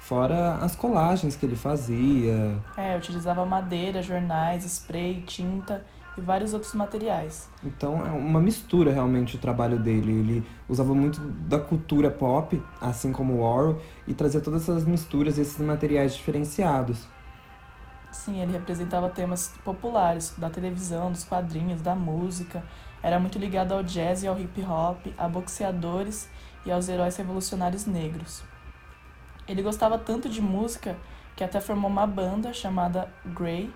Fora 0.00 0.56
as 0.56 0.76
colagens 0.76 1.34
que 1.34 1.46
ele 1.46 1.56
fazia. 1.56 2.58
É, 2.76 2.96
utilizava 2.96 3.44
madeira, 3.46 4.02
jornais, 4.02 4.64
spray, 4.64 5.22
tinta 5.26 5.84
e 6.16 6.20
vários 6.20 6.52
outros 6.52 6.74
materiais. 6.74 7.48
Então 7.62 8.06
é 8.06 8.10
uma 8.10 8.40
mistura 8.40 8.92
realmente 8.92 9.36
o 9.36 9.38
trabalho 9.38 9.78
dele. 9.78 10.12
Ele 10.12 10.46
usava 10.68 10.94
muito 10.94 11.20
da 11.20 11.58
cultura 11.58 12.10
pop, 12.10 12.62
assim 12.80 13.12
como 13.12 13.34
o 13.34 13.40
Warhol, 13.40 13.80
e 14.06 14.14
trazia 14.14 14.40
todas 14.40 14.62
essas 14.62 14.84
misturas, 14.84 15.38
esses 15.38 15.58
materiais 15.58 16.14
diferenciados. 16.14 17.08
Sim, 18.12 18.40
ele 18.40 18.52
representava 18.52 19.08
temas 19.10 19.52
populares 19.64 20.34
da 20.38 20.48
televisão, 20.48 21.10
dos 21.10 21.24
quadrinhos, 21.24 21.82
da 21.82 21.96
música. 21.96 22.62
Era 23.04 23.20
muito 23.20 23.38
ligado 23.38 23.72
ao 23.72 23.82
jazz 23.82 24.22
e 24.22 24.26
ao 24.26 24.40
hip 24.40 24.62
hop, 24.62 25.08
a 25.18 25.28
boxeadores 25.28 26.26
e 26.64 26.72
aos 26.72 26.88
heróis 26.88 27.14
revolucionários 27.14 27.84
negros. 27.84 28.42
Ele 29.46 29.60
gostava 29.60 29.98
tanto 29.98 30.26
de 30.26 30.40
música 30.40 30.96
que 31.36 31.44
até 31.44 31.60
formou 31.60 31.90
uma 31.90 32.06
banda 32.06 32.50
chamada 32.54 33.12
Grey, 33.26 33.70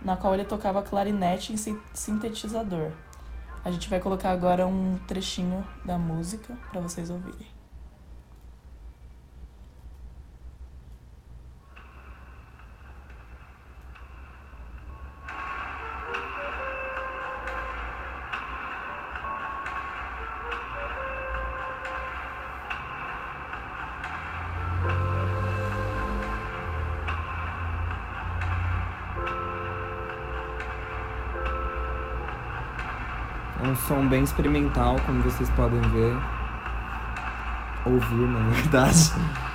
na 0.00 0.16
qual 0.16 0.34
ele 0.34 0.44
tocava 0.44 0.84
clarinete 0.84 1.52
e 1.52 1.58
sintetizador. 1.92 2.92
A 3.64 3.72
gente 3.72 3.90
vai 3.90 3.98
colocar 3.98 4.30
agora 4.30 4.68
um 4.68 4.96
trechinho 5.04 5.66
da 5.84 5.98
música 5.98 6.56
para 6.70 6.80
vocês 6.80 7.10
ouvirem. 7.10 7.59
Bem 34.10 34.24
experimental, 34.24 34.96
como 35.06 35.22
vocês 35.22 35.48
podem 35.50 35.80
ver. 35.80 36.16
Ouvir, 37.86 38.28
na 38.28 38.40
verdade. 38.50 39.12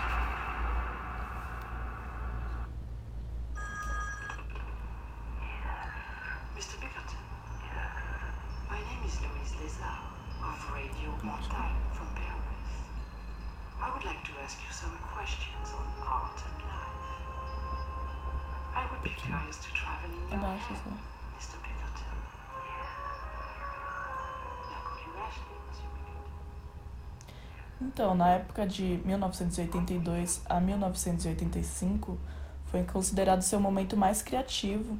Na 28.15 28.29
época 28.29 28.65
de 28.65 29.01
1982 29.05 30.41
a 30.47 30.59
1985, 30.59 32.17
foi 32.65 32.83
considerado 32.83 33.41
seu 33.41 33.59
momento 33.59 33.97
mais 33.97 34.21
criativo 34.21 34.97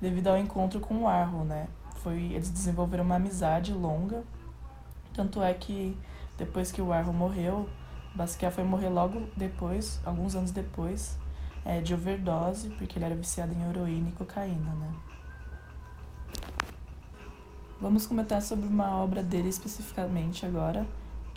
devido 0.00 0.28
ao 0.28 0.36
encontro 0.36 0.80
com 0.80 0.94
o 0.94 1.02
Warhol, 1.02 1.44
né? 1.44 1.68
Foi, 2.02 2.32
eles 2.32 2.50
desenvolveram 2.50 3.04
uma 3.04 3.16
amizade 3.16 3.72
longa, 3.72 4.22
tanto 5.14 5.42
é 5.42 5.54
que 5.54 5.96
depois 6.36 6.70
que 6.70 6.82
o 6.82 6.88
Warhol 6.88 7.12
morreu, 7.12 7.68
Basquiat 8.14 8.54
foi 8.54 8.64
morrer 8.64 8.88
logo 8.88 9.22
depois, 9.36 10.00
alguns 10.04 10.34
anos 10.34 10.50
depois, 10.50 11.18
é, 11.64 11.80
de 11.80 11.94
overdose, 11.94 12.70
porque 12.70 12.98
ele 12.98 13.04
era 13.04 13.14
viciado 13.14 13.52
em 13.52 13.68
heroína 13.68 14.08
e 14.08 14.12
cocaína, 14.12 14.72
né? 14.72 14.94
Vamos 17.80 18.06
comentar 18.06 18.40
sobre 18.40 18.66
uma 18.66 18.96
obra 18.96 19.22
dele 19.22 19.48
especificamente 19.48 20.46
agora, 20.46 20.86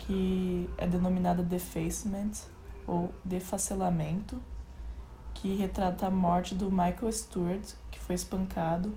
que 0.00 0.68
é 0.78 0.86
denominada 0.86 1.42
defacement 1.42 2.32
ou 2.86 3.12
defacelamento, 3.24 4.40
que 5.34 5.54
retrata 5.54 6.06
a 6.06 6.10
morte 6.10 6.54
do 6.54 6.70
Michael 6.70 7.12
Stewart, 7.12 7.74
que 7.90 7.98
foi 7.98 8.14
espancado 8.14 8.92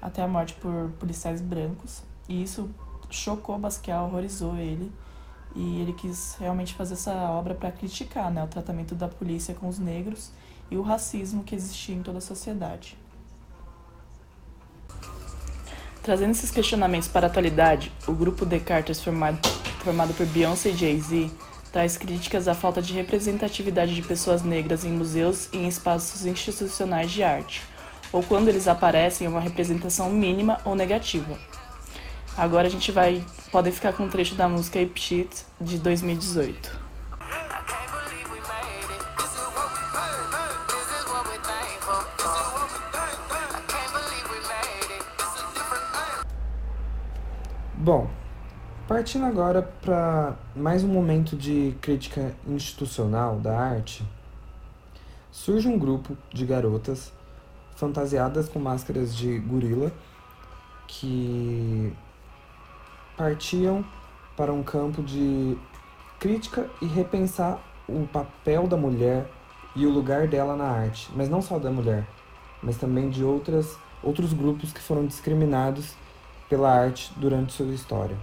até 0.00 0.22
a 0.22 0.28
morte 0.28 0.54
por 0.54 0.90
policiais 0.98 1.40
brancos. 1.40 2.02
E 2.28 2.42
isso 2.42 2.70
chocou 3.10 3.58
Basquiat, 3.58 4.02
horrorizou 4.02 4.56
ele, 4.56 4.92
e 5.54 5.80
ele 5.80 5.92
quis 5.92 6.36
realmente 6.38 6.74
fazer 6.74 6.94
essa 6.94 7.12
obra 7.30 7.54
para 7.54 7.72
criticar 7.72 8.30
né, 8.30 8.42
o 8.42 8.46
tratamento 8.46 8.94
da 8.94 9.08
polícia 9.08 9.54
com 9.54 9.68
os 9.68 9.78
negros 9.78 10.30
e 10.70 10.76
o 10.76 10.82
racismo 10.82 11.42
que 11.42 11.54
existia 11.54 11.94
em 11.94 12.02
toda 12.02 12.18
a 12.18 12.20
sociedade. 12.20 12.96
Trazendo 16.02 16.30
esses 16.30 16.50
questionamentos 16.50 17.08
para 17.08 17.26
a 17.26 17.30
atualidade, 17.30 17.92
o 18.06 18.12
grupo 18.12 18.46
Descartes, 18.46 19.02
formado 19.02 19.38
formado 19.80 20.14
por 20.14 20.26
Beyoncé 20.26 20.70
e 20.70 20.76
Jay-Z, 20.76 21.30
traz 21.72 21.96
críticas 21.96 22.48
à 22.48 22.54
falta 22.54 22.82
de 22.82 22.92
representatividade 22.92 23.94
de 23.94 24.02
pessoas 24.02 24.42
negras 24.42 24.84
em 24.84 24.92
museus 24.92 25.48
e 25.52 25.58
em 25.58 25.68
espaços 25.68 26.26
institucionais 26.26 27.10
de 27.10 27.22
arte, 27.22 27.62
ou 28.12 28.22
quando 28.22 28.48
eles 28.48 28.68
aparecem 28.68 29.26
uma 29.26 29.40
representação 29.40 30.10
mínima 30.10 30.58
ou 30.64 30.74
negativa. 30.74 31.38
Agora 32.36 32.66
a 32.66 32.70
gente 32.70 32.92
vai 32.92 33.24
podem 33.50 33.72
ficar 33.72 33.92
com 33.92 34.04
um 34.04 34.08
trecho 34.08 34.34
da 34.34 34.48
música 34.48 34.80
Ape 34.80 35.00
Shit 35.00 35.44
de 35.60 35.78
2018. 35.78 36.78
Bom, 47.74 48.10
Partindo 48.90 49.24
agora 49.24 49.62
para 49.62 50.34
mais 50.52 50.82
um 50.82 50.88
momento 50.88 51.36
de 51.36 51.76
crítica 51.80 52.34
institucional 52.44 53.36
da 53.36 53.56
arte, 53.56 54.04
surge 55.30 55.68
um 55.68 55.78
grupo 55.78 56.18
de 56.34 56.44
garotas 56.44 57.12
fantasiadas 57.76 58.48
com 58.48 58.58
máscaras 58.58 59.14
de 59.14 59.38
gorila 59.38 59.92
que 60.88 61.92
partiam 63.16 63.84
para 64.36 64.52
um 64.52 64.60
campo 64.60 65.04
de 65.04 65.56
crítica 66.18 66.68
e 66.82 66.86
repensar 66.86 67.60
o 67.88 68.08
papel 68.08 68.66
da 68.66 68.76
mulher 68.76 69.30
e 69.76 69.86
o 69.86 69.90
lugar 69.90 70.26
dela 70.26 70.56
na 70.56 70.66
arte, 70.66 71.08
mas 71.14 71.28
não 71.28 71.40
só 71.40 71.60
da 71.60 71.70
mulher, 71.70 72.04
mas 72.60 72.76
também 72.76 73.08
de 73.08 73.22
outras, 73.22 73.78
outros 74.02 74.32
grupos 74.32 74.72
que 74.72 74.80
foram 74.80 75.06
discriminados 75.06 75.94
pela 76.48 76.72
arte 76.72 77.12
durante 77.16 77.52
sua 77.52 77.66
história 77.66 78.16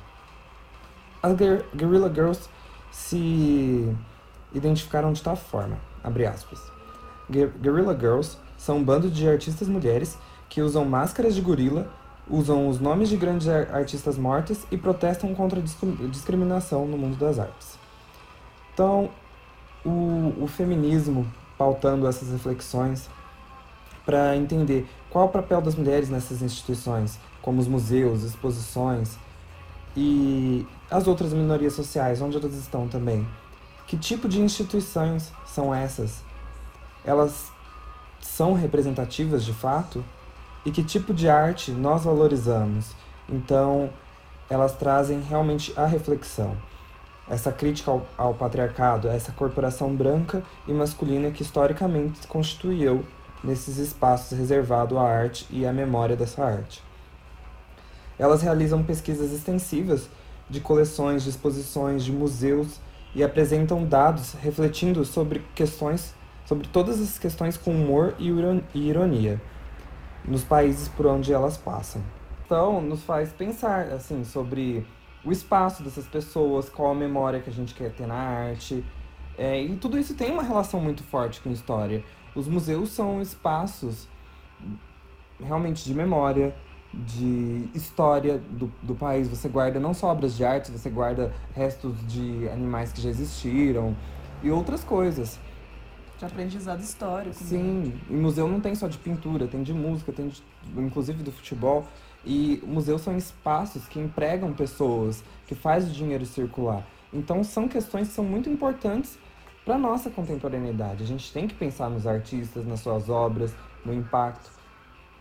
as 1.22 1.34
Guerrilla 1.76 2.14
Girls 2.14 2.50
se 2.92 3.96
identificaram 4.54 5.12
de 5.14 5.22
tal 5.22 5.36
forma, 5.36 5.78
abre 6.04 6.26
aspas. 6.26 6.60
Guerrilla 7.30 7.98
Girls 7.98 8.38
são 8.58 8.78
um 8.78 8.84
bando 8.84 9.10
de 9.10 9.28
artistas 9.28 9.68
mulheres 9.68 10.18
que 10.50 10.62
usam 10.62 10.86
máscaras 10.86 11.36
de 11.36 11.42
gorila, 11.42 11.88
usam 12.30 12.68
os 12.68 12.80
nomes 12.80 13.10
de 13.10 13.18
grandes 13.18 13.48
artistas 13.48 14.18
mortas 14.18 14.66
e 14.72 14.78
protestam 14.78 15.34
contra 15.36 15.60
a 15.60 16.08
discriminação 16.10 16.86
no 16.86 16.98
mundo 16.98 17.18
das 17.18 17.40
artes. 17.40 17.78
Então, 18.74 19.10
o, 19.86 20.34
o 20.42 20.48
feminismo 20.48 21.28
pautando 21.58 22.08
essas 22.08 22.32
reflexões 22.32 23.10
para 24.06 24.38
entender 24.38 24.88
qual 25.10 25.26
o 25.26 25.30
papel 25.30 25.62
das 25.62 25.76
mulheres 25.76 26.10
nessas 26.10 26.42
instituições, 26.42 27.20
como 27.42 27.60
os 27.60 27.68
museus, 27.68 28.24
exposições, 28.24 29.18
e 29.96 30.66
as 30.90 31.08
outras 31.08 31.34
minorias 31.34 31.74
sociais, 31.74 32.22
onde 32.22 32.38
elas 32.38 32.54
estão 32.54 32.88
também? 32.88 33.28
Que 33.86 33.98
tipo 33.98 34.28
de 34.28 34.42
instituições 34.42 35.32
são 35.46 35.74
essas? 35.74 36.22
Elas 37.06 37.52
são 38.22 38.54
representativas 38.54 39.44
de 39.46 39.54
fato? 39.54 40.04
e 40.68 40.72
que 40.72 40.84
tipo 40.84 41.14
de 41.14 41.30
arte 41.30 41.72
nós 41.72 42.04
valorizamos. 42.04 42.92
Então, 43.30 43.90
elas 44.50 44.74
trazem 44.74 45.22
realmente 45.22 45.74
a 45.78 45.86
reflexão. 45.86 46.58
Essa 47.30 47.54
crítica 47.54 47.90
ao, 47.90 48.06
ao 48.18 48.34
patriarcado, 48.34 49.08
essa 49.08 49.32
corporação 49.32 49.96
branca 49.96 50.44
e 50.68 50.74
masculina 50.74 51.32
que 51.32 51.42
historicamente 51.42 52.20
se 52.20 52.28
constituiu 52.28 53.06
nesses 53.42 53.78
espaços 53.78 54.38
reservados 54.38 54.98
à 54.98 55.04
arte 55.04 55.48
e 55.50 55.66
à 55.66 55.72
memória 55.72 56.18
dessa 56.18 56.44
arte. 56.44 56.84
Elas 58.20 58.42
realizam 58.42 58.84
pesquisas 58.84 59.32
extensivas 59.32 60.10
de 60.50 60.60
coleções, 60.60 61.24
de 61.24 61.30
exposições, 61.30 62.04
de 62.04 62.12
museus 62.12 62.80
e 63.14 63.24
apresentam 63.24 63.86
dados 63.86 64.34
refletindo 64.34 65.04
sobre 65.06 65.44
questões, 65.56 66.14
sobre 66.46 66.68
todas 66.68 67.02
as 67.02 67.18
questões 67.18 67.58
com 67.58 67.72
humor 67.72 68.16
e 68.20 68.30
ironia 68.74 69.42
nos 70.26 70.44
países 70.44 70.88
por 70.90 71.06
onde 71.06 71.34
elas 71.34 71.58
passam. 71.58 72.02
Então, 72.46 72.82
nos 72.82 73.04
faz 73.04 73.32
pensar 73.32 73.88
assim 73.88 74.24
sobre 74.24 74.86
o 75.24 75.32
espaço 75.32 75.84
dessas 75.84 76.06
pessoas, 76.06 76.70
qual 76.70 76.92
a 76.92 76.96
memória 76.96 77.40
que 77.40 77.50
a 77.50 77.54
gente 77.54 77.74
quer 77.74 77.92
ter 77.92 78.08
na 78.08 78.16
arte. 78.16 78.86
É, 79.38 79.62
e 79.62 79.76
tudo 79.76 79.98
isso 79.98 80.16
tem 80.16 80.32
uma 80.32 80.44
relação 80.44 80.80
muito 80.80 81.04
forte 81.04 81.42
com 81.42 81.52
história. 81.52 82.04
Os 82.36 82.48
museus 82.48 82.90
são 82.90 83.22
espaços 83.22 84.08
realmente 85.40 85.84
de 85.84 85.94
memória, 85.94 86.56
de 86.94 87.70
história 87.74 88.38
do, 88.38 88.72
do 88.82 88.96
país. 88.96 89.28
Você 89.28 89.48
guarda 89.48 89.80
não 89.80 89.94
só 89.94 90.08
obras 90.08 90.36
de 90.36 90.44
arte, 90.44 90.72
você 90.72 90.90
guarda 90.90 91.34
restos 91.54 91.96
de 92.08 92.48
animais 92.50 92.92
que 92.92 93.02
já 93.02 93.10
existiram 93.10 93.96
e 94.42 94.50
outras 94.50 94.84
coisas. 94.84 95.40
De 96.18 96.26
aprendizado 96.26 96.82
histórico. 96.82 97.36
Sim, 97.36 97.94
né? 97.94 97.94
e 98.10 98.14
museu 98.14 98.48
não 98.48 98.60
tem 98.60 98.74
só 98.74 98.88
de 98.88 98.98
pintura, 98.98 99.48
tem 99.48 99.62
de 99.62 99.74
música, 99.74 100.12
tem 100.12 100.30
de, 100.30 100.42
inclusive 100.76 101.22
do 101.22 101.32
futebol. 101.32 101.86
E 102.26 102.62
museus 102.66 103.02
são 103.02 103.16
espaços 103.16 103.88
que 103.88 104.00
empregam 104.00 104.52
pessoas, 104.52 105.24
que 105.46 105.54
faz 105.54 105.88
o 105.88 105.92
dinheiro 105.92 106.26
circular. 106.26 106.84
Então 107.14 107.44
são 107.44 107.68
questões 107.68 108.08
que 108.08 108.14
são 108.16 108.26
muito 108.26 108.50
importantes 108.50 109.18
para 109.64 109.78
nossa 109.78 110.10
contemporaneidade. 110.10 111.04
A 111.04 111.06
gente 111.06 111.32
tem 111.32 111.48
que 111.48 111.54
pensar 111.54 111.90
nos 111.90 112.08
artistas, 112.08 112.66
nas 112.66 112.80
suas 112.80 113.10
obras, 113.10 113.54
no 113.86 113.94
impacto 113.94 114.57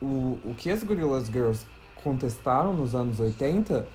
o, 0.01 0.39
o 0.45 0.55
que 0.57 0.71
as 0.71 0.83
Gorillaz 0.83 1.27
Girls 1.27 1.67
contestaram 2.03 2.73
nos 2.73 2.95
anos 2.95 3.19
80 3.19 3.87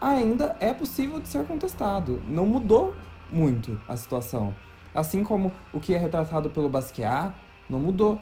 ainda 0.00 0.56
é 0.60 0.72
possível 0.72 1.20
de 1.20 1.28
ser 1.28 1.44
contestado. 1.46 2.22
Não 2.26 2.46
mudou 2.46 2.94
muito 3.30 3.80
a 3.88 3.96
situação. 3.96 4.54
Assim 4.94 5.22
como 5.22 5.52
o 5.72 5.80
que 5.80 5.94
é 5.94 5.98
retratado 5.98 6.50
pelo 6.50 6.68
Basquiat 6.68 7.34
não 7.68 7.78
mudou. 7.78 8.20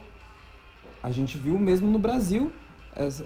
A 1.01 1.11
gente 1.11 1.37
viu 1.37 1.57
mesmo 1.57 1.89
no 1.89 1.99
Brasil, 1.99 2.51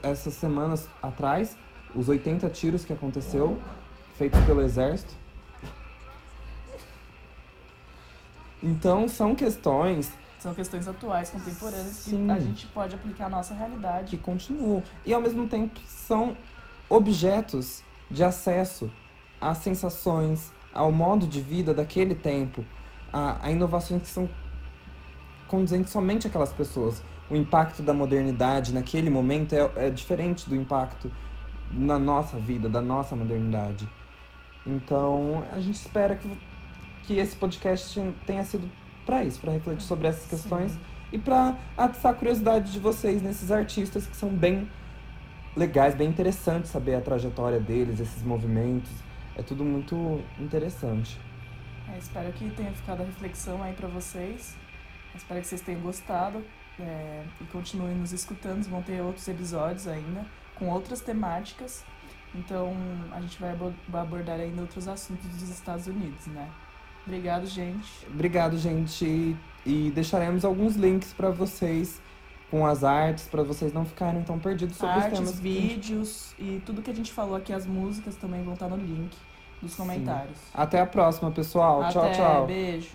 essas 0.04 0.34
semanas 0.34 0.88
atrás, 1.02 1.58
os 1.96 2.10
80 2.10 2.50
tiros 2.50 2.86
que 2.86 2.94
aconteceu, 2.94 3.58
feitos 4.18 4.40
pelo 4.42 4.62
exército. 4.62 5.14
Então 8.62 9.08
são 9.08 9.34
questões 9.34 10.12
são 10.42 10.56
questões 10.56 10.88
atuais, 10.88 11.30
contemporâneas, 11.30 11.98
Sim. 11.98 12.26
que 12.26 12.32
a 12.32 12.40
gente 12.40 12.68
pode 12.68 12.96
aplicar 12.96 13.28
à 13.28 13.30
nossa 13.30 13.54
realidade. 13.54 14.10
Que 14.10 14.18
continuam. 14.18 14.82
E 15.06 15.14
ao 15.14 15.22
mesmo 15.22 15.48
tempo 15.48 15.80
são 15.86 16.36
objetos 16.90 17.84
de 18.10 18.24
acesso 18.24 18.92
às 19.40 19.60
sensações, 19.60 20.52
ao 20.74 20.92
modo 20.92 21.28
de 21.28 21.40
vida 21.40 21.76
daquele 21.76 22.16
tempo, 22.16 22.66
a, 23.14 23.46
a 23.46 23.52
inovações 23.52 24.02
que 24.02 24.08
são 24.08 24.28
condizentes 25.48 25.92
somente 25.92 26.26
aquelas 26.26 26.52
pessoas. 26.52 27.04
O 27.30 27.36
impacto 27.36 27.84
da 27.84 27.94
modernidade 27.94 28.74
naquele 28.74 29.12
momento 29.12 29.54
é, 29.54 29.72
é 29.76 29.90
diferente 29.92 30.50
do 30.50 30.56
impacto 30.56 31.12
na 31.72 32.00
nossa 32.00 32.38
vida, 32.38 32.68
da 32.68 32.82
nossa 32.82 33.16
modernidade. 33.16 33.88
Então, 34.66 35.44
a 35.52 35.60
gente 35.60 35.76
espera 35.76 36.16
que, 36.16 36.30
que 37.04 37.18
esse 37.18 37.36
podcast 37.36 38.00
tenha 38.26 38.44
sido 38.44 38.70
para 39.06 39.24
isso, 39.24 39.40
para 39.40 39.54
refletir 39.54 39.84
sobre 39.84 40.08
essas 40.08 40.30
questões 40.30 40.72
Sim. 40.72 40.80
e 41.12 41.18
para 41.18 41.56
atiçar 41.78 42.12
a 42.12 42.16
curiosidade 42.16 42.72
de 42.72 42.80
vocês 42.80 43.22
nesses 43.22 43.52
artistas 43.52 44.06
que 44.06 44.16
são 44.16 44.30
bem 44.30 44.70
legais, 45.56 45.96
bem 45.96 46.10
interessantes 46.10 46.72
saber 46.72 46.96
a 46.96 47.02
trajetória 47.02 47.60
deles, 47.60 48.00
esses 48.00 48.24
movimentos. 48.24 48.92
É 49.36 49.42
tudo 49.42 49.64
muito 49.64 50.22
interessante. 50.40 51.20
É, 51.94 51.98
espero 51.98 52.32
que 52.34 52.50
tenha 52.52 52.72
ficado 52.72 53.02
a 53.02 53.06
reflexão 53.06 53.62
aí 53.64 53.74
para 53.74 53.88
vocês. 53.88 54.56
Espero 55.16 55.42
que 55.42 55.48
vocês 55.48 55.62
tenham 55.62 55.82
gostado 55.82 56.44
é, 56.80 57.24
e 57.40 57.44
continuem 57.46 57.96
nos 57.96 58.14
escutando. 58.14 58.64
Vão 58.70 58.82
ter 58.82 59.02
outros 59.02 59.28
episódios 59.28 59.88
ainda 59.88 60.26
com 60.56 60.70
outras 60.70 61.02
temáticas. 61.02 61.84
Então 62.34 62.74
a 63.12 63.20
gente 63.20 63.40
vai 63.40 63.58
abordar 63.94 64.40
ainda 64.40 64.62
outros 64.62 64.88
assuntos 64.88 65.28
dos 65.28 65.50
Estados 65.50 65.88
Unidos, 65.88 66.28
né? 66.28 66.50
Obrigado, 67.06 67.46
gente. 67.46 68.08
Obrigado, 68.08 68.58
gente. 68.58 69.36
E 69.66 69.92
deixaremos 69.92 70.46
alguns 70.46 70.76
links 70.76 71.14
para 71.14 71.30
vocês 71.30 72.02
com 72.50 72.66
as 72.66 72.84
artes, 72.84 73.28
para 73.28 73.44
vocês 73.44 73.72
não 73.72 73.86
ficarem 73.86 74.22
tão 74.24 74.38
perdidos 74.38 74.76
sobre 74.76 74.96
artes, 74.96 75.20
os 75.20 75.26
temas. 75.26 75.40
vídeos 75.40 76.36
gente... 76.38 76.56
e 76.58 76.60
tudo 76.62 76.82
que 76.82 76.92
a 76.92 76.94
gente 76.94 77.12
falou 77.12 77.36
aqui, 77.36 77.54
as 77.54 77.66
músicas 77.66 78.16
também 78.18 78.44
vão 78.44 78.54
estar 78.54 78.68
no 78.68 78.76
link 78.76 79.16
dos 79.62 79.74
comentários. 79.76 80.38
Sim. 80.38 80.52
Até 80.54 80.80
a 80.82 80.86
próxima, 80.86 81.32
pessoal. 81.32 81.84
Até, 81.84 81.94
tchau, 81.94 82.12
tchau. 82.12 82.48
Beijo. 82.48 82.90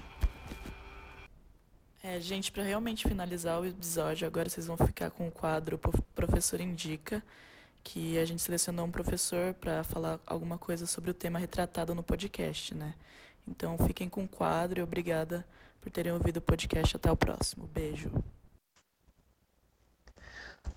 É, 2.03 2.21
gente, 2.21 2.53
para 2.53 2.63
realmente 2.63 3.09
finalizar 3.09 3.61
o 3.61 3.67
episódio, 3.67 4.27
agora 4.27 4.49
vocês 4.49 4.67
vão 4.67 4.77
ficar 4.77 5.11
com 5.11 5.27
o 5.27 5.31
quadro 5.31 5.81
Professor 6.15 6.61
Indica, 6.61 7.23
que 7.83 8.19
a 8.19 8.25
gente 8.25 8.43
selecionou 8.43 8.87
um 8.87 8.91
professor 8.91 9.55
para 9.55 9.83
falar 9.83 10.21
alguma 10.27 10.59
coisa 10.59 10.87
sobre 10.87 11.11
o 11.11 11.15
tema 11.15 11.39
retratado 11.39 11.95
no 11.95 12.03
podcast, 12.03 12.75
né? 12.75 12.95
Então 13.49 13.77
fiquem 13.87 14.09
com 14.09 14.25
o 14.25 14.29
quadro 14.29 14.81
e 14.81 14.83
obrigada 14.83 15.47
por 15.81 15.91
terem 15.91 16.13
ouvido 16.13 16.39
o 16.39 16.43
podcast. 16.43 16.97
Até 16.97 17.11
o 17.11 17.17
próximo. 17.17 17.69
Beijo. 17.73 18.11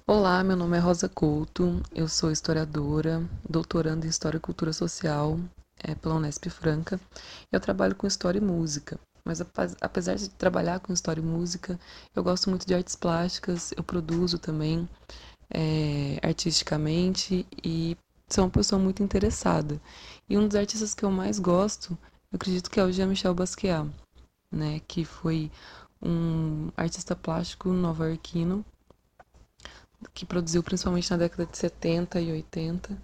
Olá, 0.05 0.43
meu 0.43 0.55
nome 0.55 0.77
é 0.77 0.79
Rosa 0.79 1.07
Couto, 1.07 1.81
eu 1.93 2.07
sou 2.07 2.31
historiadora, 2.31 3.23
doutoranda 3.47 4.05
em 4.05 4.09
História 4.09 4.37
e 4.37 4.39
Cultura 4.39 4.73
Social 4.73 5.39
é, 5.83 5.95
pela 5.95 6.15
Unesp 6.15 6.49
Franca. 6.49 6.99
Eu 7.51 7.59
trabalho 7.59 7.95
com 7.95 8.07
História 8.07 8.39
e 8.39 8.41
Música, 8.41 8.99
mas 9.23 9.41
apesar 9.81 10.15
de 10.15 10.29
trabalhar 10.29 10.79
com 10.79 10.93
História 10.93 11.21
e 11.21 11.23
Música, 11.23 11.79
eu 12.15 12.23
gosto 12.23 12.49
muito 12.49 12.65
de 12.65 12.73
artes 12.73 12.95
plásticas, 12.95 13.71
eu 13.75 13.83
produzo 13.83 14.39
também 14.39 14.87
é, 15.49 16.19
artisticamente 16.23 17.45
e 17.63 17.97
sou 18.27 18.45
uma 18.45 18.51
pessoa 18.51 18.81
muito 18.81 19.03
interessada. 19.03 19.79
E 20.27 20.37
um 20.37 20.47
dos 20.47 20.55
artistas 20.55 20.93
que 20.93 21.03
eu 21.03 21.11
mais 21.11 21.39
gosto 21.39 21.97
eu 22.31 22.35
acredito 22.35 22.69
que 22.69 22.79
é 22.79 22.83
o 22.83 22.91
Jean-Michel 22.91 23.33
Basquiat, 23.33 23.89
né, 24.51 24.81
que 24.87 25.03
foi 25.05 25.51
um 26.01 26.69
artista 26.77 27.15
plástico 27.15 27.69
nova-iorquino 27.69 28.65
que 30.13 30.25
produziu 30.25 30.63
principalmente 30.63 31.11
na 31.11 31.17
década 31.17 31.45
de 31.45 31.57
70 31.57 32.21
e 32.21 32.31
80. 32.31 32.97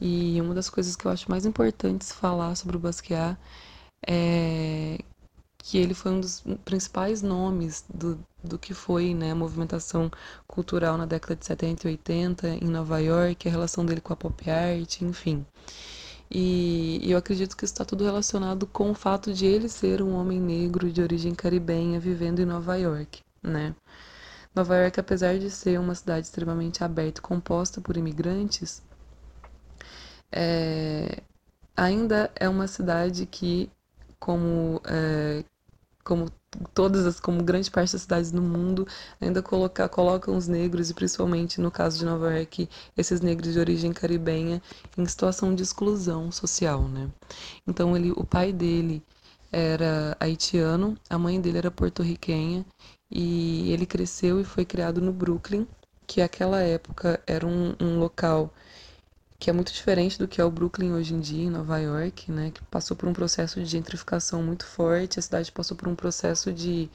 E 0.00 0.40
uma 0.40 0.54
das 0.54 0.68
coisas 0.68 0.96
que 0.96 1.06
eu 1.06 1.10
acho 1.10 1.30
mais 1.30 1.46
importantes 1.46 2.10
falar 2.10 2.56
sobre 2.56 2.76
o 2.76 2.80
Basquiat 2.80 3.38
é 4.06 4.98
que 5.58 5.78
ele 5.78 5.94
foi 5.94 6.10
um 6.10 6.20
dos 6.20 6.42
principais 6.64 7.22
nomes 7.22 7.84
do, 7.88 8.18
do 8.42 8.58
que 8.58 8.74
foi 8.74 9.14
né, 9.14 9.30
a 9.30 9.34
movimentação 9.34 10.10
cultural 10.44 10.98
na 10.98 11.06
década 11.06 11.36
de 11.36 11.46
70 11.46 11.86
e 11.86 11.90
80 11.92 12.48
em 12.48 12.64
Nova 12.64 12.98
York, 12.98 13.46
a 13.46 13.50
relação 13.50 13.86
dele 13.86 14.00
com 14.00 14.12
a 14.12 14.16
pop 14.16 14.50
art, 14.50 15.00
enfim. 15.02 15.46
E, 16.34 17.00
eu 17.10 17.18
acredito 17.18 17.56
que 17.56 17.64
está 17.64 17.84
tudo 17.84 18.04
relacionado 18.04 18.66
com 18.66 18.90
o 18.90 18.94
fato 18.94 19.34
de 19.34 19.44
ele 19.44 19.68
ser 19.68 20.00
um 20.00 20.14
homem 20.14 20.40
negro 20.40 20.90
de 20.90 21.02
origem 21.02 21.34
caribenha 21.34 22.00
vivendo 22.00 22.40
em 22.40 22.46
Nova 22.46 22.76
York, 22.76 23.20
né? 23.42 23.74
Nova 24.54 24.76
York, 24.76 24.98
apesar 24.98 25.38
de 25.38 25.50
ser 25.50 25.78
uma 25.78 25.94
cidade 25.94 26.26
extremamente 26.26 26.82
aberta 26.82 27.20
e 27.20 27.22
composta 27.22 27.80
por 27.82 27.96
imigrantes, 27.98 28.82
é, 30.30 31.22
ainda 31.76 32.30
é 32.34 32.48
uma 32.48 32.66
cidade 32.66 33.26
que, 33.26 33.70
como, 34.18 34.80
é, 34.86 35.44
como 36.04 36.30
todas 36.74 37.06
as, 37.06 37.20
como 37.20 37.42
grande 37.42 37.70
parte 37.70 37.92
das 37.92 38.02
cidades 38.02 38.32
no 38.32 38.42
mundo, 38.42 38.86
ainda 39.20 39.42
coloca, 39.42 39.88
colocam 39.88 40.36
os 40.36 40.48
negros, 40.48 40.90
e 40.90 40.94
principalmente 40.94 41.60
no 41.60 41.70
caso 41.70 41.98
de 41.98 42.04
Nova 42.04 42.34
York, 42.34 42.68
esses 42.96 43.20
negros 43.20 43.52
de 43.52 43.58
origem 43.58 43.92
caribenha, 43.92 44.60
em 44.96 45.06
situação 45.06 45.54
de 45.54 45.62
exclusão 45.62 46.30
social, 46.30 46.82
né? 46.88 47.10
Então 47.66 47.96
ele, 47.96 48.12
o 48.12 48.24
pai 48.24 48.52
dele 48.52 49.02
era 49.50 50.16
haitiano, 50.20 50.96
a 51.08 51.18
mãe 51.18 51.40
dele 51.40 51.58
era 51.58 51.70
porto-riquenha, 51.70 52.64
e 53.10 53.70
ele 53.72 53.86
cresceu 53.86 54.40
e 54.40 54.44
foi 54.44 54.64
criado 54.64 55.00
no 55.00 55.12
Brooklyn, 55.12 55.66
que 56.06 56.20
naquela 56.20 56.60
época 56.60 57.20
era 57.26 57.46
um, 57.46 57.74
um 57.80 57.98
local 57.98 58.52
que 59.42 59.50
é 59.50 59.52
muito 59.52 59.72
diferente 59.72 60.16
do 60.20 60.28
que 60.28 60.40
é 60.40 60.44
o 60.44 60.50
Brooklyn 60.52 60.92
hoje 60.92 61.14
em 61.14 61.20
dia, 61.20 61.44
em 61.46 61.50
Nova 61.50 61.76
York, 61.78 62.30
né, 62.30 62.52
que 62.52 62.62
passou 62.66 62.96
por 62.96 63.08
um 63.08 63.12
processo 63.12 63.58
de 63.58 63.66
gentrificação 63.66 64.40
muito 64.40 64.64
forte, 64.64 65.18
a 65.18 65.22
cidade 65.22 65.50
passou 65.50 65.76
por 65.76 65.88
um 65.88 65.96
processo 65.96 66.52
de, 66.52 66.88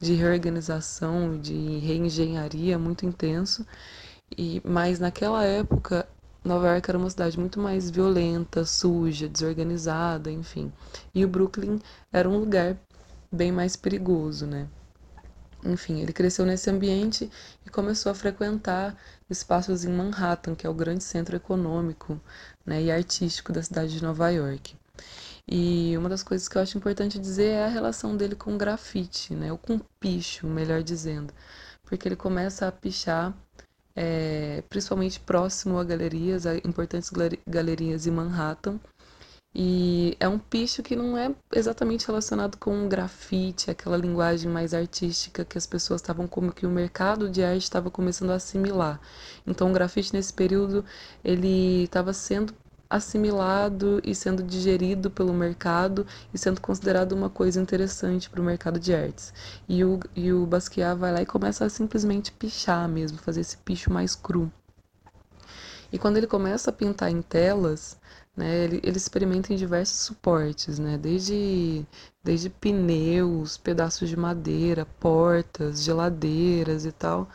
de 0.00 0.12
reorganização, 0.14 1.38
de 1.40 1.78
reengenharia 1.78 2.76
muito 2.76 3.06
intenso, 3.06 3.64
E, 4.36 4.60
mas 4.64 4.98
naquela 4.98 5.44
época, 5.44 6.08
Nova 6.44 6.68
York 6.68 6.90
era 6.90 6.98
uma 6.98 7.10
cidade 7.10 7.38
muito 7.38 7.60
mais 7.60 7.90
violenta, 7.90 8.64
suja, 8.64 9.28
desorganizada, 9.28 10.30
enfim. 10.30 10.72
E 11.14 11.24
o 11.24 11.28
Brooklyn 11.28 11.78
era 12.12 12.28
um 12.28 12.38
lugar 12.38 12.76
bem 13.32 13.52
mais 13.52 13.76
perigoso, 13.76 14.46
né? 14.46 14.68
Enfim, 15.64 16.00
ele 16.00 16.12
cresceu 16.12 16.44
nesse 16.44 16.68
ambiente 16.70 17.30
e 17.64 17.70
começou 17.70 18.10
a 18.10 18.14
frequentar 18.14 18.96
espaços 19.32 19.84
em 19.84 19.92
Manhattan, 19.92 20.54
que 20.54 20.66
é 20.66 20.70
o 20.70 20.74
grande 20.74 21.02
centro 21.02 21.34
econômico 21.36 22.20
né, 22.64 22.82
e 22.82 22.90
artístico 22.90 23.52
da 23.52 23.62
cidade 23.62 23.94
de 23.94 24.02
Nova 24.02 24.28
York. 24.30 24.76
E 25.48 25.96
uma 25.96 26.08
das 26.08 26.22
coisas 26.22 26.48
que 26.48 26.56
eu 26.56 26.62
acho 26.62 26.78
importante 26.78 27.18
dizer 27.18 27.50
é 27.50 27.64
a 27.64 27.68
relação 27.68 28.16
dele 28.16 28.36
com 28.36 28.54
o 28.54 28.58
grafite, 28.58 29.34
né, 29.34 29.50
ou 29.50 29.58
com 29.58 29.80
picho, 29.98 30.46
melhor 30.46 30.82
dizendo, 30.82 31.32
porque 31.84 32.06
ele 32.06 32.16
começa 32.16 32.68
a 32.68 32.72
pichar 32.72 33.34
é, 33.94 34.62
principalmente 34.68 35.20
próximo 35.20 35.78
a 35.78 35.84
galerias, 35.84 36.46
a 36.46 36.56
importantes 36.56 37.10
galerias 37.46 38.06
em 38.06 38.10
Manhattan, 38.10 38.80
e 39.54 40.16
é 40.18 40.26
um 40.26 40.38
picho 40.38 40.82
que 40.82 40.96
não 40.96 41.16
é 41.16 41.30
exatamente 41.54 42.06
relacionado 42.06 42.56
com 42.56 42.86
o 42.86 42.88
grafite, 42.88 43.70
aquela 43.70 43.98
linguagem 43.98 44.50
mais 44.50 44.72
artística 44.72 45.44
que 45.44 45.58
as 45.58 45.66
pessoas 45.66 46.00
estavam 46.00 46.26
como 46.26 46.52
que 46.52 46.64
o 46.64 46.70
mercado 46.70 47.28
de 47.28 47.44
arte 47.44 47.64
estava 47.64 47.90
começando 47.90 48.30
a 48.30 48.36
assimilar. 48.36 48.98
Então 49.46 49.68
o 49.70 49.72
grafite 49.72 50.14
nesse 50.14 50.32
período 50.32 50.82
ele 51.22 51.84
estava 51.84 52.14
sendo 52.14 52.54
assimilado 52.88 54.00
e 54.04 54.14
sendo 54.14 54.42
digerido 54.42 55.10
pelo 55.10 55.34
mercado 55.34 56.06
e 56.32 56.38
sendo 56.38 56.60
considerado 56.60 57.12
uma 57.12 57.28
coisa 57.28 57.60
interessante 57.60 58.30
para 58.30 58.40
o 58.40 58.44
mercado 58.44 58.80
de 58.80 58.94
artes. 58.94 59.34
E 59.68 59.84
o, 59.84 60.00
e 60.16 60.32
o 60.32 60.46
Basquiat 60.46 60.98
vai 60.98 61.12
lá 61.12 61.22
e 61.22 61.26
começa 61.26 61.64
a 61.64 61.70
simplesmente 61.70 62.32
pichar 62.32 62.88
mesmo, 62.88 63.18
fazer 63.18 63.40
esse 63.40 63.56
picho 63.58 63.90
mais 63.90 64.14
cru. 64.14 64.50
E 65.92 65.98
quando 65.98 66.16
ele 66.16 66.26
começa 66.26 66.70
a 66.70 66.72
pintar 66.72 67.10
em 67.10 67.20
telas, 67.20 67.98
né? 68.36 68.64
Ele, 68.64 68.80
ele 68.82 68.96
experimenta 68.96 69.52
em 69.52 69.56
diversos 69.56 69.98
suportes, 69.98 70.78
né? 70.78 70.98
Desde, 70.98 71.84
desde 72.22 72.48
pneus, 72.50 73.56
pedaços 73.56 74.08
de 74.08 74.16
madeira, 74.16 74.86
portas, 74.98 75.82
geladeiras 75.82 76.84
e 76.84 76.92
tal. 76.92 77.28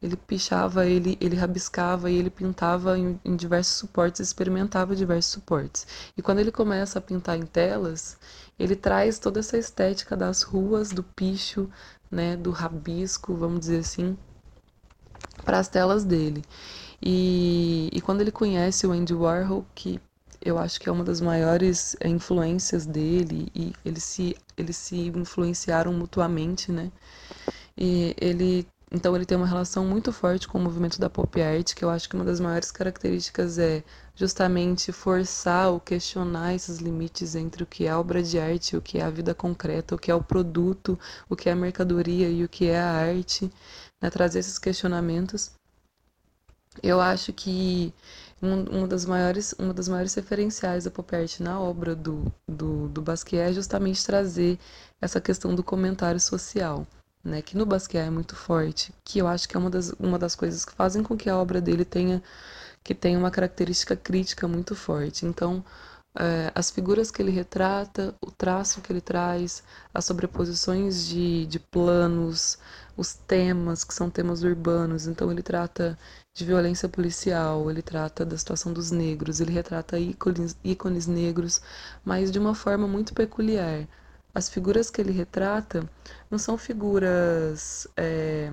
Ele 0.00 0.16
pichava, 0.16 0.86
ele, 0.86 1.18
ele 1.20 1.36
rabiscava 1.36 2.10
e 2.10 2.16
ele 2.16 2.30
pintava 2.30 2.96
em, 2.98 3.20
em 3.24 3.36
diversos 3.36 3.76
suportes, 3.76 4.20
experimentava 4.20 4.94
diversos 4.94 5.32
suportes. 5.32 5.86
E 6.16 6.22
quando 6.22 6.38
ele 6.38 6.52
começa 6.52 6.98
a 6.98 7.02
pintar 7.02 7.36
em 7.36 7.44
telas, 7.44 8.16
ele 8.58 8.76
traz 8.76 9.18
toda 9.18 9.40
essa 9.40 9.58
estética 9.58 10.16
das 10.16 10.42
ruas, 10.42 10.90
do 10.90 11.02
picho, 11.02 11.68
né? 12.10 12.36
Do 12.36 12.50
rabisco, 12.50 13.34
vamos 13.34 13.60
dizer 13.60 13.80
assim, 13.80 14.16
para 15.44 15.58
as 15.58 15.68
telas 15.68 16.04
dele. 16.04 16.44
E, 17.02 17.90
e 17.92 18.00
quando 18.00 18.20
ele 18.20 18.32
conhece 18.32 18.86
o 18.86 18.92
Andy 18.92 19.14
Warhol, 19.14 19.64
que 19.74 20.00
eu 20.40 20.58
acho 20.58 20.80
que 20.80 20.88
é 20.88 20.92
uma 20.92 21.04
das 21.04 21.20
maiores 21.20 21.96
é, 22.00 22.08
influências 22.08 22.86
dele 22.86 23.48
e 23.54 23.72
eles 23.84 24.04
se 24.04 24.36
eles 24.56 24.76
se 24.76 24.96
influenciaram 25.08 25.92
mutuamente, 25.92 26.72
né? 26.72 26.90
E 27.76 28.14
ele 28.20 28.66
então 28.90 29.14
ele 29.14 29.26
tem 29.26 29.36
uma 29.36 29.46
relação 29.46 29.84
muito 29.84 30.10
forte 30.12 30.48
com 30.48 30.58
o 30.58 30.60
movimento 30.62 30.98
da 30.98 31.10
pop 31.10 31.42
art, 31.42 31.74
que 31.74 31.84
eu 31.84 31.90
acho 31.90 32.08
que 32.08 32.16
uma 32.16 32.24
das 32.24 32.40
maiores 32.40 32.70
características 32.70 33.58
é 33.58 33.84
justamente 34.14 34.92
forçar 34.92 35.68
ou 35.70 35.78
questionar 35.78 36.54
esses 36.54 36.78
limites 36.78 37.34
entre 37.34 37.62
o 37.62 37.66
que 37.66 37.86
é 37.86 37.94
obra 37.94 38.22
de 38.22 38.38
arte, 38.38 38.76
o 38.76 38.82
que 38.82 38.98
é 38.98 39.02
a 39.02 39.10
vida 39.10 39.34
concreta, 39.34 39.94
o 39.94 39.98
que 39.98 40.10
é 40.10 40.14
o 40.14 40.22
produto, 40.22 40.98
o 41.28 41.36
que 41.36 41.50
é 41.50 41.52
a 41.52 41.56
mercadoria 41.56 42.30
e 42.30 42.42
o 42.42 42.48
que 42.48 42.66
é 42.66 42.78
a 42.78 42.90
arte, 42.90 43.50
né? 44.00 44.08
trazer 44.10 44.38
esses 44.38 44.58
questionamentos. 44.58 45.50
Eu 46.82 47.00
acho 47.00 47.32
que 47.32 47.92
um, 48.42 48.62
uma, 48.64 48.86
das 48.86 49.04
maiores, 49.04 49.54
uma 49.58 49.74
das 49.74 49.88
maiores 49.88 50.14
referenciais 50.14 50.84
da 50.84 50.90
pop 50.90 51.14
art 51.14 51.40
na 51.40 51.60
obra 51.60 51.94
do, 51.94 52.32
do, 52.48 52.88
do 52.88 53.02
Basquiat 53.02 53.50
é 53.50 53.52
justamente 53.52 54.04
trazer 54.04 54.58
essa 55.00 55.20
questão 55.20 55.54
do 55.54 55.62
comentário 55.62 56.20
social. 56.20 56.86
Né, 57.24 57.42
que 57.42 57.56
no 57.56 57.66
Basquiat 57.66 58.06
é 58.06 58.10
muito 58.10 58.36
forte, 58.36 58.94
que 59.04 59.18
eu 59.18 59.26
acho 59.26 59.48
que 59.48 59.56
é 59.56 59.60
uma 59.60 59.68
das, 59.68 59.90
uma 59.98 60.18
das 60.18 60.36
coisas 60.36 60.64
que 60.64 60.72
fazem 60.72 61.02
com 61.02 61.16
que 61.16 61.28
a 61.28 61.36
obra 61.36 61.60
dele 61.60 61.84
tenha 61.84 62.22
que 62.82 62.94
tenha 62.94 63.18
uma 63.18 63.30
característica 63.30 63.94
crítica 63.96 64.48
muito 64.48 64.74
forte. 64.74 65.26
Então, 65.26 65.62
é, 66.18 66.50
as 66.54 66.70
figuras 66.70 67.10
que 67.10 67.20
ele 67.20 67.30
retrata, 67.30 68.14
o 68.20 68.30
traço 68.30 68.80
que 68.80 68.92
ele 68.92 69.00
traz, 69.00 69.62
as 69.92 70.04
sobreposições 70.04 71.06
de, 71.06 71.46
de 71.46 71.58
planos, 71.58 72.58
os 72.96 73.14
temas 73.14 73.84
que 73.84 73.94
são 73.94 74.10
temas 74.10 74.42
urbanos. 74.42 75.06
Então, 75.06 75.30
ele 75.30 75.42
trata 75.42 75.98
de 76.38 76.44
violência 76.44 76.88
policial, 76.88 77.68
ele 77.68 77.82
trata 77.82 78.24
da 78.24 78.38
situação 78.38 78.72
dos 78.72 78.92
negros, 78.92 79.40
ele 79.40 79.50
retrata 79.52 79.98
ícones, 79.98 80.56
ícones 80.62 81.06
negros, 81.08 81.60
mas 82.04 82.30
de 82.30 82.38
uma 82.38 82.54
forma 82.54 82.86
muito 82.86 83.12
peculiar. 83.12 83.88
As 84.32 84.48
figuras 84.48 84.88
que 84.88 85.00
ele 85.00 85.10
retrata 85.12 85.88
não 86.30 86.38
são 86.38 86.56
figuras 86.56 87.88
é, 87.96 88.52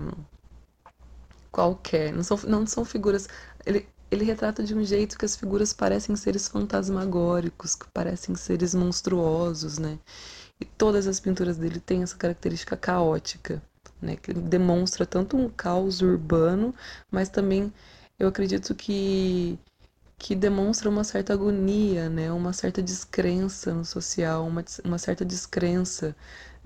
qualquer, 1.52 2.12
não 2.12 2.24
são, 2.24 2.40
não 2.48 2.66
são 2.66 2.84
figuras. 2.84 3.30
Ele, 3.66 3.88
ele 4.10 4.26
retrata 4.26 4.64
de 4.64 4.74
um 4.74 4.84
jeito 4.84 5.18
que 5.18 5.26
as 5.26 5.36
figuras 5.36 5.72
parecem 5.72 6.16
seres 6.16 6.48
fantasmagóricos, 6.48 7.76
que 7.76 7.88
parecem 7.92 8.36
seres 8.36 8.74
monstruosos, 8.74 9.78
né? 9.78 10.00
E 10.60 10.66
todas 10.66 11.06
as 11.08 11.20
pinturas 11.20 11.58
dele 11.58 11.80
têm 11.80 12.02
essa 12.02 12.18
característica 12.18 12.76
caótica 12.76 13.62
né, 14.02 14.16
que 14.18 14.34
demonstra 14.34 15.06
tanto 15.06 15.38
um 15.38 15.50
caos 15.50 16.02
urbano, 16.02 16.74
mas 17.12 17.30
também 17.30 17.74
eu 18.20 18.28
acredito 18.28 18.76
que 18.76 19.60
que 20.18 20.36
demonstra 20.36 20.90
uma 20.90 21.04
certa 21.04 21.34
agonia, 21.34 22.10
né, 22.10 22.32
uma 22.32 22.54
certa 22.54 22.82
descrença 22.82 23.74
no 23.74 23.86
social, 23.86 24.46
uma, 24.48 24.64
uma 24.84 24.98
certa 24.98 25.26
descrença 25.26 26.16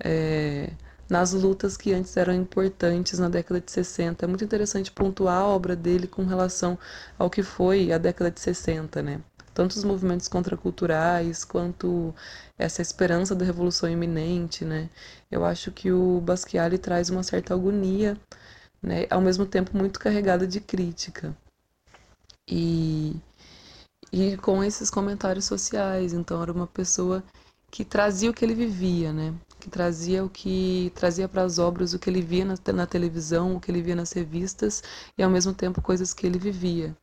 é, 0.02 0.72
nas 1.08 1.32
lutas 1.32 1.76
que 1.76 1.92
antes 1.92 2.16
eram 2.16 2.32
importantes 2.34 3.18
na 3.18 3.28
década 3.28 3.60
de 3.60 3.70
60. 3.70 4.24
É 4.24 4.28
muito 4.28 4.44
interessante 4.44 4.90
pontuar 4.92 5.42
a 5.42 5.46
obra 5.46 5.76
dele 5.76 6.06
com 6.06 6.24
relação 6.24 6.78
ao 7.18 7.28
que 7.30 7.42
foi 7.42 7.92
a 7.92 7.98
década 7.98 8.30
de 8.30 8.40
60, 8.40 9.02
né? 9.02 9.20
Tanto 9.60 9.72
os 9.72 9.84
movimentos 9.84 10.26
contraculturais 10.26 11.44
quanto 11.44 12.14
essa 12.56 12.80
esperança 12.80 13.34
da 13.34 13.44
revolução 13.44 13.90
iminente, 13.90 14.64
né? 14.64 14.88
Eu 15.30 15.44
acho 15.44 15.70
que 15.70 15.92
o 15.92 16.18
Basquiat 16.22 16.78
traz 16.78 17.10
uma 17.10 17.22
certa 17.22 17.52
agonia, 17.52 18.16
né? 18.82 19.06
Ao 19.10 19.20
mesmo 19.20 19.44
tempo 19.44 19.76
muito 19.76 20.00
carregada 20.00 20.46
de 20.46 20.60
crítica. 20.60 21.36
E 22.48 23.14
e 24.10 24.36
com 24.38 24.64
esses 24.64 24.88
comentários 24.90 25.44
sociais, 25.44 26.14
então 26.14 26.42
era 26.42 26.52
uma 26.52 26.66
pessoa 26.66 27.22
que 27.70 27.84
trazia 27.84 28.30
o 28.30 28.34
que 28.34 28.44
ele 28.44 28.54
vivia, 28.54 29.12
né? 29.12 29.34
Que 29.60 29.68
trazia 29.68 30.24
o 30.24 30.30
que 30.30 30.90
trazia 30.94 31.28
para 31.28 31.42
as 31.42 31.58
obras 31.58 31.92
o 31.92 31.98
que 31.98 32.08
ele 32.08 32.22
via 32.22 32.46
na, 32.46 32.54
na 32.72 32.86
televisão, 32.86 33.56
o 33.56 33.60
que 33.60 33.70
ele 33.70 33.82
via 33.82 33.94
nas 33.94 34.12
revistas 34.12 34.82
e 35.18 35.22
ao 35.22 35.30
mesmo 35.30 35.52
tempo 35.52 35.82
coisas 35.82 36.14
que 36.14 36.26
ele 36.26 36.38
vivia 36.38 36.96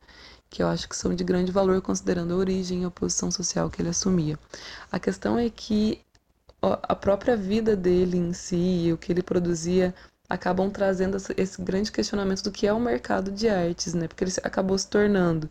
que 0.50 0.62
eu 0.62 0.68
acho 0.68 0.88
que 0.88 0.96
são 0.96 1.14
de 1.14 1.24
grande 1.24 1.52
valor 1.52 1.80
considerando 1.82 2.34
a 2.34 2.36
origem 2.36 2.82
e 2.82 2.84
a 2.84 2.90
posição 2.90 3.30
social 3.30 3.70
que 3.70 3.82
ele 3.82 3.90
assumia. 3.90 4.38
A 4.90 4.98
questão 4.98 5.38
é 5.38 5.48
que 5.50 6.00
a 6.60 6.94
própria 6.94 7.36
vida 7.36 7.76
dele 7.76 8.16
em 8.18 8.32
si 8.32 8.86
e 8.86 8.92
o 8.92 8.98
que 8.98 9.12
ele 9.12 9.22
produzia 9.22 9.94
acabam 10.28 10.70
trazendo 10.70 11.16
esse 11.36 11.62
grande 11.62 11.92
questionamento 11.92 12.42
do 12.42 12.50
que 12.50 12.66
é 12.66 12.72
o 12.72 12.80
mercado 12.80 13.30
de 13.30 13.48
artes, 13.48 13.94
né? 13.94 14.08
Porque 14.08 14.24
ele 14.24 14.32
acabou 14.42 14.76
se 14.76 14.88
tornando 14.88 15.48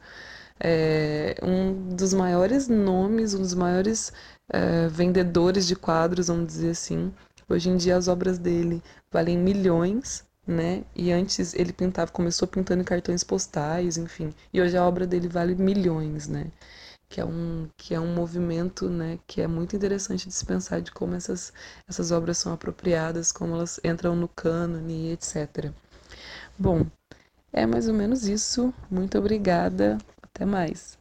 é, 0.59 1.35
um 1.41 1.95
dos 1.95 2.13
maiores 2.13 2.67
nomes, 2.67 3.33
um 3.33 3.41
dos 3.41 3.53
maiores 3.53 4.11
é, 4.49 4.87
vendedores 4.87 5.65
de 5.67 5.75
quadros, 5.75 6.27
vamos 6.27 6.47
dizer 6.47 6.71
assim. 6.71 7.13
Hoje 7.49 7.69
em 7.69 7.77
dia 7.77 7.95
as 7.95 8.07
obras 8.07 8.37
dele 8.37 8.83
valem 9.11 9.37
milhões 9.37 10.26
né? 10.47 10.83
E 10.95 11.11
antes 11.11 11.53
ele 11.53 11.73
pintava, 11.73 12.11
começou 12.11 12.47
pintando 12.47 12.83
cartões 12.83 13.23
postais, 13.23 13.97
enfim. 13.97 14.33
E 14.53 14.61
hoje 14.61 14.77
a 14.77 14.85
obra 14.85 15.05
dele 15.07 15.27
vale 15.27 15.55
milhões, 15.55 16.27
né? 16.27 16.51
Que 17.09 17.21
é 17.21 17.25
um, 17.25 17.69
que 17.77 17.93
é 17.95 17.99
um 17.99 18.13
movimento, 18.13 18.89
né? 18.89 19.19
Que 19.27 19.41
é 19.41 19.47
muito 19.47 19.75
interessante 19.75 20.27
de 20.27 20.33
se 20.33 20.45
pensar 20.45 20.81
de 20.81 20.91
como 20.91 21.15
essas, 21.15 21.53
essas 21.87 22.11
obras 22.11 22.37
são 22.37 22.53
apropriadas, 22.53 23.31
como 23.31 23.55
elas 23.55 23.79
entram 23.83 24.15
no 24.15 24.27
cânone, 24.27 25.11
etc. 25.11 25.71
Bom, 26.57 26.85
é 27.53 27.65
mais 27.65 27.87
ou 27.87 27.93
menos 27.93 28.27
isso. 28.27 28.73
Muito 28.89 29.17
obrigada. 29.17 29.97
Até 30.23 30.45
mais. 30.45 30.96